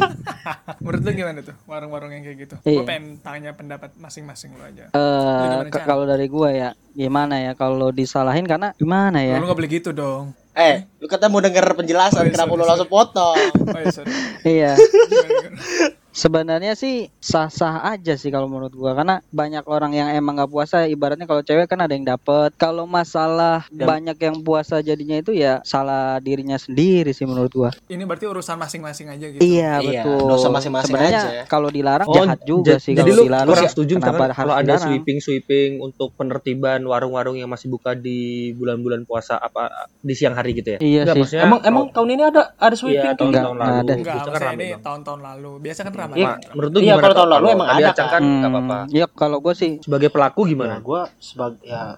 menurut 0.84 1.02
lu 1.06 1.12
gimana 1.14 1.40
tuh 1.46 1.56
warung-warung 1.70 2.10
yang 2.10 2.26
kayak 2.26 2.38
gitu? 2.50 2.56
Iya. 2.66 2.82
Gue 2.82 2.86
pengen 2.90 3.06
tanya 3.22 3.52
pendapat 3.54 3.94
masing-masing 4.02 4.58
lo 4.58 4.66
aja. 4.66 4.90
Eh 4.90 5.70
Chan? 5.70 5.86
kalau 5.86 6.10
dari 6.10 6.26
gua 6.26 6.50
ya 6.50 6.70
gimana 6.98 7.38
ya 7.38 7.54
kalau 7.54 7.94
disalahin 7.94 8.50
karena 8.50 8.74
gimana 8.74 9.22
ya? 9.22 9.38
Lu 9.38 9.46
gak 9.46 9.60
boleh 9.60 9.70
gitu 9.72 9.94
dong. 9.94 10.34
Eh, 10.58 10.90
lu 10.98 11.06
kata 11.06 11.30
mau 11.30 11.38
denger 11.38 11.78
penjelasan, 11.78 12.26
Oh, 12.26 12.26
iya, 12.26 12.34
kenapa 12.34 12.50
sorry, 12.50 12.62
lu 12.62 12.66
langsung 12.66 12.90
potong? 12.90 13.38
Oh 13.38 13.78
iya, 13.78 13.94
sorry. 13.94 14.10
Iya. 14.42 14.72
Sebenarnya 16.18 16.74
sih 16.74 17.14
sah-sah 17.14 17.86
aja 17.86 18.18
sih 18.18 18.34
kalau 18.34 18.50
menurut 18.50 18.74
gua 18.74 18.98
karena 18.98 19.22
banyak 19.30 19.62
orang 19.66 19.94
yang 19.94 20.10
emang 20.10 20.34
nggak 20.36 20.50
puasa 20.50 20.90
ibaratnya 20.90 21.24
kalau 21.24 21.46
cewek 21.46 21.70
kan 21.70 21.78
ada 21.78 21.94
yang 21.94 22.10
dapet 22.10 22.58
kalau 22.58 22.90
masalah 22.90 23.70
Dan- 23.70 23.86
banyak 23.86 24.18
yang 24.18 24.42
puasa 24.42 24.82
jadinya 24.82 25.14
itu 25.16 25.30
ya 25.30 25.62
salah 25.62 26.18
dirinya 26.18 26.58
sendiri 26.58 27.14
sih 27.14 27.24
menurut 27.24 27.54
gua 27.54 27.70
Ini 27.86 28.02
berarti 28.02 28.26
urusan 28.26 28.58
masing-masing 28.58 29.08
aja 29.08 29.26
gitu. 29.30 29.38
iya 29.40 29.78
Iya, 29.78 30.02
betul 30.02 30.26
dosa 30.26 30.50
masing-masing 30.50 30.90
sebenarnya 30.90 31.22
aja 31.22 31.32
ya. 31.32 31.44
kalau 31.46 31.70
dilarang 31.70 32.08
Oh, 32.08 32.16
jahat 32.18 32.40
juga 32.42 32.82
sih 32.82 32.92
Jadi 32.92 33.06
kalau 33.06 33.14
lu 33.14 33.24
dilarang 33.24 33.50
kurang 33.54 33.64
ya, 33.64 33.70
setuju 33.70 33.94
kenapa 33.96 34.24
harus 34.26 34.38
kalau 34.40 34.54
ada 34.58 34.74
sweeping 34.80 35.20
sweeping 35.20 35.72
untuk 35.78 36.18
penertiban 36.18 36.82
warung-warung 36.82 37.38
yang 37.38 37.46
masih 37.46 37.70
buka 37.70 37.94
di 37.94 38.18
bulan-bulan 38.54 39.06
puasa 39.06 39.38
apa 39.38 39.70
di 40.00 40.14
siang 40.14 40.34
hari 40.34 40.56
gitu 40.56 40.74
ya? 40.74 40.80
Iya 40.80 41.02
Nggak, 41.06 41.16
sih. 41.28 41.38
Emang 41.38 41.60
emang 41.62 41.84
tahun 41.92 42.10
ini 42.10 42.24
ada 42.26 42.56
ada 42.56 42.70
iya, 42.70 42.74
sweeping 42.74 43.12
tuh? 43.12 43.30
tahun-tahun 43.30 43.54
Nggak, 43.54 43.68
lalu. 43.68 43.68
nggak 43.68 43.78
ada. 43.78 43.94
Enggak, 43.94 44.16
kan 44.16 44.24
maksudnya 44.24 44.40
rame 44.42 44.56
ini 44.56 44.66
banget. 44.66 44.82
tahun-tahun 44.82 45.20
lalu. 45.22 45.52
Biasa 45.60 45.80
kan 45.84 45.94
ramai. 46.08 46.18
Iya. 46.18 46.32
Menurut 46.52 46.72
lu 46.72 46.78
Iya, 46.78 46.86
gimana? 46.88 47.04
kalau 47.04 47.16
tahun 47.16 47.30
lalu 47.30 47.44
Kalau 47.44 47.56
emang 47.56 47.70
ada 47.70 47.92
kan. 47.92 48.08
kan 48.08 48.22
nggak 48.24 48.50
apa-apa. 48.50 48.78
Iya 48.90 49.06
kalau 49.12 49.38
gue 49.38 49.54
sih 49.54 49.72
Sebagai 49.80 50.10
pelaku 50.10 50.42
gimana? 50.46 50.76
gue 50.80 51.02
sebagai 51.20 51.62
ya 51.62 51.84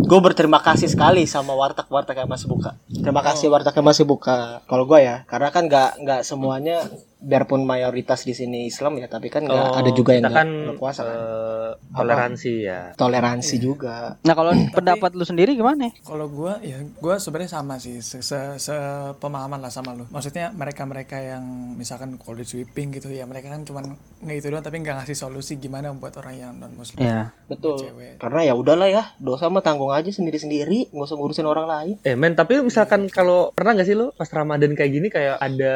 gue 0.00 0.18
berterima 0.18 0.58
kasih 0.58 0.86
sekali 0.86 1.22
sama 1.24 1.54
warteg-warteg 1.54 2.16
yang 2.16 2.28
masih 2.28 2.46
buka. 2.46 2.74
Terima 2.90 3.22
kasih 3.22 3.46
warteg 3.46 3.70
yang 3.72 3.86
masih 3.86 4.04
buka. 4.04 4.58
Kalau 4.64 4.82
gue 4.84 4.98
ya, 4.98 5.22
karena 5.24 5.48
kan 5.48 5.64
nggak 5.64 5.90
nggak 6.02 6.20
semuanya, 6.20 6.82
biarpun 7.20 7.62
mayoritas 7.62 8.22
di 8.22 8.32
sini 8.32 8.64
Islam 8.64 8.96
ya, 8.96 9.06
tapi 9.06 9.28
kan 9.28 9.42
nggak 9.42 9.56
Oh, 9.62 9.76
ada 9.76 9.90
juga 9.90 10.10
yang 10.12 10.24
nggak 10.24 10.34
kan 10.34 10.48
nggak 10.48 10.76
puasa 10.76 11.00
kan. 11.02 11.12
eh, 11.12 11.70
toleransi 11.92 12.52
ya. 12.60 12.80
Toleransi 12.94 13.54
Iya. 13.54 13.62
juga. 13.62 13.96
Nah 14.18 14.34
kalau 14.34 14.50
pendapat 14.70 15.10
lu 15.12 15.22
sendiri 15.22 15.52
gimana? 15.52 15.92
Kalau 16.00 16.26
gua 16.26 16.56
ya 16.60 16.80
gua 16.96 17.16
sebenarnya 17.16 17.52
sama 17.52 17.76
sih 17.76 18.00
se, 18.00 18.20
se, 18.20 18.38
sepemahaman 18.56 19.58
lah 19.58 19.68
sama 19.68 19.92
lu. 19.92 20.08
Maksudnya 20.08 20.48
mereka-mereka 20.50 21.16
yang 21.16 21.44
misalkan 21.74 22.16
kalau 22.16 22.34
di 22.34 22.44
sweeping 22.44 22.90
gitu 22.90 23.08
ya 23.08 23.22
mereka 23.22 23.48
kan 23.48 23.62
cuman 23.62 23.84
nggak 24.18 24.36
itu 24.36 24.48
doang 24.48 24.62
tapi 24.62 24.78
nggak 24.78 24.96
ngasih 24.98 25.16
solusi 25.18 25.56
gimana 25.56 25.92
buat 25.92 26.16
orang 26.16 26.34
yang 26.34 26.52
non 26.54 26.72
muslim. 26.72 27.00
Ya. 27.00 27.36
Betul. 27.46 27.76
Cewek. 27.82 28.16
Karena 28.16 28.40
ya 28.42 28.54
udahlah 28.54 28.88
ya, 28.88 29.02
dosa 29.16 29.46
mah 29.46 29.60
tanggung 29.60 29.90
aja 29.90 30.08
sendiri-sendiri, 30.08 30.88
nggak 30.88 31.04
usah 31.04 31.16
ngurusin 31.16 31.44
orang 31.44 31.66
lain. 31.66 31.94
Eh 32.00 32.14
men, 32.14 32.32
tapi 32.32 32.56
misalkan 32.60 33.06
kalau 33.08 33.50
pernah 33.50 33.74
nggak 33.74 33.84
sih 33.84 33.92
lo 33.92 34.12
pas 34.12 34.26
Ramadan 34.26 34.72
kayak 34.72 34.90
gini 34.90 35.08
kayak 35.08 35.36
ada 35.36 35.74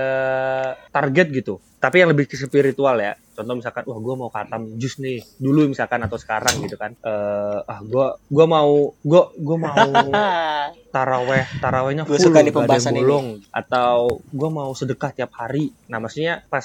target 0.90 1.28
gitu. 1.34 1.58
Tapi 1.82 2.00
yang 2.00 2.14
lebih 2.14 2.30
ke 2.30 2.38
spiritual 2.38 2.94
ya. 2.96 3.18
Contoh 3.34 3.58
misalkan, 3.58 3.82
wah 3.84 3.98
gue 3.98 4.14
mau 4.14 4.30
katam 4.30 4.78
jus 4.78 5.02
nih 5.02 5.18
dulu 5.42 5.66
misalkan 5.66 5.98
atau 6.06 6.14
sekarang 6.14 6.54
gitu 6.62 6.78
kan. 6.78 6.94
Eh 7.02 7.58
ah 7.66 7.82
gue 7.82 8.06
gua 8.30 8.46
mau 8.46 8.94
gue 9.02 9.22
gue 9.34 9.56
mau 9.58 9.90
taraweh 10.94 11.42
tarawehnya 11.58 12.06
full 12.06 12.22
suka 12.22 12.38
yang 12.38 12.54
pembahasan 12.54 12.94
ini. 12.94 13.02
bolong 13.02 13.26
atau 13.50 14.22
gue 14.30 14.50
mau 14.50 14.70
sedekah 14.78 15.10
tiap 15.10 15.34
hari 15.34 15.74
nah 15.90 15.98
maksudnya 15.98 16.46
pas 16.46 16.62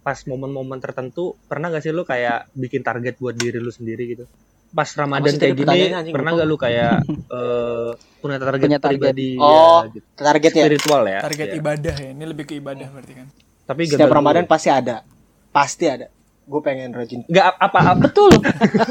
pas 0.00 0.18
momen-momen 0.24 0.80
tertentu 0.80 1.36
pernah 1.44 1.68
gak 1.68 1.84
sih 1.84 1.92
lu 1.92 2.08
kayak 2.08 2.48
bikin 2.56 2.80
target 2.80 3.20
buat 3.20 3.36
diri 3.36 3.60
lu 3.60 3.68
sendiri 3.68 4.16
gitu 4.16 4.24
pas 4.72 4.88
ramadan 4.96 5.36
kayak 5.36 5.56
gini 5.56 5.92
anjing, 5.92 6.14
pernah 6.16 6.30
gak 6.32 6.48
lu 6.48 6.56
kayak 6.56 7.04
eh, 7.36 7.90
punya 8.18 8.36
target 8.40 8.64
Punya 8.66 8.80
target. 8.80 8.96
pribadi 9.12 9.28
Oh, 9.36 9.84
ya, 9.84 9.92
gitu. 9.92 10.06
Targetnya 10.16 10.62
spiritual 10.64 11.02
ya 11.04 11.20
Target 11.20 11.46
ya. 11.46 11.54
ibadah 11.60 11.94
ya. 12.00 12.08
Ini 12.16 12.24
lebih 12.26 12.44
ke 12.48 12.54
ibadah 12.56 12.88
berarti 12.90 13.12
kan. 13.12 13.26
Tapi 13.66 13.84
setiap 13.84 14.08
Ramadan 14.10 14.42
dulu. 14.42 14.52
pasti 14.52 14.68
ada. 14.68 15.02
Pasti 15.50 15.84
ada. 15.86 16.06
Gue 16.42 16.60
pengen 16.60 16.90
rajin. 16.90 17.22
nggak 17.24 17.44
apa 17.50 17.66
apa 17.66 17.78
betul 18.04 18.30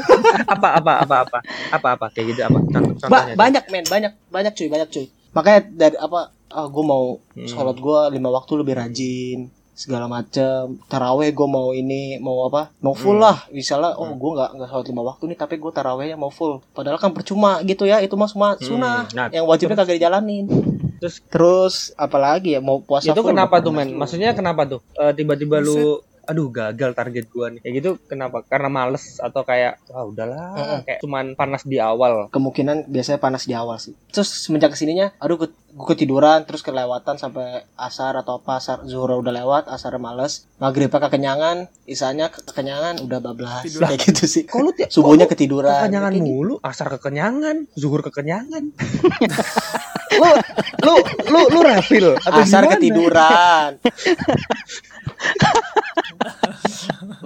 apa 0.46 0.68
apa 0.74 0.92
apa 1.00 1.16
apa 1.22 1.38
apa 1.70 1.88
apa 1.90 2.06
kayak 2.10 2.26
gitu 2.28 2.40
apa 2.42 2.58
Contoh- 2.62 3.08
Ba- 3.08 3.32
banyak 3.34 3.64
men, 3.66 3.84
banyak 3.84 4.12
banyak 4.28 4.52
cuy, 4.52 4.68
banyak 4.68 4.88
cuy. 4.88 5.06
Makanya 5.32 5.60
dari 5.66 5.96
apa? 5.96 6.20
Ah, 6.46 6.66
gue 6.66 6.80
mau 6.80 7.18
Hmm. 7.32 7.44
sholat 7.44 7.74
gue 7.74 8.00
lima 8.12 8.30
waktu 8.30 8.52
lebih 8.56 8.76
rajin 8.76 9.38
segala 9.72 10.06
macem 10.06 10.80
taraweh 10.86 11.28
gue 11.30 11.44
mau 11.46 11.68
ini 11.70 12.16
mau 12.16 12.44
apa 12.44 12.72
mau 12.78 12.92
full 12.92 13.14
Hmm. 13.14 13.26
lah 13.26 13.38
misalnya 13.50 13.92
oh 13.94 14.08
gue 14.10 14.30
nggak 14.32 14.50
nggak 14.54 14.68
sholat 14.70 14.86
lima 14.86 15.02
waktu 15.04 15.22
nih 15.26 15.36
tapi 15.36 15.54
gue 15.54 15.68
tarawehnya 15.70 16.14
mau 16.14 16.30
full 16.30 16.64
padahal 16.70 16.96
kan 16.96 17.10
percuma 17.10 17.60
gitu 17.60 17.84
ya 17.84 17.98
itu 17.98 18.14
mah 18.14 18.24
semua 18.24 18.56
sunnah 18.56 19.04
Nah, 19.10 19.28
yang 19.28 19.44
wajibnya 19.44 19.76
kagak 19.76 19.96
dijalanin 19.96 20.48
terus 20.98 21.16
terus 21.28 21.74
apalagi 21.96 22.56
ya 22.56 22.60
mau 22.64 22.80
puasa 22.82 23.12
itu 23.12 23.22
kenapa 23.22 23.60
tuh 23.60 23.72
men? 23.72 23.92
maksudnya 23.94 24.32
kenapa 24.32 24.66
tuh? 24.66 24.80
Eh, 24.96 25.12
tiba-tiba 25.12 25.60
lu 25.62 26.00
aduh 26.26 26.50
gagal 26.50 26.90
target 26.92 27.24
gua 27.30 27.54
nih. 27.54 27.62
Kayak 27.62 27.74
gitu 27.80 27.90
kenapa? 28.10 28.42
Karena 28.42 28.66
males 28.66 29.22
atau 29.22 29.46
kayak 29.46 29.78
wah 29.88 30.04
udahlah. 30.04 30.58
Mm-mm. 30.58 30.80
kayak 30.82 31.00
cuman 31.00 31.26
panas 31.38 31.62
di 31.62 31.78
awal. 31.78 32.28
Kemungkinan 32.34 32.90
biasanya 32.90 33.22
panas 33.22 33.46
di 33.46 33.54
awal 33.54 33.78
sih. 33.78 33.94
Terus 34.10 34.28
semenjak 34.44 34.74
ke 34.74 34.78
sininya 34.78 35.14
aduh 35.22 35.38
gue 35.46 35.86
ketiduran 35.94 36.42
terus 36.48 36.66
kelewatan 36.66 37.20
sampai 37.20 37.68
asar 37.78 38.18
atau 38.18 38.42
apa 38.42 38.58
asar 38.58 38.82
zuhur 38.88 39.20
udah 39.20 39.28
lewat 39.28 39.68
asar 39.68 40.00
males 40.00 40.48
maghribnya 40.56 41.04
kekenyangan 41.04 41.68
isanya 41.86 42.28
kekenyangan 42.28 42.98
udah 43.06 43.18
bablas. 43.22 43.62
Tidur. 43.62 43.86
kayak 43.86 44.02
gitu 44.02 44.24
sih. 44.26 44.42
Lu 44.50 44.74
tiap 44.74 44.90
subuhnya 44.90 45.30
ketiduran. 45.30 45.86
kekenyangan 45.86 46.12
gitu. 46.18 46.26
mulu? 46.26 46.54
Asar 46.66 46.90
kekenyangan 46.98 47.70
zuhur 47.78 48.02
kekenyangan 48.02 48.74
lu 50.14 50.30
lu 50.84 50.94
lu 51.30 51.40
lu 51.50 51.60
refil 51.66 52.14
atau 52.22 52.40
asar 52.42 52.62
gimana? 52.64 52.72
ketiduran 52.78 53.70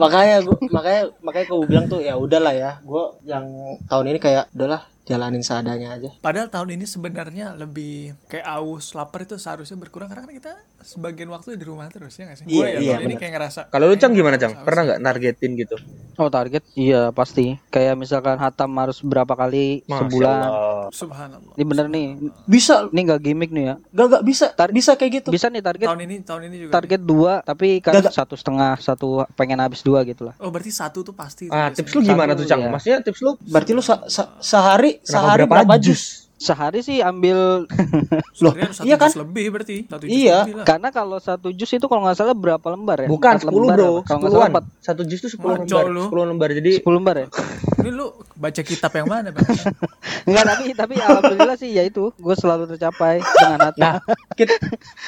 makanya 0.01 0.37
gua 0.45 0.57
makanya 0.73 1.03
makanya 1.21 1.47
gue 1.51 1.67
bilang 1.69 1.87
tuh 1.91 2.01
ya 2.01 2.17
udahlah 2.17 2.55
ya 2.57 2.81
gue 2.81 3.05
yang 3.29 3.45
tahun 3.85 4.07
ini 4.15 4.19
kayak 4.23 4.49
udahlah 4.57 4.83
jalanin 5.11 5.43
seadanya 5.43 5.89
aja 5.93 6.11
Padahal 6.17 6.47
tahun 6.47 6.79
ini 6.79 6.87
sebenarnya 6.87 7.53
lebih 7.55 8.15
kayak 8.25 8.47
aus, 8.57 8.95
lapar 8.95 9.23
itu 9.23 9.35
seharusnya 9.35 9.75
berkurang 9.75 10.07
karena 10.07 10.23
kan 10.23 10.33
kita 10.33 10.53
sebagian 10.81 11.29
waktu 11.29 11.55
di 11.55 11.65
rumah 11.65 11.91
terus 11.91 12.15
ya 12.15 12.25
nggak 12.25 12.39
sih? 12.39 12.45
Iya, 12.47 12.55
Gua 12.55 12.67
ya, 12.67 12.79
iya, 12.79 12.97
ini 13.03 13.15
kayak 13.15 13.33
ngerasa. 13.35 13.61
kalau 13.69 13.85
lu 13.85 13.97
cang 13.97 14.13
gimana 14.13 14.37
cang 14.37 14.55
pernah 14.61 14.83
nggak 14.87 15.01
nargetin 15.01 15.53
gitu 15.55 15.77
Oh 16.15 16.29
target? 16.29 16.61
Iya 16.75 17.11
pasti. 17.11 17.57
Kayak 17.71 17.97
misalkan 17.97 18.37
hatam 18.37 18.69
harus 18.77 19.01
berapa 19.01 19.33
kali 19.33 19.81
Masya 19.83 19.99
sebulan. 19.99 20.37
Allah. 20.39 20.89
Subhanallah. 20.91 21.53
Ini 21.57 21.65
bener 21.65 21.87
nih. 21.89 22.07
bisa 22.45 22.87
Ini 22.87 23.01
nggak 23.03 23.21
gimmick 23.23 23.49
nih 23.51 23.65
ya. 23.65 23.75
gak 23.91 24.07
gak 24.11 24.25
bisa 24.25 24.47
Tar- 24.53 24.69
bisa 24.71 24.93
kayak 24.95 25.13
gitu 25.19 25.29
Bisa 25.33 25.49
nih 25.49 25.65
target. 25.65 25.89
Tahun 25.89 25.97
ini 25.99 26.21
tahun 26.21 26.43
ini 26.47 26.57
juga. 26.61 26.73
Target 26.77 27.01
dua, 27.01 27.33
tapi 27.41 27.81
kan 27.81 27.97
Gak, 27.97 28.05
gak. 28.05 28.15
satu 28.15 28.35
setengah, 28.37 28.77
satu 28.77 29.09
pengen 29.33 29.59
habis 29.59 29.81
dua 29.81 30.05
gitu 30.05 30.29
lah. 30.29 30.37
Oh 30.37 30.53
berarti 30.53 30.69
satu 30.69 31.01
tuh 31.01 31.17
pasti. 31.17 31.49
ah 31.49 31.73
tips 31.73 31.89
lu 31.91 32.05
gimana 32.05 32.37
Satu, 32.37 32.45
tuh 32.45 32.47
cang 32.47 32.61
iya. 32.61 32.69
maksudnya 32.69 32.99
tips 33.01 33.21
lu 33.21 33.31
berarti 33.43 33.71
lu 33.73 33.81
se- 33.81 34.05
se- 34.07 34.31
sehari 34.39 35.00
sehari 35.05 35.45
berapa, 35.45 35.65
berapa, 35.67 35.75
jus. 35.81 35.93
jus 35.93 36.30
Sehari 36.41 36.81
sih 36.81 36.99
ambil 36.99 37.69
Loh, 38.43 38.57
iya 38.81 38.97
kan? 38.97 39.13
lebih 39.15 39.53
berarti. 39.53 39.85
Satu 39.85 40.05
jus 40.05 40.17
Iya. 40.17 40.39
lebih 40.43 40.55
lah. 40.57 40.65
karena 40.65 40.89
kalau 40.89 41.21
satu 41.21 41.53
jus 41.53 41.69
itu 41.69 41.85
kalau 41.85 42.01
nggak 42.01 42.17
salah 42.17 42.33
berapa 42.33 42.65
lembar 42.67 43.05
ya? 43.05 43.09
bukan 43.09 43.37
Empat 43.37 43.45
10 43.45 43.53
lembar 43.55 43.77
bro? 43.77 43.93
Kalau 44.01 44.19
nggak 44.19 44.33
salah 44.33 44.41
10 44.43 44.51
empat. 44.51 44.65
satu 44.81 45.03
jus 45.05 45.21
10 45.21 45.37
Maco 45.37 45.53
lembar 45.61 45.85
lu. 45.87 46.03
10 46.09 46.31
lembar 46.31 46.49
jadi 46.51 46.73
10 46.81 46.89
lembar 46.91 47.15
ya? 47.15 47.27
Ini 47.81 47.91
lu 47.91 48.07
baca 48.35 48.61
kitab 48.61 48.91
yang 48.91 49.07
mana 49.07 49.29
bang? 49.31 49.45
Enggak 50.29 50.45
tapi 50.47 50.65
tapi 50.75 50.95
alhamdulillah 50.97 51.57
sih 51.57 51.71
ya 51.71 51.83
itu 51.83 52.09
gue 52.11 52.35
selalu 52.35 52.65
tercapai 52.69 53.21
dengan 53.21 53.61
hati. 53.63 53.81
Nah, 53.81 53.95
kita, 54.35 54.53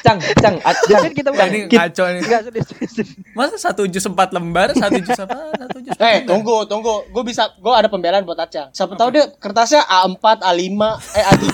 cang, 0.01 0.17
cang, 0.35 0.55
a- 0.59 0.73
Jadi 0.75 0.89
cang, 0.91 1.03
kan 1.03 1.13
kita 1.13 1.29
bukan 1.29 1.47
ini 1.47 1.59
ngaco 1.67 2.03
sedih. 2.43 2.63
Masa 3.33 3.57
satu 3.59 3.85
jus 3.85 4.01
empat 4.03 4.29
lembar, 4.31 4.73
satu 4.73 4.97
jus 4.99 5.13
apa? 5.15 5.53
Satu 5.55 5.77
jus. 5.79 5.93
Eh, 5.95 6.21
tunggu, 6.23 6.65
tunggu. 6.65 7.05
Gue 7.09 7.23
bisa, 7.23 7.49
gue 7.53 7.69
ada 7.71 7.85
pembelaan 7.87 8.21
buat 8.21 8.37
Acang. 8.37 8.69
Siapa 8.69 8.93
tahu 8.93 9.09
dia 9.11 9.29
kertasnya 9.31 9.81
A4, 9.81 10.41
A5, 10.43 10.73
eh 11.13 11.22
A3. 11.25 11.45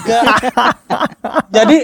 Jadi 1.52 1.78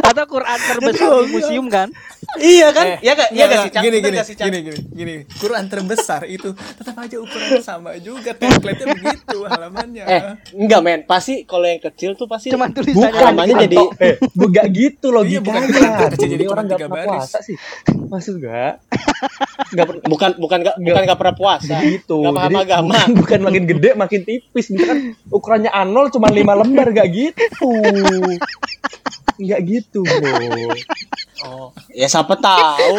Atau 0.00 0.24
Quran 0.28 0.58
terbesar 0.60 1.08
di 1.18 1.28
museum 1.30 1.66
kan? 1.68 1.88
iya 2.36 2.68
kan? 2.70 2.86
Eh, 2.86 2.98
Iya 3.00 3.14
kan? 3.14 3.28
Iya 3.30 3.44
gak 3.44 3.58
sih? 3.58 3.70
Cang? 3.70 3.82
gini 3.82 3.96
gini, 3.98 4.18
gini 4.20 4.58
gini 4.60 4.78
gini 4.92 5.14
Quran 5.34 5.64
terbesar 5.66 6.22
itu 6.26 6.50
tetap 6.52 6.94
aja 6.96 7.16
ukurannya 7.16 7.60
sama 7.60 7.96
juga 7.96 8.30
template-nya 8.32 8.86
begitu 8.92 9.38
halamannya 9.42 10.04
Eh, 10.04 10.22
enggak 10.54 10.80
men. 10.80 11.00
Pasti 11.04 11.42
kalau 11.42 11.64
yang 11.64 11.80
kecil 11.80 12.14
tuh 12.14 12.26
pasti 12.26 12.48
Cuman 12.48 12.70
tulisannya 12.70 13.08
bukan 13.08 13.22
namanya 13.24 13.54
jadi 13.62 13.76
eh 13.98 14.14
bukan 14.32 14.64
gitu 14.68 15.06
Iya, 15.18 15.40
bukan 15.40 15.60
logikanya 15.62 15.90
kecil, 16.08 16.28
jadi 16.28 16.42
cuma 16.42 16.52
orang 16.52 16.64
nggak 16.66 16.78
tiga 16.78 16.86
pernah 16.86 16.96
baris. 17.00 17.18
puasa 17.18 17.38
sih 17.40 17.56
maksud 18.08 18.34
gak 18.38 18.72
nggak 19.68 19.84
pernah 19.86 20.02
bukan 20.06 20.30
bukan 20.38 20.58
nggak 20.58 20.76
bukan 20.78 21.02
nggak 21.04 21.18
pernah 21.18 21.36
puasa. 21.36 21.74
gitu 21.82 22.16
Nggak 22.18 22.34
paham 22.34 22.54
agama. 22.56 22.88
bukan, 22.88 23.08
bukan 23.20 23.38
makin 23.42 23.62
gede 23.66 23.90
makin 23.94 24.20
tipis 24.22 24.66
misalkan 24.68 24.98
ukurannya 25.28 25.70
A0 25.70 25.96
cuma 26.10 26.28
5 26.28 26.36
lembar 26.40 26.67
gak 26.70 27.08
gitu. 27.10 27.70
Nggak 29.38 29.60
gitu 29.62 30.00
bro. 30.02 30.34
Oh, 31.40 31.70
ya 31.88 32.06
siapa 32.06 32.34
tahu. 32.34 32.98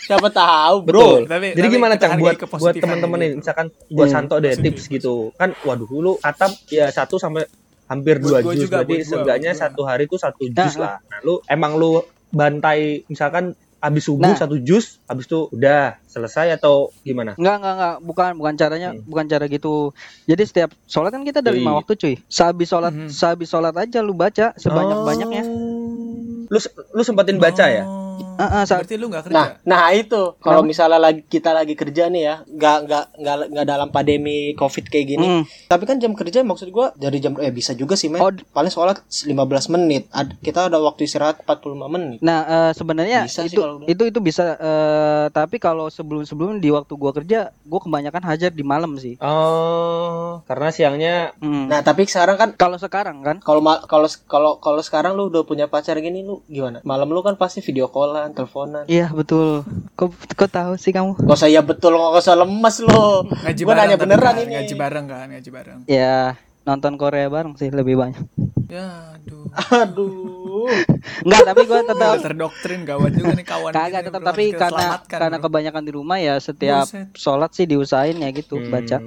Siapa 0.00 0.28
tahu, 0.28 0.76
betul. 0.82 1.22
Bro. 1.22 1.30
Tapi- 1.30 1.54
jadi 1.54 1.66
tapi 1.66 1.74
gimana 1.74 1.94
cang? 1.96 2.18
buat 2.18 2.38
buat 2.38 2.74
teman-teman 2.74 3.18
ini. 3.18 3.24
nih 3.24 3.30
misalkan 3.38 3.66
buat 3.88 4.06
Hmm. 4.06 4.14
Santo 4.14 4.34
deh 4.38 4.52
Positif, 4.52 4.64
tips 4.64 4.84
gitu. 4.88 5.14
Kan 5.34 5.54
waduh 5.62 5.86
dulu 5.86 6.18
katam 6.18 6.50
ya 6.68 6.86
satu 6.88 7.18
sampai 7.18 7.46
hampir 7.86 8.18
Buat 8.18 8.42
dua 8.42 8.52
jus. 8.54 8.66
juga, 8.66 8.76
berarti 8.80 8.88
buat 8.88 8.98
gua, 8.98 9.10
seenggaknya 9.10 9.52
satu 9.52 9.82
hari 9.82 10.02
itu 10.06 10.16
satu 10.16 10.42
Nah, 10.44 10.54
jus 10.56 10.74
lah. 10.76 10.96
Nah 11.02 11.18
lu 11.22 11.34
emang 11.44 11.72
lu 11.74 12.02
bantai 12.30 13.02
misalkan 13.06 13.54
habis 13.82 14.06
subuh 14.06 14.22
Nah. 14.24 14.38
satu 14.38 14.56
jus 14.56 15.02
habis 15.04 15.26
itu 15.26 15.50
udah 15.50 15.98
selesai 16.06 16.54
atau 16.54 16.94
gimana 17.02 17.34
Enggak, 17.34 17.56
enggak, 17.58 17.74
enggak. 17.74 17.96
Bukan, 18.00 18.30
bukan 18.38 18.54
caranya, 18.54 18.88
Hmm. 18.92 19.02
bukan 19.02 19.24
cara 19.26 19.44
gitu. 19.46 19.90
Jadi 20.24 20.42
setiap 20.44 20.70
sholat 20.86 21.10
kan 21.10 21.22
kita 21.22 21.42
ada 21.42 21.50
Yoi. 21.50 21.58
lima 21.58 21.74
waktu, 21.74 21.92
cuy. 21.94 22.14
Sehabis 22.24 22.70
sholat, 22.70 22.94
Mhm. 22.94 23.10
sehabis 23.10 23.48
sholat 23.48 23.74
aja 23.74 23.98
lu 23.98 24.14
baca 24.14 24.54
sebanyak-banyaknya. 24.54 25.42
Oh. 25.44 25.82
lu 26.46 26.60
lu 26.92 27.00
sempetin 27.00 27.40
baca 27.40 27.64
ya 27.64 27.80
Ah, 28.34 28.62
saat- 28.62 28.82
berarti 28.82 28.94
lu 28.94 29.06
nggak 29.06 29.24
kerja 29.24 29.34
Nah, 29.34 29.46
nah 29.62 29.84
itu 29.90 30.36
kalau 30.38 30.62
misalnya 30.62 30.98
lagi 30.98 31.22
kita 31.22 31.50
lagi 31.50 31.72
kerja 31.72 32.06
nih 32.06 32.22
ya, 32.22 32.34
nggak 32.42 32.76
nggak 32.82 33.04
nggak 33.16 33.36
nggak 33.50 33.66
dalam 33.66 33.88
pandemi 33.88 34.38
covid 34.52 34.84
kayak 34.84 35.06
gini. 35.08 35.26
Hmm. 35.26 35.42
Tapi 35.66 35.84
kan 35.84 35.96
jam 35.96 36.12
kerja 36.12 36.40
maksud 36.40 36.68
gua 36.68 36.92
dari 36.94 37.18
jam 37.18 37.36
eh 37.36 37.50
bisa 37.50 37.72
juga 37.72 37.92
sih 37.92 38.06
men. 38.06 38.18
Oh, 38.18 38.30
Paling 38.50 38.68
sholat 38.68 38.98
15 39.04 39.32
menit. 39.68 40.06
Ad- 40.10 40.36
kita 40.40 40.66
ada 40.66 40.78
waktu 40.78 41.04
istirahat 41.04 41.40
45 41.40 41.88
menit. 41.88 42.18
Nah, 42.20 42.38
eh, 42.42 42.72
sebenarnya 42.72 43.24
Bisa 43.24 43.44
itu 43.44 43.58
kalau- 43.58 43.84
itu 43.84 44.02
itu 44.04 44.18
bisa 44.18 44.54
eh, 44.54 45.26
tapi 45.30 45.56
kalau 45.56 45.88
sebelum-sebelum 45.88 46.58
di 46.58 46.68
waktu 46.68 46.92
gua 46.92 47.12
kerja, 47.12 47.40
gua 47.62 47.80
kebanyakan 47.80 48.22
hajar 48.24 48.50
di 48.50 48.62
malam 48.62 48.94
sih. 48.96 49.16
oh 49.22 50.42
karena 50.44 50.68
siangnya 50.70 51.14
Hmm. 51.38 51.66
Nah, 51.66 51.80
tapi 51.80 52.04
sekarang 52.04 52.36
kan 52.36 52.50
kalau 52.54 52.76
sekarang 52.76 53.20
kan 53.20 53.36
kalau 53.38 53.60
kalau 53.82 54.08
kalau 54.26 54.50
kalau 54.58 54.80
sekarang 54.80 55.12
lu 55.12 55.26
udah 55.26 55.42
punya 55.42 55.66
pacar 55.66 55.98
gini 55.98 56.20
lu 56.20 56.42
gimana? 56.46 56.80
Malam 56.82 57.08
lu 57.08 57.20
kan 57.20 57.34
pasti 57.34 57.60
video 57.60 57.88
callan, 58.22 58.30
teleponan. 58.32 58.82
Iya 58.86 59.06
betul. 59.10 59.66
Kok 59.92 60.08
kok 60.32 60.46
tahu 60.48 60.72
sih 60.76 60.90
kamu? 60.90 61.18
Gak 61.18 61.36
usah 61.36 61.50
ya 61.50 61.60
betul, 61.60 61.92
gak 61.92 62.20
usah 62.20 62.36
lemes 62.36 62.76
lo. 62.80 63.26
ngaji 63.26 63.60
Gua 63.60 63.68
bareng 63.68 63.82
nanya 63.84 63.96
beneran 63.98 64.32
kan, 64.32 64.42
ini. 64.42 64.52
ngaji 64.54 64.74
bareng 64.76 65.04
kan 65.06 65.26
ngaji 65.28 65.50
bareng 65.50 65.78
Ya 65.84 66.38
nonton 66.62 66.94
Korea 66.94 67.26
bareng 67.26 67.54
sih 67.56 67.68
lebih 67.68 67.96
banyak. 67.96 68.22
ya 68.68 69.12
aduh 69.12 69.44
Aduh. 69.52 70.41
Enggak, 71.22 71.40
tapi 71.44 71.62
gua 71.64 71.80
tetap 71.82 72.14
terdoktrin 72.20 72.80
gawat 72.82 73.10
juga 73.10 73.32
nih 73.32 73.44
kawan 73.44 73.70
kagak 73.70 74.02
tetap 74.04 74.20
tapi 74.22 74.44
karena 74.52 74.86
karena 75.02 75.36
bro. 75.36 75.44
kebanyakan 75.44 75.82
di 75.82 75.92
rumah 75.92 76.18
ya 76.18 76.34
setiap 76.38 76.84
Buset. 76.84 77.08
sholat 77.14 77.50
sih 77.50 77.64
diusahain 77.64 78.16
ya 78.16 78.30
gitu 78.30 78.56
Hmm, 78.56 78.68
baca. 78.68 78.98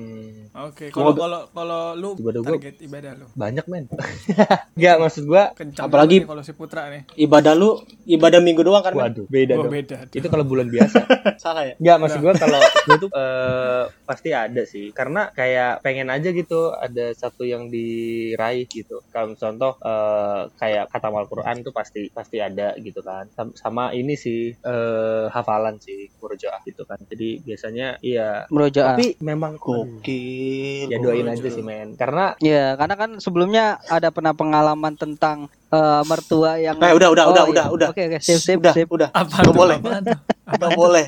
Oke, 0.57 0.87
kalau 0.87 1.11
kalau 1.11 1.41
kalau 1.49 1.81
lu 1.93 2.15
Ibadah 2.15 2.39
gua- 2.41 2.55
target 2.55 2.75
ibadah 2.79 3.11
lu. 3.13 3.25
banyak 3.33 3.65
men 3.67 3.85
Nggak 4.79 4.95
maksud 4.97 5.23
gua 5.25 5.51
Kencang 5.51 5.83
Apalagi- 5.85 6.23
kalau 6.23 6.39
si 6.41 6.51
Putra 6.51 6.87
nih. 6.87 7.03
Ibadah 7.17 7.53
lu 7.53 7.75
ibadah 8.05 8.39
minggu 8.39 8.61
doang 8.61 8.79
kan? 8.79 8.91
Men? 8.91 9.03
waduh 9.05 9.25
beda 9.25 9.53
Gua 9.53 9.63
dong 9.63 9.73
beda. 9.73 9.97
itu 10.09 10.25
kalau 10.25 10.43
bulan 10.43 10.67
biasa 10.67 11.03
Salah 11.43 11.63
ya? 11.65 11.75
Nggak, 11.75 11.97
maksud 11.99 12.19
gue 12.19 12.33
kalau 12.35 12.59
gue 12.61 12.97
tuh 12.97 13.09
eh, 13.11 13.83
pasti 14.01 14.29
ada 14.31 14.63
sih. 14.63 14.89
Karena 14.89 15.27
kayak 15.29 15.81
pengen 15.81 16.07
aja 16.07 16.31
gitu 16.31 16.71
ada 16.71 17.11
satu 17.11 17.43
yang 17.43 17.67
diraih 17.67 18.63
gitu. 18.65 19.03
Kalau 19.09 19.33
contoh 19.33 19.75
eh, 19.77 20.41
kayak 20.55 20.87
kata 20.87 21.07
Al-Quran 21.35 21.57
tuh 21.61 21.73
pasti 21.75 22.01
pasti 22.09 22.37
ada 22.39 22.71
gitu 22.79 23.03
kan. 23.03 23.27
Sam- 23.29 23.51
Sama 23.53 23.91
ini 23.91 24.15
sih 24.15 24.55
eh, 24.55 25.25
hafalan 25.27 25.75
sih 25.77 26.15
murojaah 26.15 26.63
gitu 26.63 26.87
kan. 26.87 26.95
Jadi 27.03 27.43
biasanya 27.43 27.99
iya. 27.99 28.47
Merojaah. 28.47 28.95
Tapi 28.95 29.19
memang 29.19 29.59
Gokil. 29.59 30.87
ya 30.87 30.97
doain 30.97 31.27
Murojaah. 31.27 31.35
aja 31.35 31.49
sih 31.51 31.63
men. 31.63 31.89
Karena 31.95 32.25
Ya, 32.39 32.75
karena 32.75 32.95
kan 32.95 33.09
sebelumnya 33.19 33.65
ada 33.85 34.09
pernah 34.09 34.31
pengalaman 34.31 34.95
tentang 34.95 35.51
eh, 35.69 36.01
mertua 36.03 36.55
yang 36.55 36.79
Eh, 36.79 36.93
udah, 36.93 37.09
udah, 37.11 37.23
Oh, 37.27 37.31
udah, 37.31 37.43
iya. 37.43 37.51
udah, 37.51 37.65
udah. 37.69 37.87
Oke, 37.91 38.03
oke, 38.07 38.19
sip, 38.21 38.39
sip, 38.39 38.57
udah, 38.59 38.73
sip. 38.73 38.87
udah. 38.87 39.09
Apa 39.11 39.43
Gak 39.43 39.51
tuh? 39.51 39.59
boleh. 39.59 39.77
Apaan 39.81 40.01
tuh? 40.05 40.19
Gak 40.47 40.71
boleh. 40.71 41.05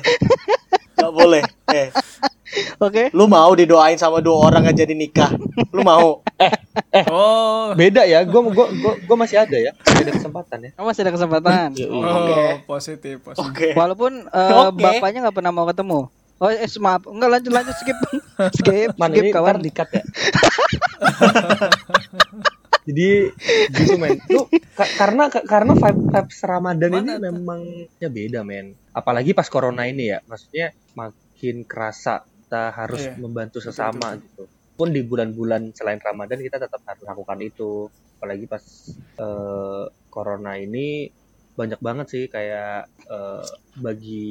Gak 0.94 1.12
boleh. 1.14 1.44
Eh, 1.70 1.88
Oke. 2.78 3.10
lu 3.10 3.26
mau 3.26 3.50
didoain 3.52 3.94
sama 3.94 4.18
dua 4.18 4.48
orang 4.48 4.64
aja 4.64 4.82
jadi 4.82 4.94
nikah? 4.94 5.34
Lu 5.74 5.82
mau? 5.82 6.22
Oh. 7.10 7.74
beda 7.74 8.02
ya. 8.02 8.22
Gue 8.22 8.38
gua, 8.48 8.66
gua, 8.70 8.92
gua 8.96 9.16
masih 9.18 9.34
ada 9.36 9.54
ya. 9.54 9.70
Masih 9.74 10.00
ada 10.00 10.12
kesempatan 10.14 10.58
ya. 10.62 10.70
Oh, 10.78 10.86
masih 10.86 11.02
ada 11.02 11.10
kesempatan. 11.10 11.68
Oh, 11.84 12.54
positif, 12.64 13.18
positif. 13.18 13.42
Oke. 13.42 13.68
Walaupun 13.74 14.24
eh, 14.24 14.52
Oke. 14.64 14.78
bapaknya 14.78 15.26
nggak 15.26 15.34
pernah 15.34 15.50
mau 15.50 15.66
ketemu. 15.66 16.06
Oh, 16.38 16.46
eh, 16.46 16.70
maaf. 16.78 17.02
Enggak 17.04 17.28
lanjut 17.34 17.50
lanjut 17.50 17.74
skip. 17.74 17.98
skip, 18.62 18.94
Man 18.94 19.10
skip 19.10 19.20
ini 19.20 19.30
kawan. 19.34 19.58
dikat 19.58 19.88
ya. 19.90 20.02
Jadi 22.88 23.28
gitu 23.68 24.00
men. 24.00 24.16
Lu 24.30 24.48
ka- 24.72 24.92
karena 24.96 25.28
ka- 25.28 25.44
karena 25.44 25.74
vibe 25.74 26.08
vibes 26.08 26.38
Ramadan 26.40 26.88
ini 26.88 26.96
Mana 27.04 27.12
tuh? 27.12 27.20
memang 27.20 27.60
ya 27.98 28.08
beda 28.08 28.40
men. 28.40 28.72
Apalagi 28.94 29.34
pas 29.34 29.50
corona 29.50 29.84
ini 29.84 30.08
ya. 30.08 30.22
Maksudnya 30.24 30.72
makin 30.96 31.68
kerasa 31.68 32.24
kita 32.48 32.72
harus 32.72 33.04
Iya. 33.04 33.20
membantu 33.20 33.60
Betul, 33.60 33.68
sesama 33.68 34.16
gitu. 34.16 34.48
Pun 34.72 34.88
di 34.88 35.04
bulan-bulan 35.04 35.76
selain 35.76 36.00
Ramadan 36.00 36.40
kita 36.40 36.56
tetap 36.56 36.80
harus 36.80 37.04
lakukan 37.04 37.38
itu. 37.44 37.92
Apalagi 38.16 38.48
pas 38.48 38.64
eh, 39.20 39.84
corona 40.08 40.56
ini 40.56 41.12
banyak 41.52 41.76
banget 41.78 42.06
sih 42.08 42.24
kayak 42.26 42.88
eh, 43.04 43.48
bagi 43.76 44.26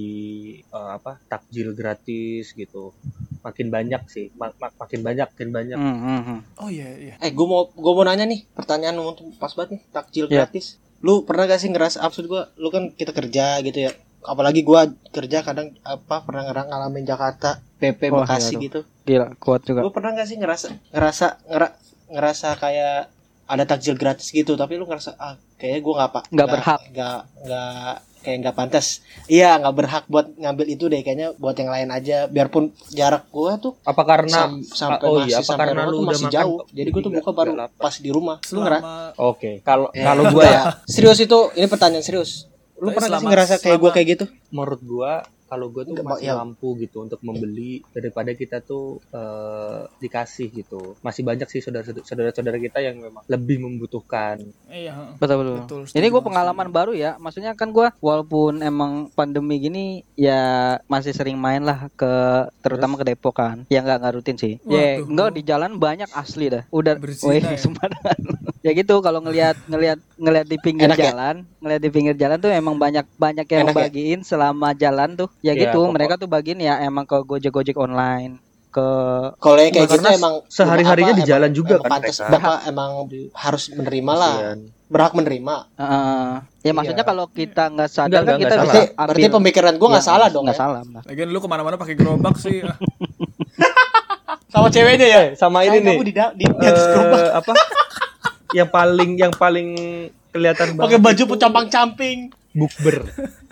eh, 0.65 0.89
apa 0.91 1.21
takjil 1.29 1.71
gratis 1.71 2.51
gitu 2.51 2.97
makin 3.37 3.67
banyak 3.69 4.01
sih 4.07 4.33
mak- 4.33 4.57
mak- 4.57 4.75
makin 4.75 5.05
banyak 5.05 5.27
makin 5.29 5.49
banyak 5.53 5.77
Hmm, 5.77 5.99
hmm. 6.25 6.39
Oh 6.57 6.67
iya, 6.67 6.89
iya. 6.97 7.13
Eh, 7.21 7.31
gue 7.31 7.45
mau 7.45 7.69
gue 7.69 7.93
mau 7.93 8.03
nanya 8.03 8.25
nih, 8.25 8.49
pertanyaan 8.49 8.97
untuk 8.97 9.29
pas 9.37 9.53
banget 9.53 9.77
nih, 9.77 9.81
takjil 9.93 10.25
Iya. 10.25 10.41
gratis. 10.41 10.81
Lu 10.99 11.21
pernah 11.21 11.45
gak 11.45 11.61
sih 11.61 11.69
ngerasa 11.69 12.01
absurd 12.01 12.25
gua? 12.25 12.49
Lu 12.57 12.73
kan 12.73 12.89
kita 12.91 13.13
kerja 13.13 13.61
gitu 13.61 13.85
ya. 13.85 13.91
Apalagi 14.19 14.61
gua 14.61 14.85
kerja 15.07 15.39
kadang 15.39 15.75
apa 15.81 16.21
pernah 16.21 16.43
ngerang 16.43 16.67
ngalamin 16.67 17.03
Jakarta, 17.03 17.61
PP 17.77 18.09
Wah, 18.09 18.23
Bekasi 18.23 18.53
iya, 18.53 18.61
gitu. 18.61 18.79
Gila, 19.03 19.27
kuat 19.37 19.61
juga. 19.63 19.81
Lu 19.81 19.89
pernah 19.89 20.11
gak 20.11 20.25
sih 20.25 20.35
ngerasa 20.35 20.67
ngerasa 20.89 21.25
ngera, 21.45 21.67
ngerasa 22.07 22.47
kayak 22.55 22.97
ada 23.45 23.63
takjil 23.63 23.95
gratis 23.95 24.27
gitu, 24.29 24.53
tapi 24.53 24.75
lu 24.75 24.83
ngerasa 24.83 25.15
ah 25.15 25.35
kayaknya 25.55 25.79
gua 25.81 25.93
nggak 25.97 26.11
pak 26.11 26.23
Nggak 26.29 26.47
berhak. 26.49 26.79
nggak 26.89 27.19
nggak 27.41 27.93
kayak 28.17 28.37
nggak 28.43 28.55
pantas. 28.55 28.87
Iya 29.25 29.55
nggak 29.55 29.71
berhak 29.73 30.03
buat 30.05 30.27
ngambil 30.35 30.65
itu 30.67 30.83
deh 30.85 30.99
kayaknya 30.99 31.31
buat 31.33 31.55
yang 31.55 31.71
lain 31.71 31.89
aja. 31.89 32.27
Biarpun 32.27 32.63
jarak 32.89 33.29
gua 33.29 33.55
tuh 33.55 33.79
apa 33.81 34.03
karena 34.03 34.51
sam- 34.51 34.67
sampai 34.67 35.07
oh 35.07 35.15
masih 35.17 35.31
iya, 35.31 35.37
apa 35.39 35.53
karena 35.55 35.81
lu 35.85 35.97
udah 35.97 36.09
masih 36.11 36.27
makan 36.27 36.35
jauh. 36.35 36.59
jadi 36.67 36.89
gua 36.91 37.01
tuh 37.01 37.13
buka 37.15 37.29
baru 37.31 37.51
pas 37.71 37.95
di 37.95 38.09
rumah. 38.09 38.37
Lu 38.45 38.59
ngera 38.59 38.79
Selama 38.81 38.95
oke 39.15 39.51
kalau 39.63 39.87
Eh, 39.95 40.03
kalau 40.03 40.23
gua 40.27 40.43
ya. 40.43 40.61
Serius 40.91 41.19
itu 41.21 41.39
ini 41.55 41.65
pertanyaan 41.65 42.03
serius 42.03 42.51
lu 42.77 42.87
Tapi 42.87 42.95
pernah 42.95 43.07
gak 43.07 43.09
sih 43.09 43.09
selama- 43.17 43.31
ngerasa 43.31 43.53
kayak 43.55 43.63
gua 43.65 43.73
selama- 43.79 43.95
kayak 43.95 44.07
gitu 44.07 44.25
menurut 44.49 44.81
gua 44.83 45.11
kalau 45.47 45.71
gua 45.71 45.81
tuh 45.81 45.95
Nggak, 45.95 46.07
masih 46.11 46.27
ya. 46.27 46.35
mampu 46.35 46.75
gitu 46.77 46.97
untuk 46.99 47.19
membeli 47.21 47.79
daripada 47.89 48.31
kita 48.31 48.59
tuh 48.59 48.99
eh, 49.09 49.79
dikasih 49.97 50.51
gitu 50.53 50.99
masih 50.99 51.23
banyak 51.23 51.47
sih 51.47 51.63
saudara 51.63 51.87
saudara 52.29 52.57
kita 52.57 52.77
yang 52.77 52.99
memang 52.99 53.23
lebih 53.25 53.57
membutuhkan 53.57 54.43
iya, 54.67 54.91
heeh. 54.91 55.15
Betul 55.17 55.35
betul. 55.39 55.55
Betul, 55.57 55.81
Ini 55.89 56.05
gue 56.05 56.21
pengalaman 56.21 56.67
baru 56.67 56.91
ya. 56.93 57.15
Maksudnya 57.17 57.55
kan 57.55 57.71
gue 57.71 57.87
walaupun 57.97 58.59
emang 58.59 58.91
pandemi 59.09 59.57
gini 59.57 59.85
ya 60.13 60.43
masih 60.85 61.11
sering 61.11 61.35
main 61.35 61.63
lah 61.63 61.87
ke 61.93 62.11
terutama 62.59 62.99
ke 62.99 63.07
Depok 63.07 63.33
kan. 63.33 63.63
Ya 63.67 63.79
nggak 63.81 63.97
nggak 63.97 64.13
rutin 64.13 64.35
sih. 64.35 64.59
Ya 64.63 64.99
Waduh. 64.99 65.07
enggak 65.07 65.29
di 65.31 65.41
jalan 65.43 65.71
banyak 65.77 66.11
asli 66.11 66.51
dah. 66.51 66.67
Udah 66.69 66.93
Berzina 66.93 67.31
weh 67.31 67.39
ya? 67.39 67.55
sembarangan. 67.57 68.19
Ya 68.59 68.71
gitu 68.71 68.99
kalau 68.99 69.19
ngelihat 69.19 69.55
ngelihat 69.65 69.99
ngelihat 70.15 70.45
di 70.45 70.57
pinggir 70.57 70.87
Enak 70.87 70.97
ya? 70.97 71.05
jalan, 71.09 71.35
ngelihat 71.57 71.81
di 71.81 71.89
pinggir 71.89 72.15
jalan 72.15 72.37
tuh 72.37 72.49
emang 72.49 72.75
banyak 72.75 73.05
banyak 73.15 73.45
yang 73.45 73.63
Enak 73.63 73.73
ya? 73.73 73.81
bagiin 73.85 74.19
selama 74.21 74.73
jalan 74.73 75.13
tuh. 75.15 75.29
Ya, 75.39 75.51
Ya, 75.51 75.65
gitu, 75.65 75.79
pokok- 75.79 75.93
mereka 75.93 76.13
tuh 76.15 76.27
bagiin 76.27 76.59
ya 76.59 76.79
emang 76.79 77.03
ke 77.03 77.17
Gojek-Gojek 77.17 77.75
online 77.75 78.39
ke 78.67 78.83
kalau 79.37 79.57
yang 79.57 79.71
kayak 79.71 79.85
gitu 79.85 79.93
karena 79.95 80.09
emang 80.13 80.33
sehari-harinya 80.45 81.13
apa, 81.13 81.19
di 81.19 81.25
jalan 81.25 81.43
emang- 81.45 81.55
juga 81.55 81.73
emang 81.73 81.83
kan 81.83 81.91
pantas 81.95 82.17
bapak 82.21 82.57
emang 82.67 82.91
harus 83.33 83.63
menerima 83.71 84.13
lah 84.13 84.35
berhak 84.87 85.13
menerima 85.13 85.55
Heeh. 85.73 86.27
ya 86.61 86.71
maksudnya 86.71 87.01
Iya. 87.01 87.09
kalau 87.09 87.25
kita 87.27 87.63
nggak 87.69 87.89
sadar 87.89 88.21
kan 88.21 88.35
kita 88.35 88.43
bisa 88.45 88.59
berarti, 88.59 88.81
salah. 88.83 89.05
berarti 89.07 89.27
pemikiran 89.31 89.73
gua 89.75 89.87
nggak 89.89 90.03
Ya, 90.03 90.09
salah 90.09 90.27
dong 90.27 90.43
nggak 90.45 90.53
ya? 90.53 90.61
salah. 90.61 90.81
Lagian 91.01 91.27
lu 91.27 91.39
ke 91.39 91.47
mana-mana 91.47 91.75
pakai 91.75 91.95
gerobak 91.95 92.35
sih. 92.37 92.59
sama 94.47 94.67
ceweknya 94.67 95.07
ya 95.07 95.21
sama 95.33 95.63
ini 95.63 95.79
nih 95.81 95.95
kamu 95.95 96.03
di, 96.03 96.13
di, 96.13 96.45
di 96.47 96.65
atas 96.65 96.85
gerobak 96.87 97.19
eh, 97.19 97.31
apa 97.33 97.51
yang 98.55 98.69
paling 98.69 99.11
yang 99.19 99.33
paling 99.33 99.69
kelihatan 100.31 100.77
Pakai 100.77 100.99
banget 100.99 101.01
baju 101.01 101.23
itu 101.23 101.35
campang-camping. 101.39 102.17
bukber. 102.57 103.05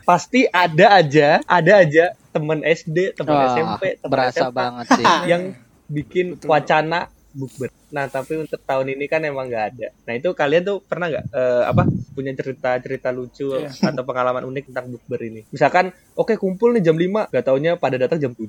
Pasti 0.06 0.46
ada 0.50 1.02
aja, 1.02 1.42
ada 1.46 1.74
aja 1.82 2.14
temen 2.30 2.62
SD, 2.62 3.16
temen 3.18 3.34
Wah, 3.34 3.54
SMP, 3.54 3.84
temen 3.98 4.12
berasa 4.12 4.50
SMA 4.50 4.54
banget 4.54 4.86
sih. 4.94 5.06
yang 5.32 5.44
bikin 5.90 6.36
Betul. 6.38 6.48
wacana 6.50 7.00
bukber. 7.36 7.68
Nah, 7.92 8.08
tapi 8.08 8.40
untuk 8.40 8.64
tahun 8.64 8.96
ini 8.96 9.06
kan 9.06 9.20
emang 9.22 9.52
nggak 9.52 9.66
ada. 9.76 9.88
Nah, 10.08 10.14
itu 10.16 10.32
kalian 10.32 10.64
tuh 10.64 10.78
pernah 10.80 11.12
nggak 11.12 11.26
eh, 11.30 11.64
apa 11.68 11.84
punya 12.16 12.32
cerita-cerita 12.32 13.12
lucu 13.12 13.52
Iya. 13.52 13.70
atau 13.92 14.04
pengalaman 14.08 14.48
unik 14.48 14.72
tentang 14.72 14.88
bukber 14.90 15.20
ini? 15.22 15.44
Misalkan, 15.52 15.92
oke 16.16 16.40
kumpul 16.40 16.72
nih 16.74 16.82
jam 16.82 16.96
5, 16.96 17.28
nggak 17.28 17.44
taunya 17.44 17.76
pada 17.76 18.00
datang 18.00 18.18
jam 18.18 18.32
7 18.32 18.48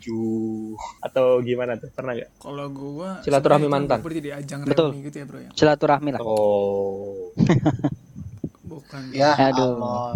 atau 1.03 1.43
gimana 1.43 1.75
tuh? 1.77 1.91
Pernah 1.91 2.15
nggak? 2.15 2.31
Kalau 2.39 2.67
gua 2.71 3.21
Silaturahmi 3.21 3.67
mantan. 3.67 3.99
jadi 4.01 4.39
ajang 4.39 4.63
Betul. 4.65 4.95
gitu 5.03 5.17
ya, 5.19 5.27
Bro 5.27 5.39
ya. 5.43 5.51
Silaturahmi 5.53 6.11
lah. 6.15 6.21
Oh. 6.23 7.35
Bukan. 8.63 9.03
Ya, 9.11 9.35
Aduh. 9.35 9.77
Allah. 9.77 10.15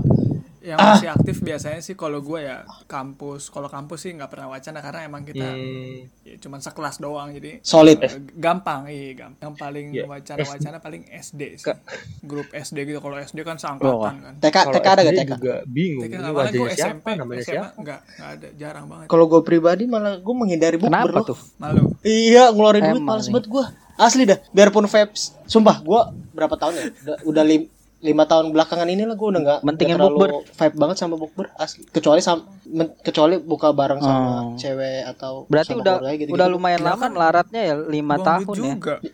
Yang 0.62 0.78
masih 0.78 1.08
aktif 1.10 1.36
biasanya 1.40 1.80
sih 1.80 1.94
kalau 1.94 2.20
gua 2.20 2.38
ya 2.38 2.56
kampus. 2.84 3.48
Kalau 3.48 3.66
kampus 3.66 3.98
sih 3.98 4.12
nggak 4.12 4.28
pernah 4.28 4.48
wacana 4.48 4.78
karena 4.78 5.00
emang 5.02 5.22
kita 5.22 5.46
Hmm, 5.46 6.04
ya, 6.20 6.36
cuman 6.36 6.58
sekelas 6.58 6.96
doang 6.96 7.28
jadi 7.30 7.58
Solid. 7.60 7.96
eh, 7.98 8.12
gampang 8.34 8.84
iya 8.86 9.16
gampang. 9.16 9.40
Yang 9.42 9.54
paling 9.56 9.86
Ya, 9.90 10.04
wacana-wacana 10.04 10.76
paling 10.78 11.02
SD 11.08 11.42
sih. 11.56 11.72
Grup 12.20 12.48
SD 12.50 12.84
gitu. 12.84 12.98
Kalau 12.98 13.16
SD 13.16 13.40
kan 13.40 13.56
Oh, 13.56 13.62
seangkatan 13.72 14.16
kan. 14.20 14.34
TK, 14.38 14.56
kalau 14.60 14.74
TK 14.74 14.86
ada 14.86 15.00
gak 15.02 15.14
TK? 15.14 15.30
juga 15.34 15.54
bingung. 15.64 16.02
TK 16.02 16.12
nggak 16.12 16.22
malah 16.22 16.36
wajahnya 16.42 16.60
gue 16.60 16.70
siapa? 16.70 16.88
SMP, 16.90 17.06
Namanya 17.14 17.40
SMA 17.40 17.48
siapa? 17.48 17.66
nggak 17.74 18.00
nggak 18.10 18.28
ada, 18.30 18.48
jarang 18.54 18.84
banget. 18.86 19.06
Kalau 19.08 19.24
gue 19.26 19.40
pribadi 19.40 19.84
malah 19.84 20.14
gue 20.16 20.34
menghindari 20.34 20.76
bukber 20.76 20.92
Kenapa 20.92 21.18
tuh? 21.24 21.38
Malu. 21.56 21.82
Iya, 22.02 22.44
ngeluarin 22.50 22.84
duit 22.86 23.00
males 23.02 23.26
banget 23.26 23.48
gue. 23.48 23.64
Asli 23.96 24.24
dah, 24.24 24.40
biarpun 24.50 24.84
vapes. 24.84 25.36
Sumpah, 25.44 25.76
gue 25.78 26.00
berapa 26.30 26.52
tahun 26.54 26.72
ya? 26.74 26.84
Udah, 26.98 27.16
udah 27.26 27.44
lim- 27.44 27.68
lima 28.00 28.24
tahun 28.24 28.48
belakangan 28.50 28.86
ini 28.86 29.04
lah 29.04 29.12
gue 29.12 29.28
udah 29.28 29.40
nggak 29.40 29.60
Mentingin 29.60 29.96
bukber. 29.96 30.30
vibe 30.48 30.74
banget 30.74 30.96
sama 30.96 31.14
bukber 31.14 31.52
asli 31.54 31.84
kecuali 31.86 32.18
sama 32.18 32.42
men- 32.66 32.96
kecuali 32.98 33.36
buka 33.36 33.70
bareng 33.70 33.98
sama 33.98 34.28
Oh. 34.42 34.56
cewek 34.56 35.04
atau 35.06 35.44
Berarti 35.46 35.70
sama 35.70 35.80
udah 35.80 35.94
keluarga 35.98 36.16
gitu, 36.18 36.30
udah 36.30 36.46
lumayan 36.48 36.78
Ya 36.78 36.86
lama 36.86 37.00
kan, 37.02 37.10
melaratnya 37.10 37.60
ya 37.62 37.74
lima 37.76 38.16
tahun 38.16 38.44
ya. 38.46 38.56
juga. 38.56 38.94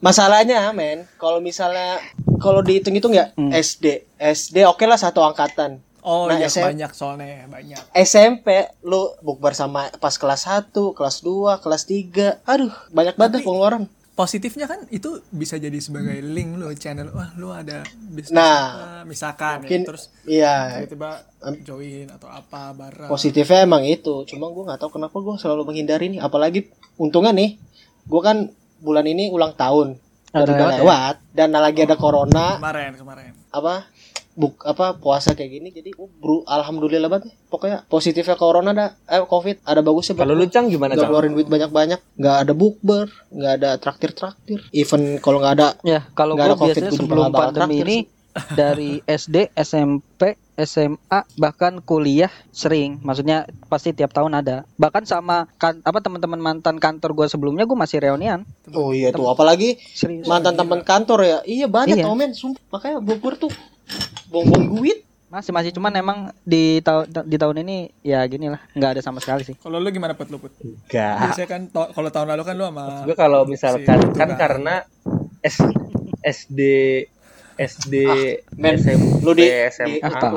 masalahnya 0.00 0.70
men 0.70 1.06
kalau 1.14 1.38
misalnya 1.38 1.98
kalau 2.38 2.58
dihitung-hitung 2.60 3.12
ya 3.12 3.30
Hmm. 3.32 3.50
SD 3.50 4.02
SD 4.16 4.62
oke 4.64 4.82
lah 4.82 4.96
satu 4.96 5.20
angkatan 5.20 5.78
Oh 6.00 6.26
Nah, 6.26 6.34
iya 6.34 6.46
SM 6.46 6.66
banyak 6.66 6.90
soalnya 6.90 7.46
banyak. 7.46 7.78
SMP 7.92 8.46
lu 8.82 9.14
bukber 9.18 9.50
sama 9.52 9.86
pas 9.96 10.10
kelas 10.12 10.50
1, 10.50 10.74
kelas 10.90 11.22
2, 11.22 11.54
kelas 11.56 11.86
3. 11.86 12.42
Aduh, 12.42 12.74
banyak 12.90 13.14
banget 13.14 13.38
Tapi- 13.38 13.46
pengeluaran. 13.46 13.86
Positifnya 14.12 14.68
kan 14.68 14.84
itu 14.88 15.24
bisa 15.32 15.56
jadi 15.56 15.80
sebagai 15.80 16.20
link 16.20 16.60
lo 16.60 16.68
channel. 16.76 17.08
Wah 17.10 17.32
lu 17.34 17.48
ada 17.48 17.80
bisnis 18.06 18.36
Nah, 18.36 18.60
apa, 19.00 19.08
misalkan 19.08 19.64
mungkin- 19.64 19.82
ya, 19.82 19.88
terus 19.88 20.04
Iya, 20.22 20.56
tiba-tiba 20.84 21.10
join 21.64 22.06
atau 22.12 22.28
apa 22.28 22.76
bareng. 22.76 23.08
positifnya 23.08 23.64
emang 23.64 23.82
itu. 23.82 24.28
Cuma 24.28 24.52
gue 24.52 24.62
nggak 24.62 24.78
tahu 24.78 25.00
kenapa 25.00 25.16
gue 25.16 25.34
selalu 25.40 25.64
menghindari 25.64 26.12
nih. 26.12 26.20
Apalagi 26.20 26.68
untungnya 26.96 27.32
nih, 27.32 27.56
gue 28.04 28.20
kan 28.20 28.52
bulan 28.78 29.08
ini 29.08 29.32
ulang 29.32 29.56
tahun. 29.56 29.96
Dan 30.28 30.44
udah 30.44 30.56
lewat 30.56 30.72
ya? 30.72 30.80
lewat. 30.80 31.14
Dan 31.32 31.48
lagi 31.52 31.80
ada 31.80 31.96
corona. 31.96 32.56
Kemarin 32.56 32.92
kemarin. 32.96 33.32
Apa? 33.48 33.84
Buk 34.34 34.62
apa 34.62 34.94
puasa 34.94 35.32
kayak 35.32 35.50
gini 35.50 35.68
jadi 35.70 35.92
gua 35.92 36.08
bro, 36.10 36.36
alhamdulillah 36.42 37.06
banget 37.06 37.28
nih. 37.28 37.34
pokoknya 37.46 37.78
positifnya 37.84 38.32
corona 38.34 38.70
ada 38.70 38.86
eh 39.06 39.20
covid 39.22 39.60
ada 39.62 39.78
bagusnya 39.78 40.14
Kalau 40.14 40.32
lu 40.32 40.46
Cang 40.46 40.66
gimana 40.66 40.92
Cang? 40.94 41.06
keluarin 41.06 41.32
duit 41.32 41.46
banyak-banyak 41.46 42.00
nggak 42.14 42.36
ada 42.38 42.52
bukber 42.52 43.06
nggak 43.28 43.52
ada 43.54 43.70
traktir-traktir 43.76 44.64
even 44.70 45.18
kalau 45.18 45.38
nggak 45.38 45.54
ada 45.54 45.68
Ya, 45.82 46.08
kalau 46.10 46.32
Nggak 46.32 46.42
gue 46.42 46.48
ada 46.48 46.56
COVID, 46.56 46.66
biasanya 46.66 46.82
gua 46.82 46.94
juga 46.94 47.02
sebelum 47.04 47.24
pandemi 47.30 47.52
traktir 47.52 47.84
ini 47.84 47.98
dari 48.56 48.90
SD, 49.04 49.36
SMP, 49.52 50.22
SMA, 50.54 50.96
bahkan 51.36 51.80
kuliah 51.80 52.32
sering. 52.48 52.96
Maksudnya 52.98 53.44
pasti 53.66 53.92
tiap 53.92 54.08
tahun 54.10 54.32
ada. 54.34 54.64
Bahkan 54.74 55.04
sama 55.04 55.44
kan 55.54 55.80
apa 55.80 56.00
teman-teman 56.00 56.40
mantan 56.40 56.76
kantor 56.76 57.12
gue 57.14 57.26
sebelumnya 57.26 57.62
gue 57.62 57.76
masih 57.76 58.00
reunian. 58.00 58.48
oh 58.72 58.88
iya 58.90 59.12
tuh 59.12 59.28
apalagi 59.28 59.76
Serius. 59.86 60.24
mantan 60.24 60.56
teman 60.56 60.80
kantor 60.80 61.20
ya 61.20 61.38
iya 61.44 61.68
banyak 61.68 61.92
Iya. 61.92 62.04
tau 62.04 62.14
men 62.14 62.32
sumpah 62.32 62.62
makanya 62.70 62.98
bukber 63.00 63.36
tuh 63.36 63.52
buang-buang 64.28 64.66
duit 64.70 64.98
Masih 65.26 65.48
masih 65.48 65.72
cuman 65.72 65.88
emang 65.94 66.18
di 66.42 66.78
tahun 66.78 67.08
di 67.24 67.36
tahun 67.36 67.56
ini 67.60 67.76
ya 68.02 68.20
gini 68.26 68.46
lah, 68.46 68.60
nggak 68.70 68.90
ada 68.90 69.00
sama 69.00 69.16
sekali 69.16 69.40
sih. 69.42 69.56
Kalau 69.56 69.80
lu 69.80 69.88
gimana 69.88 70.12
put 70.12 70.28
lu 70.28 70.36
put? 70.36 70.52
Enggak. 70.60 71.16
Biasanya 71.24 71.48
kan 71.48 71.60
to- 71.66 71.88
kalau 71.88 72.10
tahun 72.10 72.28
lalu 72.28 72.42
kan 72.44 72.52
lu 72.52 72.64
sama 72.66 72.84
Gue 73.02 73.16
kalau 73.16 73.40
misalkan 73.44 73.96
Si 73.96 74.12
kan 74.12 74.36
karena 74.36 74.84
S, 75.40 75.56
SD 76.20 76.60
SD 77.54 77.94
men, 78.54 78.76
SMP 78.76 79.00
lu 79.20 79.32
di, 79.32 79.48
SMA 79.66 79.98
di 79.98 80.04
Ah, 80.04 80.20
tahu. 80.20 80.36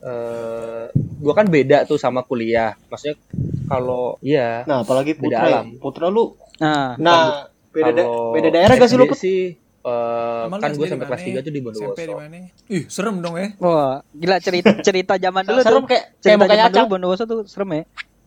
eh 0.00 0.84
gue 0.94 1.34
kan 1.34 1.46
beda 1.46 1.84
tuh 1.84 1.96
sama 1.96 2.24
kuliah. 2.24 2.72
Maksudnya 2.88 3.20
kalau 3.66 4.16
iya 4.20 4.64
nah 4.64 4.82
apalagi 4.82 5.14
Beda 5.14 5.36
putra 5.36 5.44
ya. 5.44 5.52
alam. 5.52 5.66
putra 5.76 6.06
lu 6.08 6.32
Nah, 6.58 6.96
nah 6.96 7.44
beda 7.68 7.90
da- 7.92 8.08
beda 8.32 8.48
daerah 8.50 8.74
gak 8.74 8.86
sih 8.86 8.96
lu 8.96 9.04
Put? 9.04 9.18
sih 9.18 9.52
eh, 9.82 10.42
Emang 10.46 10.58
kan 10.58 10.70
gue 10.70 10.86
sampai 10.86 11.06
kelas 11.06 11.20
mana? 11.20 11.30
3 11.32 11.38
tuh 11.38 11.50
di 11.50 11.58
SMP 11.58 11.58
di 11.58 11.62
Bondowoso. 11.64 12.12
mana? 12.14 12.38
Ih, 12.68 12.82
serem 12.86 13.16
dong 13.18 13.34
ya. 13.34 13.48
wah, 13.58 13.94
gila 14.12 14.36
cerita 14.38 14.70
cerita 14.86 15.14
zaman 15.16 15.42
dulu 15.42 15.60
serem 15.60 15.82
tuh. 15.82 15.88
kayak 15.88 16.04
kayak 16.18 16.36
mukanya 16.36 16.64
acak 16.66 16.84
Bondowoso 16.86 17.22
tuh 17.24 17.40
serem 17.44 17.70
ya. 17.72 17.82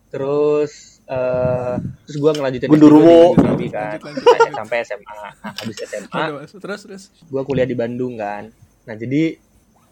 Terus 0.08 0.72
eh 1.06 1.74
terus 2.02 2.16
gue 2.16 2.30
ngelanjutin 2.32 2.68
Genderuwo. 2.68 3.18
S2 3.32 3.38
di 3.38 3.40
Jambi 3.40 3.66
kan 3.70 3.94
Lanjut, 3.96 4.24
lanjut, 4.26 4.54
Sampai- 4.56 4.82
SMA. 4.82 5.14
Nah, 5.14 5.32
habis 5.54 5.76
SMA 5.80 6.18
Aduh, 6.18 6.38
terus 6.52 6.80
terus. 6.82 7.02
gue 7.22 7.42
kuliah 7.42 7.64
di 7.64 7.74
Bandung 7.74 8.14
kan. 8.16 8.50
Nah 8.84 8.94
jadi 8.94 9.38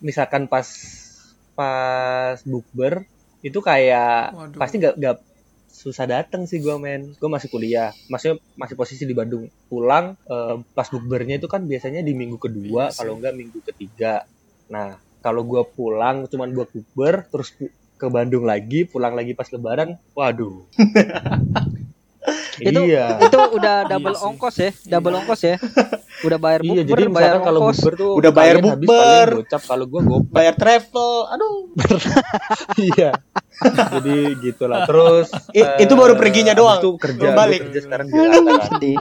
misalkan 0.00 0.44
pas 0.44 0.66
pas 1.52 2.42
bukber 2.42 3.06
itu 3.40 3.58
kayak 3.58 4.32
Waduh. 4.32 4.58
pasti 4.58 4.76
gak, 4.78 4.94
gak 4.96 5.16
susah 5.74 6.06
dateng 6.06 6.46
sih 6.46 6.62
gue 6.62 6.78
men. 6.78 7.18
Gue 7.18 7.26
masih 7.26 7.50
kuliah, 7.50 7.90
maksudnya 8.06 8.38
masih 8.54 8.78
posisi 8.78 9.02
di 9.02 9.12
Bandung. 9.12 9.50
Pulang 9.66 10.14
eh, 10.30 10.56
pas 10.70 10.86
bukbernya 10.86 11.42
itu 11.42 11.50
kan 11.50 11.66
biasanya 11.66 12.06
di 12.06 12.14
minggu 12.14 12.38
kedua, 12.38 12.88
Iya 12.88 12.94
sih. 12.94 12.98
kalau 13.02 13.18
enggak 13.18 13.34
minggu 13.34 13.58
ketiga. 13.66 14.22
Nah 14.70 15.02
kalau 15.18 15.42
gue 15.42 15.62
pulang 15.74 16.30
cuman 16.30 16.54
buat 16.54 16.70
bukber, 16.70 17.26
terus 17.28 17.50
ke 17.98 18.06
Bandung 18.06 18.46
lagi, 18.46 18.86
pulang 18.86 19.18
lagi 19.18 19.34
pas 19.34 19.50
Lebaran, 19.50 19.98
waduh. 20.14 20.62
Itu 22.56 22.80
iya. 22.82 23.20
itu 23.20 23.36
udah 23.36 23.84
double 23.84 24.14
sih. 24.14 24.24
ongkos 24.24 24.54
ya, 24.56 24.70
double 24.88 25.14
ongkos 25.14 25.40
ya. 25.44 25.56
Udah 26.22 26.38
bayar 26.38 26.60
Iya, 26.62 26.80
bukber, 26.80 26.88
jadi 26.88 27.04
bayar 27.10 27.36
kalau 27.38 27.60
ongkos. 27.60 27.76
bukber 27.76 27.92
tuh 27.94 28.12
Udah 28.14 28.30
bayar 28.30 28.56
bukber. 28.58 29.26
paling 29.28 29.40
gocap 29.42 29.62
kalau 29.62 29.84
gue 29.84 30.02
gopay. 30.02 30.32
bayar 30.32 30.54
travel 30.54 31.10
aduh 31.26 31.56
iya 32.88 33.10
jadi 33.92 34.16
gitulah 34.40 34.82
terus 34.84 35.28
I- 35.50 35.60
eh, 35.60 35.84
itu 35.84 35.92
baru 35.92 36.14
perginya 36.14 36.52
doang. 36.52 36.80
itu 36.80 36.90
kerja 36.96 37.20
gua 37.20 37.36
balik. 37.36 37.60
kerja 37.62 37.80
sekarang 37.82 38.06
di 38.06 38.14
Jakarta 38.14 38.40
kan 38.48 38.62
Sedih. 38.70 38.96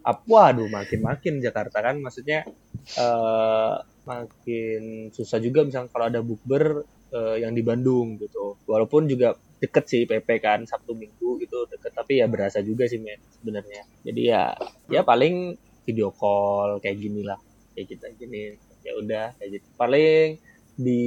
Ap- 0.00 0.24
waduh 0.24 0.68
makin 0.68 0.98
makin 1.00 1.32
Jakarta 1.38 1.78
kan 1.80 1.94
maksudnya 1.98 2.46
eh 2.92 3.74
makin 4.02 4.82
susah 5.10 5.38
juga 5.38 5.62
misalnya 5.62 5.88
kalau 5.88 6.06
ada 6.06 6.20
bukber 6.20 6.82
eh, 7.10 7.36
yang 7.40 7.50
di 7.50 7.60
Bandung 7.60 8.14
gitu 8.16 8.56
walaupun 8.64 9.04
juga 9.04 9.34
deket 9.60 9.84
sih 9.86 10.02
PP 10.08 10.28
kan 10.40 10.64
Sabtu 10.64 10.96
Minggu 10.96 11.36
gitu 11.38 11.68
deket. 11.68 11.92
Tapi 11.92 12.24
ya 12.24 12.26
berasa 12.26 12.64
juga 12.64 12.88
sih 12.88 12.98
men 12.98 13.20
sebenarnya. 13.38 13.84
Jadi 14.02 14.20
ya 14.24 14.56
ya 14.88 15.04
paling 15.04 15.54
video 15.84 16.10
call 16.16 16.80
kayak 16.80 16.96
gini 16.96 17.22
lah. 17.22 17.36
Kayak 17.76 17.86
kita 17.94 18.06
gini 18.16 18.56
ya 18.80 18.92
udah 18.96 19.26
kayak 19.36 19.60
gitu. 19.60 19.66
Paling 19.76 20.40
di 20.80 21.04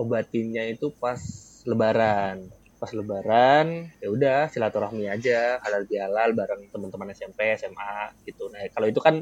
obatinnya 0.00 0.64
itu 0.72 0.88
pas 0.96 1.20
lebaran. 1.68 2.48
Pas 2.78 2.90
lebaran 2.94 3.92
ya 4.00 4.08
udah 4.08 4.40
silaturahmi 4.48 5.10
aja 5.10 5.60
halal 5.60 5.84
bihalal 5.84 6.32
bareng 6.32 6.72
teman-teman 6.72 7.12
SMP 7.12 7.52
SMA 7.60 8.16
gitu. 8.24 8.48
Nah 8.48 8.64
kalau 8.72 8.88
itu 8.88 9.04
kan 9.04 9.20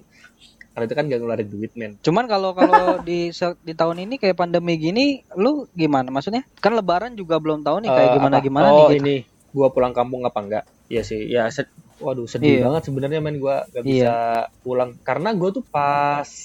kalau 0.76 0.84
itu 0.84 0.92
kan 0.92 1.06
gak 1.06 1.16
ngeluarin 1.16 1.48
duit 1.48 1.72
men 1.72 1.96
Cuman 1.98 2.26
kalau 2.26 2.52
kalau 2.52 3.00
di 3.02 3.30
se- 3.30 3.56
di 3.58 3.72
tahun 3.72 3.98
ini 3.98 4.14
kayak 4.14 4.36
pandemi 4.36 4.76
gini, 4.76 5.24
lu 5.34 5.64
gimana? 5.72 6.06
Maksudnya 6.06 6.44
kan 6.54 6.70
Lebaran 6.70 7.12
juga 7.12 7.36
belum 7.36 7.60
tahu 7.60 7.80
nih 7.80 7.88
kayak 7.90 8.06
Eh, 8.06 8.12
gimana 8.14 8.36
apa? 8.36 8.44
gimana 8.44 8.66
oh 8.68 8.68
nih. 8.68 8.84
Gitu. 8.84 8.94
ini 9.00 9.14
gua 9.50 9.66
pulang 9.70 9.90
kampung 9.90 10.22
apa 10.22 10.38
enggak 10.38 10.62
Iya 10.86 11.00
sih 11.00 11.26
ya 11.26 11.48
sed- 11.48 11.72
waduh 11.96 12.24
sedih 12.24 12.60
Iya. 12.60 12.68
banget 12.68 12.84
sebenarnya 12.84 13.18
men 13.18 13.36
gua 13.36 13.64
gak 13.66 13.80
Iya. 13.80 13.88
bisa 13.88 14.12
pulang 14.60 14.92
karena 15.00 15.32
gua 15.32 15.48
tuh 15.50 15.64
pas 15.64 16.28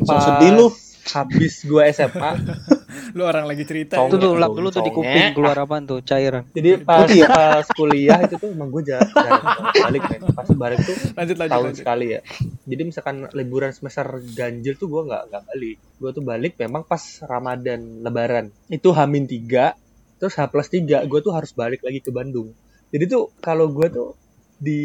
So 0.00 0.16
sedih 0.16 0.50
lu. 0.50 0.66
habis 1.06 1.62
gua 1.62 1.86
SMA 1.86 2.30
Lu 3.14 3.22
orang 3.22 3.46
lagi 3.46 3.62
cerita. 3.62 3.94
Song. 4.02 4.10
Tuh 4.10 4.18
ya. 4.18 4.24
tuh 4.26 4.32
lap 4.34 4.50
dulu 4.50 4.68
tuh 4.68 4.82
di 4.82 4.90
kuping 4.90 5.32
keluar 5.32 5.54
apaan 5.56 5.86
tuh 5.86 6.02
cairan. 6.02 6.42
jadi 6.50 6.82
pas 6.82 7.06
Putih 7.06 7.22
ya? 7.22 7.28
pas 7.30 7.66
kuliah 7.70 8.18
itu 8.26 8.34
tuh 8.36 8.50
emang 8.50 8.68
gue 8.74 8.82
jarang, 8.84 9.42
balik 9.70 10.02
men 10.10 10.20
pas 10.34 10.48
balik 10.50 10.78
tuh 10.82 10.96
Lanjut 11.14 11.36
lanjut 11.38 11.52
tahun 11.54 11.64
lanjut. 11.70 11.78
sekali 11.78 12.06
ya. 12.10 12.20
Jadi 12.66 12.82
misalkan 12.82 13.16
liburan 13.30 13.70
semester 13.70 14.06
ganjil 14.34 14.74
tuh 14.74 14.90
gue 14.90 15.02
nggak 15.06 15.22
nggak 15.30 15.42
balik. 15.46 15.76
Gue 16.02 16.10
tuh 16.10 16.24
balik 16.26 16.52
memang 16.58 16.82
pas 16.82 17.02
Ramadan 17.22 17.80
Lebaran. 18.02 18.50
Itu 18.66 18.90
Hamin 18.90 19.30
tiga, 19.30 19.78
terus 20.18 20.34
H 20.34 20.50
plus 20.50 20.66
tiga, 20.66 21.06
gue 21.06 21.20
tuh 21.22 21.30
harus 21.30 21.54
balik 21.54 21.86
lagi 21.86 22.02
ke 22.02 22.10
Bandung. 22.10 22.50
Jadi 22.90 23.04
tuh 23.06 23.30
kalau 23.38 23.70
gue 23.70 23.86
tuh 23.88 24.18
di 24.54 24.82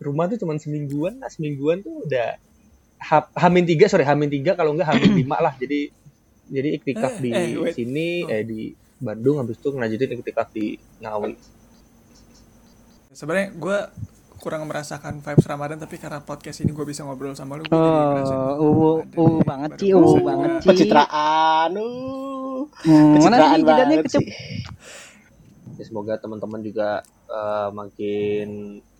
rumah 0.00 0.28
tuh 0.28 0.40
cuman 0.40 0.56
semingguan 0.56 1.20
lah 1.20 1.28
semingguan 1.28 1.84
tuh 1.84 2.08
udah 2.08 2.40
ha- 2.98 3.30
hamin 3.36 3.68
tiga 3.68 3.86
sorry 3.86 4.02
hamin 4.02 4.32
tiga 4.32 4.56
kalau 4.56 4.72
enggak 4.74 4.90
hamin 4.90 5.12
lima 5.12 5.36
lah 5.38 5.54
jadi 5.54 5.92
jadi 6.48 6.68
iktikaf 6.74 7.12
Eh, 7.14 7.20
di 7.20 7.30
eh, 7.30 7.46
wait. 7.56 7.74
sini 7.74 8.08
Oh. 8.20 8.30
eh 8.30 8.42
di 8.42 8.60
Bandung 8.98 9.38
habis 9.38 9.56
itu 9.56 9.68
ngelanjutin 9.68 10.10
iktikaf 10.16 10.48
di 10.50 10.74
Ngawi 10.98 11.32
Sebenarnya 13.10 13.48
gue 13.52 13.78
kurang 14.38 14.64
merasakan 14.64 15.18
vibes 15.18 15.42
Ramadan 15.44 15.76
tapi 15.76 15.96
karena 15.96 16.20
podcast 16.20 16.62
ini 16.62 16.70
gue 16.70 16.84
bisa 16.84 17.02
ngobrol 17.02 17.34
sama 17.34 17.54
lu 17.54 17.64
gue 17.64 17.70
jadi 17.70 17.82
ngerasain 18.14 18.38
Oh, 18.38 18.54
uwu, 18.64 18.90
Ramadan 19.02 19.18
uwu 19.18 19.26
nih. 19.28 19.44
banget 19.44 19.70
sih, 19.74 19.90
uwu 19.90 19.98
ngerasain 19.98 20.22
banget 20.24 20.50
sih. 20.54 20.68
Pencitraan. 20.68 21.70
Uh. 21.74 22.60
Hmm, 22.78 23.06
mana 23.18 23.34
Pencitraan 23.34 23.58
sih 23.90 23.98
kecep? 24.04 24.20
sih. 24.20 24.26
ya, 25.74 25.84
semoga 25.84 26.14
teman-teman 26.16 26.60
juga 26.60 26.88
eh, 27.26 27.68
makin 27.72 28.48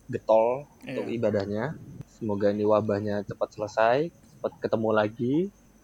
getol 0.05 0.47
untuk 0.81 1.05
Iya. 1.05 1.15
ibadahnya 1.15 1.65
semoga 2.11 2.49
ini 2.49 2.63
wabahnya 2.63 3.23
cepat 3.23 3.49
selesai 3.51 3.97
cepat 4.11 4.51
ketemu 4.59 4.89
lagi 4.91 5.35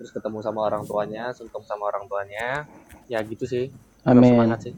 terus 0.06 0.14
ketemu 0.14 0.38
sama 0.46 0.62
orang 0.70 0.86
tuanya 0.86 1.34
sungkem 1.34 1.66
sama 1.66 1.90
orang 1.90 2.06
tuanya. 2.06 2.70
Ya 3.10 3.18
gitu 3.26 3.50
sih. 3.50 3.74
Amin. 4.06 4.38
semangat 4.38 4.70
sih. 4.70 4.74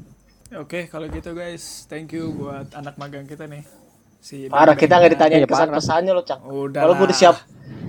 Oke 0.56 0.88
kalau 0.88 1.12
gitu 1.12 1.36
guys 1.36 1.84
thank 1.92 2.16
you 2.16 2.32
buat 2.32 2.72
anak 2.72 2.96
magang 2.96 3.28
kita 3.28 3.44
nih. 3.44 3.68
Si 4.24 4.48
Parah 4.48 4.80
kita 4.80 4.96
nggak 4.96 5.12
ditanyain 5.20 5.44
Iya, 5.44 5.52
kesan 5.52 5.70
pesannya 5.76 6.12
lo 6.16 6.24
cang. 6.24 6.40
Udah 6.48 6.80
Kalau 6.80 6.96
gue 6.96 7.06
udah 7.12 7.18
siap, 7.20 7.38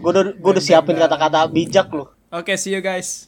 gue 0.03 0.11
udah 0.11 0.24
gue 0.34 0.51
udah. 0.59 0.64
siapin 0.66 0.99
kata-kata 0.99 1.47
bijak 1.47 1.86
lo. 1.95 2.11
Oke 2.34 2.59
see 2.59 2.74
you 2.74 2.82
guys 2.82 3.28